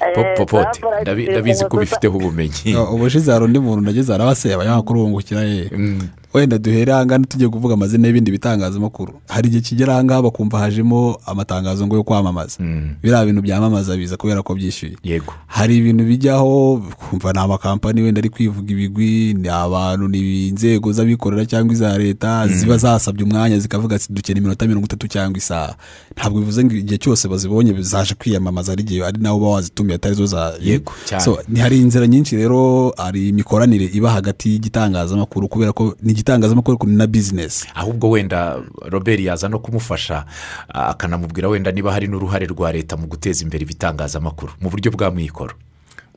Eh, 0.00 0.36
popote 0.36 0.80
Barbara 0.80 1.02
ndabi- 1.02 1.20
Tizere 1.26 1.32
ndabizi 1.32 1.64
ko 1.64 1.76
ubifiteho 1.76 2.16
ubumenyi. 2.16 2.76
Ubushize 2.94 3.32
hari 3.32 3.44
undi 3.44 3.58
muntu 3.58 3.80
nageze 3.84 4.14
arabaseye 4.14 4.54
abanyamakuru 4.54 5.00
bungukira 5.00 5.40
ye. 5.42 5.70
Mm. 5.72 6.08
Wenda 6.34 6.58
duhere 6.58 6.92
ahangana 6.92 7.26
tujye 7.26 7.48
kuvuga 7.48 7.74
amazina 7.74 8.06
y'ibindi 8.06 8.30
bitangazamakuru. 8.30 9.12
Hari 9.28 9.48
igihe 9.48 9.62
kigera 9.62 9.92
ahangaha 9.94 10.22
bakumva 10.22 10.58
hajemo 10.58 11.18
amatangazo 11.26 11.86
ngo 11.86 11.96
yo 11.96 12.02
kwamamaza. 12.02 12.56
Mm. 12.60 12.94
biriya 13.02 13.24
bintu 13.26 13.42
byamamaza 13.42 13.96
biza 13.96 14.16
kubera 14.16 14.42
ko 14.42 14.54
byishyuye. 14.54 14.96
Yego. 15.04 15.32
Hari 15.46 15.76
ibintu 15.76 16.04
bijyaho 16.04 16.82
kumva 17.10 17.32
ni 17.32 17.38
amakampani 17.38 18.02
wenda 18.02 18.18
ari 18.18 18.28
kwivuga 18.30 18.72
ibigwi 18.72 19.34
ni 19.34 19.48
abantu 19.48 20.08
ni 20.08 20.48
inzego 20.48 20.92
z'abikorera 20.92 21.46
cyangwa 21.46 21.72
iza 21.74 21.98
leta 21.98 22.48
ziba 22.48 22.76
zasabye 22.76 23.24
umwanya 23.24 23.58
zikavuga 23.58 23.96
ati 23.96 24.12
dukeneye 24.12 24.40
iminota 24.40 24.66
mirongo 24.66 24.84
itatu 24.86 25.08
cyangwa 25.08 25.38
isaha. 25.38 25.74
Ntabwo 26.16 26.38
bivuze 26.40 26.64
ngo 26.64 26.74
igihe 26.74 26.98
cyose 26.98 27.28
bazibonye 27.28 27.82
zaje 27.82 28.14
kwiyamamaza 28.14 28.72
ari 28.72 28.82
igihe 28.82 29.04
ari 29.04 29.18
nawe 29.20 29.36
uba 29.36 29.48
wazitumiye 29.48 29.96
atari 29.96 30.14
zo 30.14 30.26
za 30.26 30.54
Yego, 30.62 30.92
cyane. 31.04 31.60
Hari 31.60 31.78
inzira 31.80 32.06
nyinshi 32.06 32.36
rero 32.36 32.92
hari 32.96 33.28
imikoranire 33.28 33.84
iba 33.92 34.10
hagati 34.10 34.50
y'igitangazamakuru 34.50 35.48
kubera 35.48 35.72
ko 35.72 35.96
igitangazamakuru 36.22 36.78
na 36.86 37.06
bizinesi 37.06 37.68
ahubwo 37.74 38.10
wenda 38.10 38.58
robert 38.90 39.20
yaza 39.20 39.48
no 39.48 39.58
kumufasha 39.58 40.24
akanamubwira 40.68 41.48
wenda 41.48 41.70
niba 41.72 41.92
hari 41.92 42.08
n'uruhare 42.08 42.46
rwa 42.46 42.72
leta 42.72 42.96
mu 42.96 43.06
guteza 43.06 43.44
imbere 43.46 43.62
ibitangazamakuru. 43.62 44.52
Mu 44.60 44.70
buryo 44.70 44.90
bwa 44.90 45.10
mwikoro. 45.10 45.54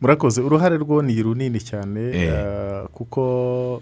Murakoze. 0.01 0.41
Uruhare 0.41 0.77
rwo 0.77 1.01
ni 1.01 1.21
runini 1.21 1.59
cyane 1.61 2.01
Eh. 2.13 2.83
kuko 2.93 3.81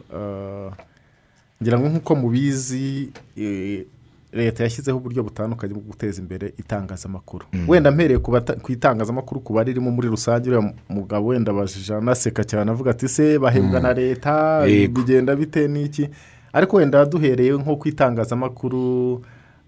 ngira 1.64 1.80
ngo 1.80 1.88
nk'uko 1.90 2.16
mubizi 2.16 3.10
eh, 3.38 3.86
leta 4.34 4.64
yashyizeho 4.64 4.98
uburyo 4.98 5.24
butandukanye 5.24 5.74
bwo 5.74 5.82
guteza 5.84 6.22
imbere 6.22 6.54
itangazamakuru. 6.58 7.46
Wenda 7.68 7.92
mpereye 7.92 8.20
ku 8.62 8.72
itangazamakuru 8.72 9.42
ku 9.42 9.54
baririmo 9.54 9.92
muri 9.92 10.08
rusange 10.08 10.50
uriya 10.50 10.74
mugabo 10.90 11.28
wenda 11.28 11.52
abajije 11.52 11.96
anaseka 11.96 12.44
cyane 12.44 12.72
avuga 12.72 12.92
ati 12.92 13.08
se 13.08 13.40
bahembwa 13.40 13.80
na 13.80 13.94
leta 13.94 14.62
bigenda 14.68 15.36
bite 15.36 15.68
n'iki 15.68 16.10
ariko 16.54 16.78
wenda 16.78 17.06
duhereye 17.06 17.52
nko 17.58 17.76
ku 17.76 17.88
itangazamakuru 17.88 19.22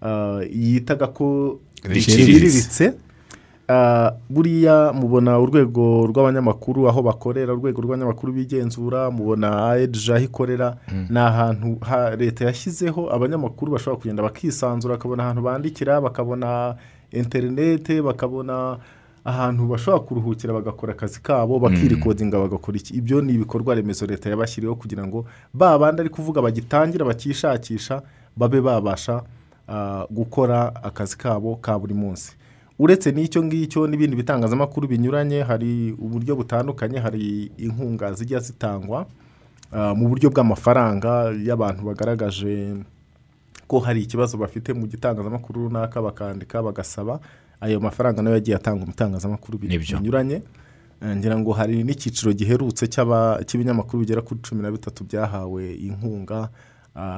eh, 0.06 0.48
yitaga 0.54 1.06
ko 1.06 1.58
Riciriritse. 1.84 2.92
Ah, 3.74 4.12
buriya 4.28 4.92
mubona 4.92 5.38
urwego 5.40 6.06
rw'abanyamakuru 6.06 6.88
aho 6.88 7.00
bakorera 7.02 7.52
urwego 7.56 7.80
rw'abanyamakuru 7.82 8.32
bigenzura 8.32 9.10
mubona 9.10 9.70
aedije 9.70 10.12
aho 10.14 10.24
ikorera. 10.24 10.76
Ni 11.10 11.18
ahantu 11.18 11.78
ha- 11.80 12.12
leta 12.16 12.44
yashyizeho 12.44 13.08
abanyamakuru 13.14 13.72
bashobora 13.72 13.96
kugenda 14.00 14.22
bakisanzura 14.22 14.94
bakabona 15.00 15.22
ahantu 15.24 15.42
bandikira 15.42 16.00
bakabona 16.00 16.74
interinete 17.12 18.02
bakabona 18.02 18.76
ahantu 19.24 19.66
bashobora 19.66 20.04
kuruhukira 20.04 20.52
bagakora 20.52 20.92
akazi 20.92 21.20
kabo 21.22 21.58
bakirikodinga 21.58 22.38
bagakora 22.38 22.76
iki? 22.76 22.94
Ibyo 22.98 23.20
ni 23.22 23.32
ibikorwa 23.32 23.74
remezo 23.74 24.06
leta 24.06 24.28
yabashyiriyeho 24.30 24.74
kugira 24.76 25.06
ngo 25.06 25.24
ba 25.54 25.78
bandi 25.78 26.00
ari 26.00 26.10
kuvuga 26.10 26.42
bagitangira 26.42 27.04
bakishakisha 27.08 28.02
babe 28.36 28.60
babasha 28.60 29.22
ah, 29.68 30.04
gukora 30.10 30.74
akazi 30.82 31.16
kabo 31.16 31.56
ka 31.56 31.78
buri 31.78 31.94
munsi. 31.94 32.36
Uretse 32.78 33.12
n'icyo 33.12 33.42
ngicyo 33.44 33.86
n'ibindi 33.86 34.16
bitangazamakuru 34.16 34.88
binyuranye 34.88 35.42
hari 35.42 35.92
uburyo 35.98 36.36
butandukanye 36.36 36.98
hari 36.98 37.52
inkunga 37.56 38.12
zijya 38.12 38.38
zitangwa 38.40 39.06
ah, 39.72 39.94
mu 39.94 40.08
buryo 40.08 40.30
bw'amafaranga 40.30 41.32
y'abantu 41.46 41.84
bagaragaje 41.84 42.76
ko 43.66 43.78
hari 43.80 44.02
ikibazo 44.02 44.36
bafite 44.36 44.72
mu 44.72 44.86
gitangazamakuru 44.86 45.68
runaka 45.68 46.02
bakandika 46.02 46.62
bagasaba 46.62 47.20
ayo 47.60 47.80
mafaranga 47.80 48.22
na 48.22 48.30
yo 48.30 48.36
yagiye 48.36 48.56
atangwa 48.56 48.84
mu 48.86 48.92
bitangazamakuru 48.92 49.58
binyuranye. 49.58 50.42
Eh, 51.02 51.16
ngira 51.16 51.38
ngo 51.38 51.52
hari 51.52 51.82
n'icyiciro 51.84 52.32
giherutse 52.32 52.86
cy'ibinyamakuru 53.46 54.06
bigera 54.06 54.22
kuri 54.22 54.40
cumi 54.42 54.62
na 54.62 54.70
bitatu 54.70 55.04
byahawe 55.04 55.74
inkunga 55.74 56.48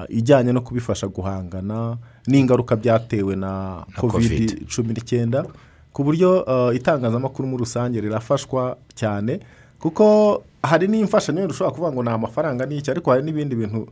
ijyanye 0.08 0.52
no 0.52 0.60
kubifasha 0.60 1.06
guhangana 1.08 1.96
n'ingaruka 2.26 2.76
byatewe 2.76 3.36
na 3.36 3.84
kovidi 3.96 4.66
cumi 4.66 4.92
n'icyenda 4.94 5.44
ku 5.92 6.04
buryo 6.04 6.44
ah, 6.50 6.74
itangazamakuru 6.74 7.48
muri 7.48 7.60
rusange 7.66 8.00
rirafashwa 8.00 8.76
cyane 8.94 9.40
kuko 9.78 10.42
hari 10.62 10.88
n'imfashanyo 10.88 11.46
ushobora 11.46 11.70
kuvuga 11.74 11.92
ngo 11.92 12.02
ni 12.02 12.10
amafaranga 12.10 12.66
n'iki 12.66 12.90
ariko 12.90 13.10
hari 13.10 13.22
n'ibindi 13.22 13.54
bintu 13.56 13.86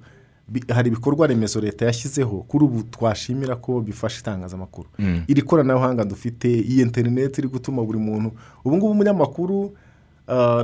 bi- 0.48 0.64
hari 0.72 0.88
ibikorwa 0.88 1.26
remezo 1.26 1.60
leta 1.60 1.84
yashyizeho 1.86 2.42
kuri 2.48 2.64
ubu 2.64 2.82
twashimira 2.82 3.56
ko 3.56 3.80
bifasha 3.80 4.20
itangazamakuru. 4.20 4.88
Iri 5.28 5.42
koranabuhanga 5.42 6.04
dufite 6.04 6.48
iyi 6.48 6.82
interineti 6.82 7.40
iri 7.40 7.48
gutuma 7.48 7.82
buri 7.84 7.98
muntu 7.98 8.32
ubu 8.64 8.76
ngubu 8.76 8.92
umunyamakuru 8.92 9.58
ah, 9.66 9.78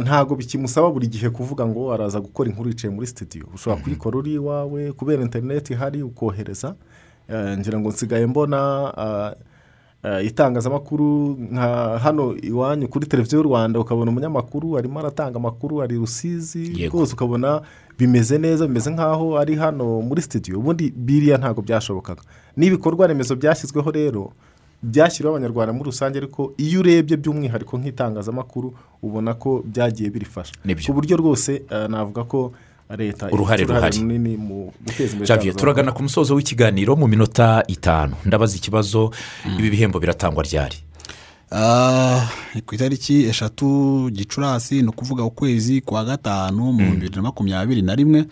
ntabwo 0.02 0.34
bikimusaba 0.36 0.90
buri 0.90 1.06
gihe 1.06 1.30
kuvuga 1.30 1.66
ngo 1.66 1.92
araza 1.92 2.20
gukora 2.20 2.50
inkuru 2.50 2.68
yicaye 2.68 2.94
muri 2.94 3.06
sitidiyo 3.06 3.46
ushobora 3.54 3.82
kuyikora 3.82 4.18
uri 4.18 4.32
iwawe 4.34 4.92
kubera 4.92 5.22
interineti 5.22 5.72
ihari 5.72 6.02
ukohereza. 6.02 6.74
Eh, 7.28 7.58
ngira 7.58 7.78
ngo 7.80 7.88
nsigaye 7.88 8.26
mbona 8.26 9.36
eh, 10.04 10.26
itangazamakuru 10.26 11.36
nka 11.52 11.98
hano 11.98 12.36
iwanyu 12.42 12.88
kuri 12.88 13.06
televiziyo 13.06 13.38
y'u 13.40 13.48
rwanda 13.48 13.80
ukabona 13.80 14.10
umunyamakuru 14.10 14.78
arimo 14.78 14.98
aratanga 15.00 15.36
amakuru 15.36 15.82
ari 15.82 15.96
rusizi 15.96 16.86
rwose 16.88 17.12
ukabona 17.12 17.60
bimeze 17.98 18.38
neza 18.38 18.66
bimeze 18.66 18.90
nk'aho 18.90 19.38
ari 19.38 19.54
hano 19.56 20.00
muri 20.00 20.22
sitidiyo 20.22 20.58
ubundi 20.58 20.90
biriya 20.96 21.38
ntabwo 21.38 21.62
byashobokaga. 21.62 22.22
N'ibikorwa 22.56 23.06
remezo 23.06 23.36
byashyizweho 23.36 23.90
rero 23.90 24.32
byashyiriweho 24.82 25.36
abanyarwanda 25.36 25.72
muri 25.72 25.90
rusange 25.90 26.18
ariko 26.18 26.54
iyo 26.56 26.80
urebye 26.80 27.16
by'umwihariko 27.16 27.78
nk'itangazamakuru 27.78 28.74
ubona 29.02 29.34
ko 29.34 29.62
byagiye 29.66 30.10
birifasha. 30.10 30.52
Ku 30.86 30.92
buryo 30.92 31.16
rwose 31.16 31.62
eh, 31.70 31.86
navuga 31.88 32.24
ko 32.24 32.52
leta 32.96 33.28
Uruhare 33.32 33.62
ifite 33.62 33.74
ruhari. 33.76 33.98
runini 33.98 34.36
mu 34.36 34.72
guteza 34.86 35.12
imbere 35.12 35.28
javier 35.28 35.54
turagana 35.56 35.92
ku 35.92 36.02
musozo 36.02 36.34
w'ikiganiro 36.34 36.96
mu 36.96 37.06
minota 37.08 37.62
itanu. 37.68 38.14
Ndabaza 38.24 38.56
ikibazo 38.56 39.10
ibi 39.58 39.70
bihembo 39.70 39.98
biratangwa 40.00 40.42
ryari? 40.42 40.76
Ah, 41.52 42.28
ku 42.66 42.74
itariki 42.74 43.24
eshatu 43.28 44.10
gicurasi 44.12 44.82
ni 44.82 44.88
ukuvuga 44.88 45.24
ukwezi 45.24 45.80
kwa 45.80 46.04
gatanu 46.04 46.72
mu 46.72 46.90
bibiri 46.92 47.16
na 47.16 47.22
makumyabiri 47.22 47.82
na 47.82 47.94
rimwe. 47.94 48.24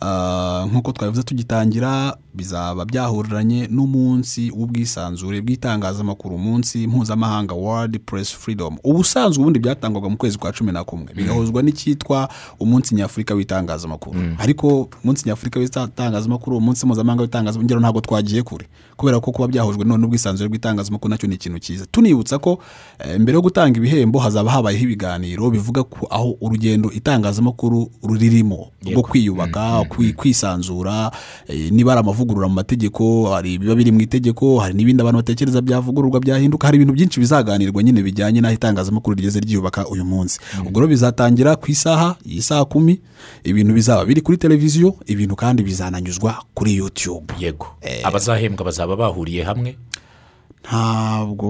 Ah, 0.00 0.66
nk'uko 0.70 0.92
twabivuze 0.92 1.22
tugitangira 1.22 2.16
bizaba 2.34 2.84
byahuriranye 2.84 3.66
n'umunsi 3.70 4.50
w'ubwisanzure 4.50 5.40
bw'itangazamakuru 5.40 6.34
umunsi 6.34 6.86
mpuzamahanga 6.86 7.54
world 7.54 7.98
press 8.06 8.32
freedom. 8.36 8.76
Ubusanzwe 8.84 9.40
ubundi 9.42 9.58
byatangwaga 9.58 10.08
mu 10.08 10.16
kwezi 10.16 10.38
kwa 10.38 10.52
cumi 10.52 10.72
na 10.72 10.84
kumwe. 10.84 11.14
Bigahuzwa 11.14 11.62
n'icyitwa 11.62 12.28
umunsi 12.60 12.94
nyafurika 12.94 13.34
w'itangazamakuru. 13.34 14.20
Ariko 14.38 14.88
umunsi 15.04 15.28
nyafurika 15.28 15.60
w'itangazamakuru 15.60 16.56
umunsi 16.56 16.86
mpuzamahanga 16.86 17.22
w'itangazamakuru 17.22 17.64
ngero 17.64 17.80
ntabwo 17.80 18.00
twagiye 18.00 18.42
kure. 18.42 18.66
Kubera 18.96 19.20
ko 19.20 19.32
kuba 19.32 19.48
byahujwe 19.48 19.84
none 19.84 20.00
n'ubwisanzure 20.02 20.48
bw'itangazamakuru 20.48 21.10
na 21.10 21.18
cyo 21.18 21.28
ni 21.28 21.34
ikintu 21.34 21.58
cyiza. 21.58 21.86
Tunibutsa 21.90 22.38
ko 22.38 22.58
eh, 22.98 23.20
mbere 23.20 23.34
yo 23.36 23.42
gutanga 23.42 23.78
ibihembo 23.78 24.18
hazaba 24.18 24.50
habayeho 24.50 24.84
ibiganiro 24.84 25.50
bivuga 25.50 25.82
ko 25.82 26.06
aho 26.10 26.36
urugendo 26.40 26.90
itangazamakuru 26.90 27.90
ruririmo. 28.02 28.70
Rwo 28.92 29.02
kwiyubaka 29.02 29.80
kwi- 29.88 30.12
kwisanzura 30.12 31.10
eh, 31.48 31.72
niba 31.72 31.92
ari 31.92 32.00
amavugurura 32.24 32.48
mu 32.48 32.54
mategeko 32.54 33.28
hari 33.30 33.54
ibiba 33.54 33.74
biri 33.76 33.92
mu 33.92 34.00
itegeko 34.00 34.58
hari 34.58 34.74
n'ibindi 34.74 35.02
abantu 35.02 35.18
batekereza 35.20 35.60
byavugururwa 35.60 36.20
byahinduka 36.20 36.66
hari 36.66 36.76
ibintu 36.80 36.92
byinshi 36.96 37.20
bizaganirwa 37.20 37.82
nyine 37.82 38.00
bijyanye 38.02 38.40
n'aho 38.40 38.54
itangazamakuru 38.56 39.16
rigeze 39.16 39.40
ryiyubaka 39.40 39.84
uyu 39.88 40.04
munsi. 40.04 40.40
Ubwo 40.64 40.80
rero 40.80 40.88
bizatangira 40.88 41.56
ku 41.60 41.68
isaha 41.70 42.16
iyi 42.24 42.42
saa 42.42 42.64
kumi 42.64 43.00
ibintu 43.44 43.74
bizaba 43.76 44.04
biri 44.04 44.20
kuri 44.24 44.38
televiziyo 44.40 44.96
ibintu 45.06 45.36
kandi 45.36 45.62
bizananyuzwa 45.62 46.40
kuri 46.54 46.76
yutube 46.80 47.34
yego. 47.38 47.66
Abazahembwa 48.02 48.64
bazaba 48.64 48.96
bahuriye 48.96 49.44
hamwe? 49.44 49.76
Ntabwo 50.64 51.48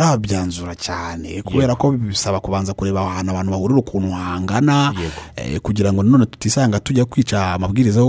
turabyanzura 0.00 0.74
cyane 0.74 1.42
kubera 1.42 1.74
ko 1.74 1.92
bisaba 1.92 2.40
kubanza 2.40 2.74
kureba 2.74 3.00
ahantu 3.00 3.30
abantu 3.32 3.50
bahurira 3.52 3.80
ukuntu 3.80 4.10
hangana 4.12 4.92
eh, 5.36 5.60
kugira 5.60 5.92
ngo 5.92 6.02
nanone 6.02 6.26
tutisanga 6.26 6.80
tujya 6.80 7.04
kwica 7.04 7.54
amabwiriza 7.56 8.04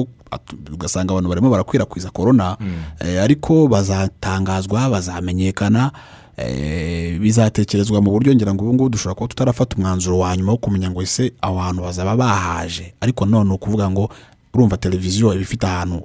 ugasanga 0.74 1.12
abantu 1.14 1.30
barimo 1.30 1.50
barakwirakwiza 1.50 2.10
korona 2.12 2.58
eh, 3.00 3.24
ariko 3.24 3.68
bazatangazwa 3.68 4.90
bazamenyekana 4.90 5.92
eh, 6.38 7.20
bizatekerezwa 7.20 8.02
mu 8.02 8.12
buryo 8.12 8.36
ngira 8.36 8.54
ngo 8.54 8.64
ubu 8.64 8.74
ngubu 8.74 8.90
dushobora 8.90 9.16
kuba 9.16 9.28
tutarafata 9.28 9.76
umwanzuro 9.78 10.20
wa 10.20 10.38
nyuma 10.38 10.52
wo 10.52 10.58
kumenya 10.58 10.92
ngo 10.92 11.02
ese 11.02 11.32
aho 11.42 11.58
hantu 11.60 11.82
bazaba 11.82 12.16
bahaje. 12.16 12.94
Ariko 13.02 13.26
none 13.26 13.54
ukuvuga 13.54 13.90
ngo 13.90 14.10
urumva 14.54 14.78
televiziyo 14.78 15.34
iba 15.34 15.42
ifite 15.42 15.64
ahantu 15.68 15.96
ha- 15.96 16.04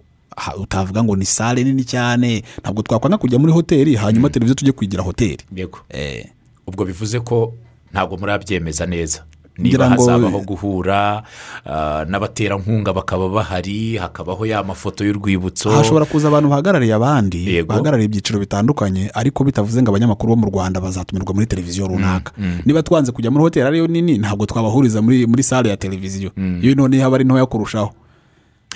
utavuga 0.58 1.04
ngo 1.04 1.16
ni 1.16 1.24
sale 1.24 1.64
nini 1.64 1.84
cyane. 1.84 2.42
Ntabwo 2.60 2.82
twakwanga 2.82 3.18
kujya 3.18 3.38
muri 3.38 3.52
hoteli 3.52 3.96
hanyuma 3.96 4.28
televiziyo 4.30 4.54
tujye 4.54 4.72
kwigira 4.72 5.02
hoteli. 5.02 5.38
Yego. 5.56 5.78
Eh, 5.88 6.26
ubwo 6.66 6.84
bivuze 6.84 7.20
ko 7.20 7.54
ntabwo 7.92 8.16
murabyemeza 8.16 8.86
neza. 8.86 9.22
Niba 9.58 9.88
hazabaho 9.88 10.40
guhura 10.40 11.22
ah, 11.66 12.04
n'abaterankunga 12.08 12.92
bakaba 12.92 13.28
bahari 13.28 13.96
hakabaho 13.96 14.46
ya 14.46 14.62
mafoto 14.64 15.04
y'urwibutso. 15.04 15.70
Hashobora 15.70 16.04
kuza 16.04 16.28
abantu 16.28 16.48
bahagarariye 16.48 16.94
abandi 16.94 17.62
bahagarariye 17.62 18.06
ibyiciro 18.06 18.40
bitandukanye 18.40 19.10
ariko 19.14 19.44
bitavuze 19.44 19.82
ngo 19.82 19.90
abanyamakuru 19.90 20.32
bo 20.32 20.36
mu 20.40 20.46
rwanda 20.48 20.80
bazatumirwa 20.80 21.34
muri 21.34 21.46
televiziyo 21.46 21.86
runaka. 21.86 22.32
niba 22.64 22.82
twanze 22.82 23.12
kujya 23.12 23.30
muri 23.30 23.42
hoteli 23.44 23.66
ariyo 23.66 23.86
nini 23.86 24.18
ntabwo 24.18 24.46
twabahuriza 24.46 25.02
muri 25.02 25.26
muri 25.26 25.42
sale 25.42 25.68
ya 25.68 25.76
televiziyo. 25.76 26.32
Iyo 26.62 26.74
none 26.74 26.96
yaba 26.98 27.16
ari 27.20 27.24
ntoya 27.24 27.46
kurushaho. 27.46 27.92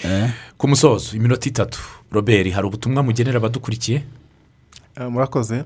Eh, 0.04 0.28
ku 0.58 0.68
musozo 0.68 1.16
iminota 1.16 1.48
itatu. 1.48 1.78
Robert 2.10 2.50
hari 2.52 2.66
ubutumwa 2.66 3.02
mugenera 3.02 3.36
abadukurikiye? 3.38 4.02
Ah, 4.96 5.10
murakoze. 5.10 5.64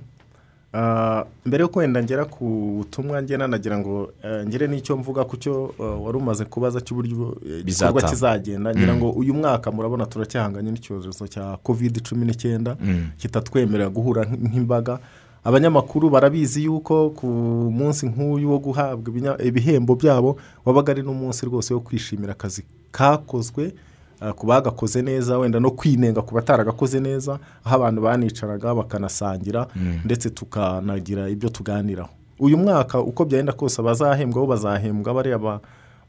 Ah, 0.72 1.24
mbere 1.46 1.62
yo 1.64 1.70
wenda 1.74 2.02
ngera 2.02 2.24
ku 2.24 2.44
butumwa 2.78 3.22
ngena 3.22 3.48
nagira 3.48 3.78
ngo 3.78 4.12
eh, 4.24 4.46
ngere 4.46 4.66
n'icyo 4.68 4.96
mvuga 4.96 5.24
ku 5.24 5.36
cyo 5.36 5.74
eh, 5.78 6.02
wari 6.02 6.18
umaze 6.18 6.44
kubaza 6.44 6.80
cy'uburyo 6.80 7.36
eh, 7.46 7.60
igikorwa 7.60 8.02
kizagenda. 8.02 8.74
Ngira 8.74 8.94
ngo 8.96 9.10
uyu 9.10 9.34
mwaka 9.34 9.70
murabona 9.70 10.06
turacyahanganye 10.06 10.70
n'icyorezo 10.70 11.26
cya 11.28 11.56
covid 11.62 12.02
cumi 12.02 12.26
n'icyenda 12.26 12.76
kitatwemerera 13.18 13.90
guhura 13.90 14.22
nk- 14.24 14.48
nk'imbaga. 14.48 14.98
Abanyamakuru 15.44 16.10
barabizi 16.10 16.64
yuko 16.64 17.10
ku 17.10 17.26
munsi 17.72 18.06
nk'uyu 18.06 18.50
wo 18.50 18.58
guhabwa 18.58 19.38
ibihembo 19.42 19.94
byabo 19.94 20.36
wabaga 20.64 20.92
ari 20.92 21.02
n'umunsi 21.02 21.46
rwose 21.46 21.74
wo 21.74 21.80
kwishimira 21.80 22.32
akazi 22.32 22.62
kakozwe 22.92 23.72
ku 24.36 24.46
bagakoze 24.46 25.02
neza 25.02 25.38
wenda 25.38 25.60
no 25.60 25.70
kwinenga 25.70 26.22
ku 26.22 26.34
bataragakoze 26.34 27.00
neza 27.00 27.38
aho 27.64 27.76
abantu 27.76 28.00
banicaraga 28.02 28.74
bakanasangira 28.74 29.66
ndetse 30.04 30.30
tukanagira 30.30 31.28
ibyo 31.28 31.48
tuganiraho. 31.48 32.10
Uyu 32.40 32.56
mwaka 32.58 33.00
uko 33.00 33.24
byagenda 33.24 33.52
kose 33.52 33.80
abazahembwa 33.80 34.40
bo 34.40 34.46
bazahembwa 34.46 35.14
bariya 35.14 35.38
ba- 35.38 35.60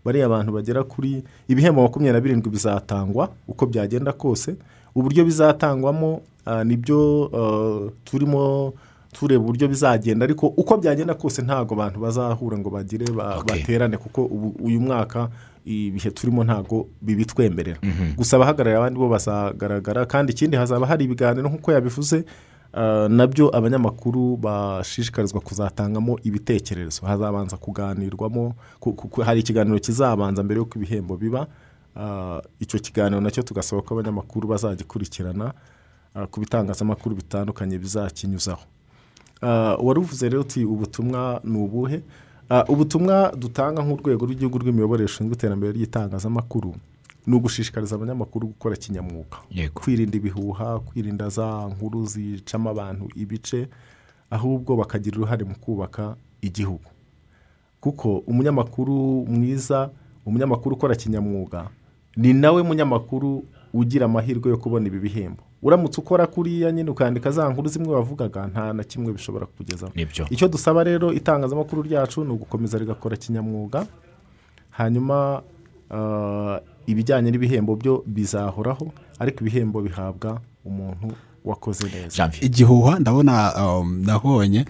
bariya 0.06 0.26
abantu 0.26 0.52
bagera 0.52 0.84
kuri 0.84 1.24
ibihembo 1.48 1.82
makumyabiri 1.82 2.14
na 2.14 2.22
birindwi 2.22 2.50
bizatangwa 2.52 3.30
uko 3.48 3.66
byagenda 3.66 4.12
kose. 4.14 4.56
Uburyo 4.96 5.26
bizatangwamo 5.26 6.22
ah, 6.46 6.64
ni 6.64 6.78
byo 6.78 7.30
ah, 7.36 7.92
turimo 8.06 8.74
tureba 9.12 9.44
uburyo 9.44 9.68
bizagenda 9.68 10.24
ariko 10.24 10.48
uko 10.48 10.78
byagenda 10.78 11.14
kose 11.14 11.42
ntabwo 11.42 11.74
abantu 11.76 12.00
bazahura 12.00 12.58
ngo 12.58 12.70
bagire 12.70 13.06
baterane 13.48 13.98
kuko 13.98 14.24
uyu 14.64 14.80
mwaka 14.82 15.28
ibihe 15.66 16.12
turimo 16.12 16.44
ntabwo 16.44 16.88
bibitwemerera. 17.02 17.80
Gusa 18.18 18.36
abahagarariye 18.38 18.78
abandi 18.78 19.00
bo 19.00 19.10
bazagaragara 19.10 20.06
kandi 20.06 20.32
ikindi 20.34 20.58
hazaba 20.58 20.88
hari 20.88 21.06
ibiganiro 21.06 21.50
nk'uko 21.50 21.72
yabivuze 21.72 22.26
ah, 22.74 23.08
na 23.10 23.28
byo 23.28 23.50
abanyamakuru 23.56 24.38
bashishikarizwa 24.38 25.42
kuzatangamo 25.42 26.20
ibitekerezo. 26.24 27.06
Hazabanza 27.06 27.58
kuganirwamo 27.58 28.56
ku- 28.80 28.94
ku- 28.94 29.08
ku- 29.08 29.22
hari 29.22 29.40
ikiganiro 29.40 29.80
kizabanza 29.80 30.44
mbere 30.44 30.58
y'uko 30.60 30.78
ibihembo 30.80 31.18
biba 31.18 31.48
Ah, 31.96 32.40
icyo 32.60 32.80
kiganiro 32.80 33.20
na 33.22 33.28
cyo 33.32 33.44
tugasaba 33.44 33.82
ko 33.84 33.94
abanyamakuru 34.00 34.48
bazagikurikirana 34.48 35.52
ah, 36.16 36.28
ku 36.28 36.40
bitangazamakuru 36.40 37.16
bitandukanye 37.20 37.76
bizakinyuzaho. 37.78 38.64
Ah, 39.44 39.76
wari 39.76 40.00
uvuze 40.00 40.30
rero 40.30 40.42
uti 40.42 40.64
ubutumwa 40.66 41.42
ni 41.44 41.58
ubuhe? 41.60 42.00
Ubutumwa 42.68 43.32
dutanga 43.38 43.82
nk'urwego 43.84 44.26
rw'igihugu 44.26 44.58
rw'imiyoborere 44.60 45.08
rushinzwe 45.08 45.34
iterambere 45.36 45.72
ry'itangazamakuru 45.74 46.76
ni 47.28 47.36
ugushishikariza 47.36 47.96
abanyamakuru 47.96 48.48
gukora 48.48 48.76
kinyamwuga. 48.76 49.38
Kwirinda 49.74 50.18
ibihuha 50.18 50.80
kwirinda 50.80 51.30
za 51.30 51.68
nkuru 51.72 52.06
zicamo 52.06 52.70
abantu 52.70 53.08
ibice 53.16 53.68
ahubwo 54.30 54.76
bakagira 54.76 55.18
uruhare 55.18 55.46
mu 55.46 55.56
kubaka 55.56 56.16
igihugu. 56.42 56.90
Kuko 57.82 58.18
umunyamakuru 58.28 59.26
mwiza 59.30 59.90
umunyamakuru 60.26 60.76
ukora 60.76 60.96
kinyamwuga 60.96 61.70
ni 62.18 62.34
nawe 62.34 62.64
munyamakuru 62.64 63.44
ugira 63.74 64.06
amahirwe 64.06 64.50
yo 64.52 64.58
kubona 64.58 64.88
ibi 64.88 65.00
bihembo. 65.00 65.44
Uramutse 65.64 66.02
ukora 66.02 66.28
kuriya 66.28 66.72
nyine 66.72 66.90
ukandika 66.90 67.32
za 67.32 67.50
nkuru 67.50 67.68
zimwe 67.70 67.94
wavugaga 67.96 68.48
nta 68.48 68.74
na 68.74 68.84
kimwe 68.84 69.14
bishobora 69.14 69.46
kukugezaho. 69.46 69.92
Nibyo. 69.96 70.26
icyo 70.30 70.48
dusaba 70.48 70.84
rero 70.84 71.14
itangazamakuru 71.14 71.82
ryacu 71.82 72.24
ni 72.24 72.32
ugukomeza 72.32 72.78
rigakora 72.78 73.18
kinyamwuga 73.18 73.86
hanyuma 74.70 75.42
ah, 75.92 76.60
ibijyanye 76.88 77.32
n'ibihembo 77.32 77.76
byo 77.76 78.04
bizahoraho 78.08 78.92
ariko 79.20 79.38
ibihembo 79.42 79.82
bihabwa 79.82 80.42
umuntu 80.66 81.14
wakoze 81.46 81.86
neza. 81.90 82.32
Igihuha 82.42 83.00
ndabona 83.00 83.54
um, 83.66 84.02
nabonye. 84.06 84.66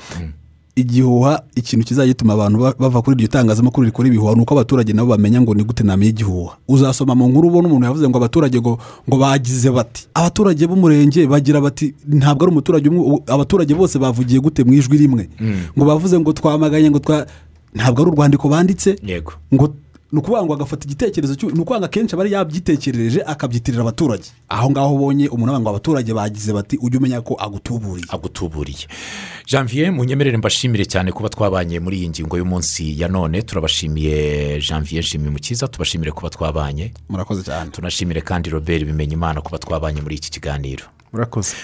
Igihuha 0.75 1.43
ikintu 1.55 1.85
kizajya 1.85 2.13
gituma 2.13 2.33
abantu 2.33 2.59
ba- 2.59 2.75
bava 2.79 3.01
kuri 3.01 3.15
iryo 3.17 3.27
tangazamakuru 3.27 3.85
rikora 3.85 4.07
ibihuha 4.07 4.35
ni 4.35 4.41
uko 4.41 4.53
abaturage 4.53 4.93
nabo 4.93 5.09
bamenya 5.09 5.41
ngo 5.41 5.53
ni 5.53 5.63
gute 5.63 5.83
namenye 5.83 6.09
igihuha. 6.09 6.57
Uzasoma 6.67 7.15
mu 7.15 7.27
nkuru 7.27 7.47
ubona 7.47 7.67
umuntu 7.67 7.85
yavuze 7.85 8.09
ngo 8.09 8.17
abaturage 8.17 8.59
ngo 8.59 8.79
ngo 9.07 9.17
bagize 9.17 9.69
bati 9.71 10.07
abaturage 10.13 10.67
b'umurenge 10.67 11.27
bagira 11.27 11.61
bati 11.61 11.93
ntabwo 12.07 12.43
ari 12.45 12.51
umuturage 12.51 12.89
umwe 12.89 13.19
abaturage 13.27 13.73
bose 13.75 13.99
bavugiye 13.99 14.39
gute 14.39 14.63
mu 14.63 14.73
ijwi 14.73 14.97
rimwe. 14.97 15.29
Ngo 15.77 15.85
bavuze 15.85 16.15
ngo 16.19 16.33
twamaganye 16.33 16.89
ngo 16.89 16.99
twa 16.99 17.27
ntabwo 17.75 18.01
ari 18.01 18.11
urwandiko 18.11 18.47
banditse. 18.49 18.95
Ngo 19.53 19.75
ni 20.11 20.19
ukuvuga 20.19 20.43
ngo 20.43 20.53
agafata 20.53 20.85
igitekerezo 20.85 21.33
ni 21.33 21.59
ukuvuga 21.59 21.79
ngo 21.79 21.85
akenshi 21.85 22.15
aba 22.15 22.27
yabyitekerereje 22.27 23.21
akabyitirira 23.23 23.81
abaturage. 23.81 24.23
Aho 24.49 24.71
ngaho 24.71 24.95
ubonye 24.95 25.27
umuntu 25.29 25.59
ngo 25.59 25.69
abaturage 25.69 26.13
bagize 26.13 26.53
bati 26.53 26.77
ujye 26.81 26.97
umenya 26.99 27.21
ko 27.21 27.35
agutuburiye. 27.39 28.05
Agutuburiye. 28.09 28.87
Janvier 29.47 29.91
munyemerere 29.91 30.37
mbashimire 30.37 30.85
cyane 30.85 31.11
kuba 31.11 31.29
twabanye 31.29 31.79
muri 31.79 31.97
iyi 31.97 32.09
ngingo 32.09 32.37
y'umunsi 32.37 32.99
ya 33.01 33.07
none. 33.07 33.41
Turabashimiye 33.41 34.59
janvier 34.61 35.03
nshimimukiza 35.03 35.67
tubashimire 35.67 36.11
kuba 36.11 36.29
twabanye. 36.29 36.93
Murakoze 37.09 37.43
cyane. 37.43 37.71
Tunashimire 37.71 38.21
kandi 38.21 38.49
robert 38.49 38.83
bimenya 38.85 39.13
imana 39.13 39.41
kuba 39.41 39.57
twabanye 39.57 40.01
muri 40.01 40.15
iki 40.15 40.31
kiganiro. 40.31 40.83
Murakoze. 41.13 41.55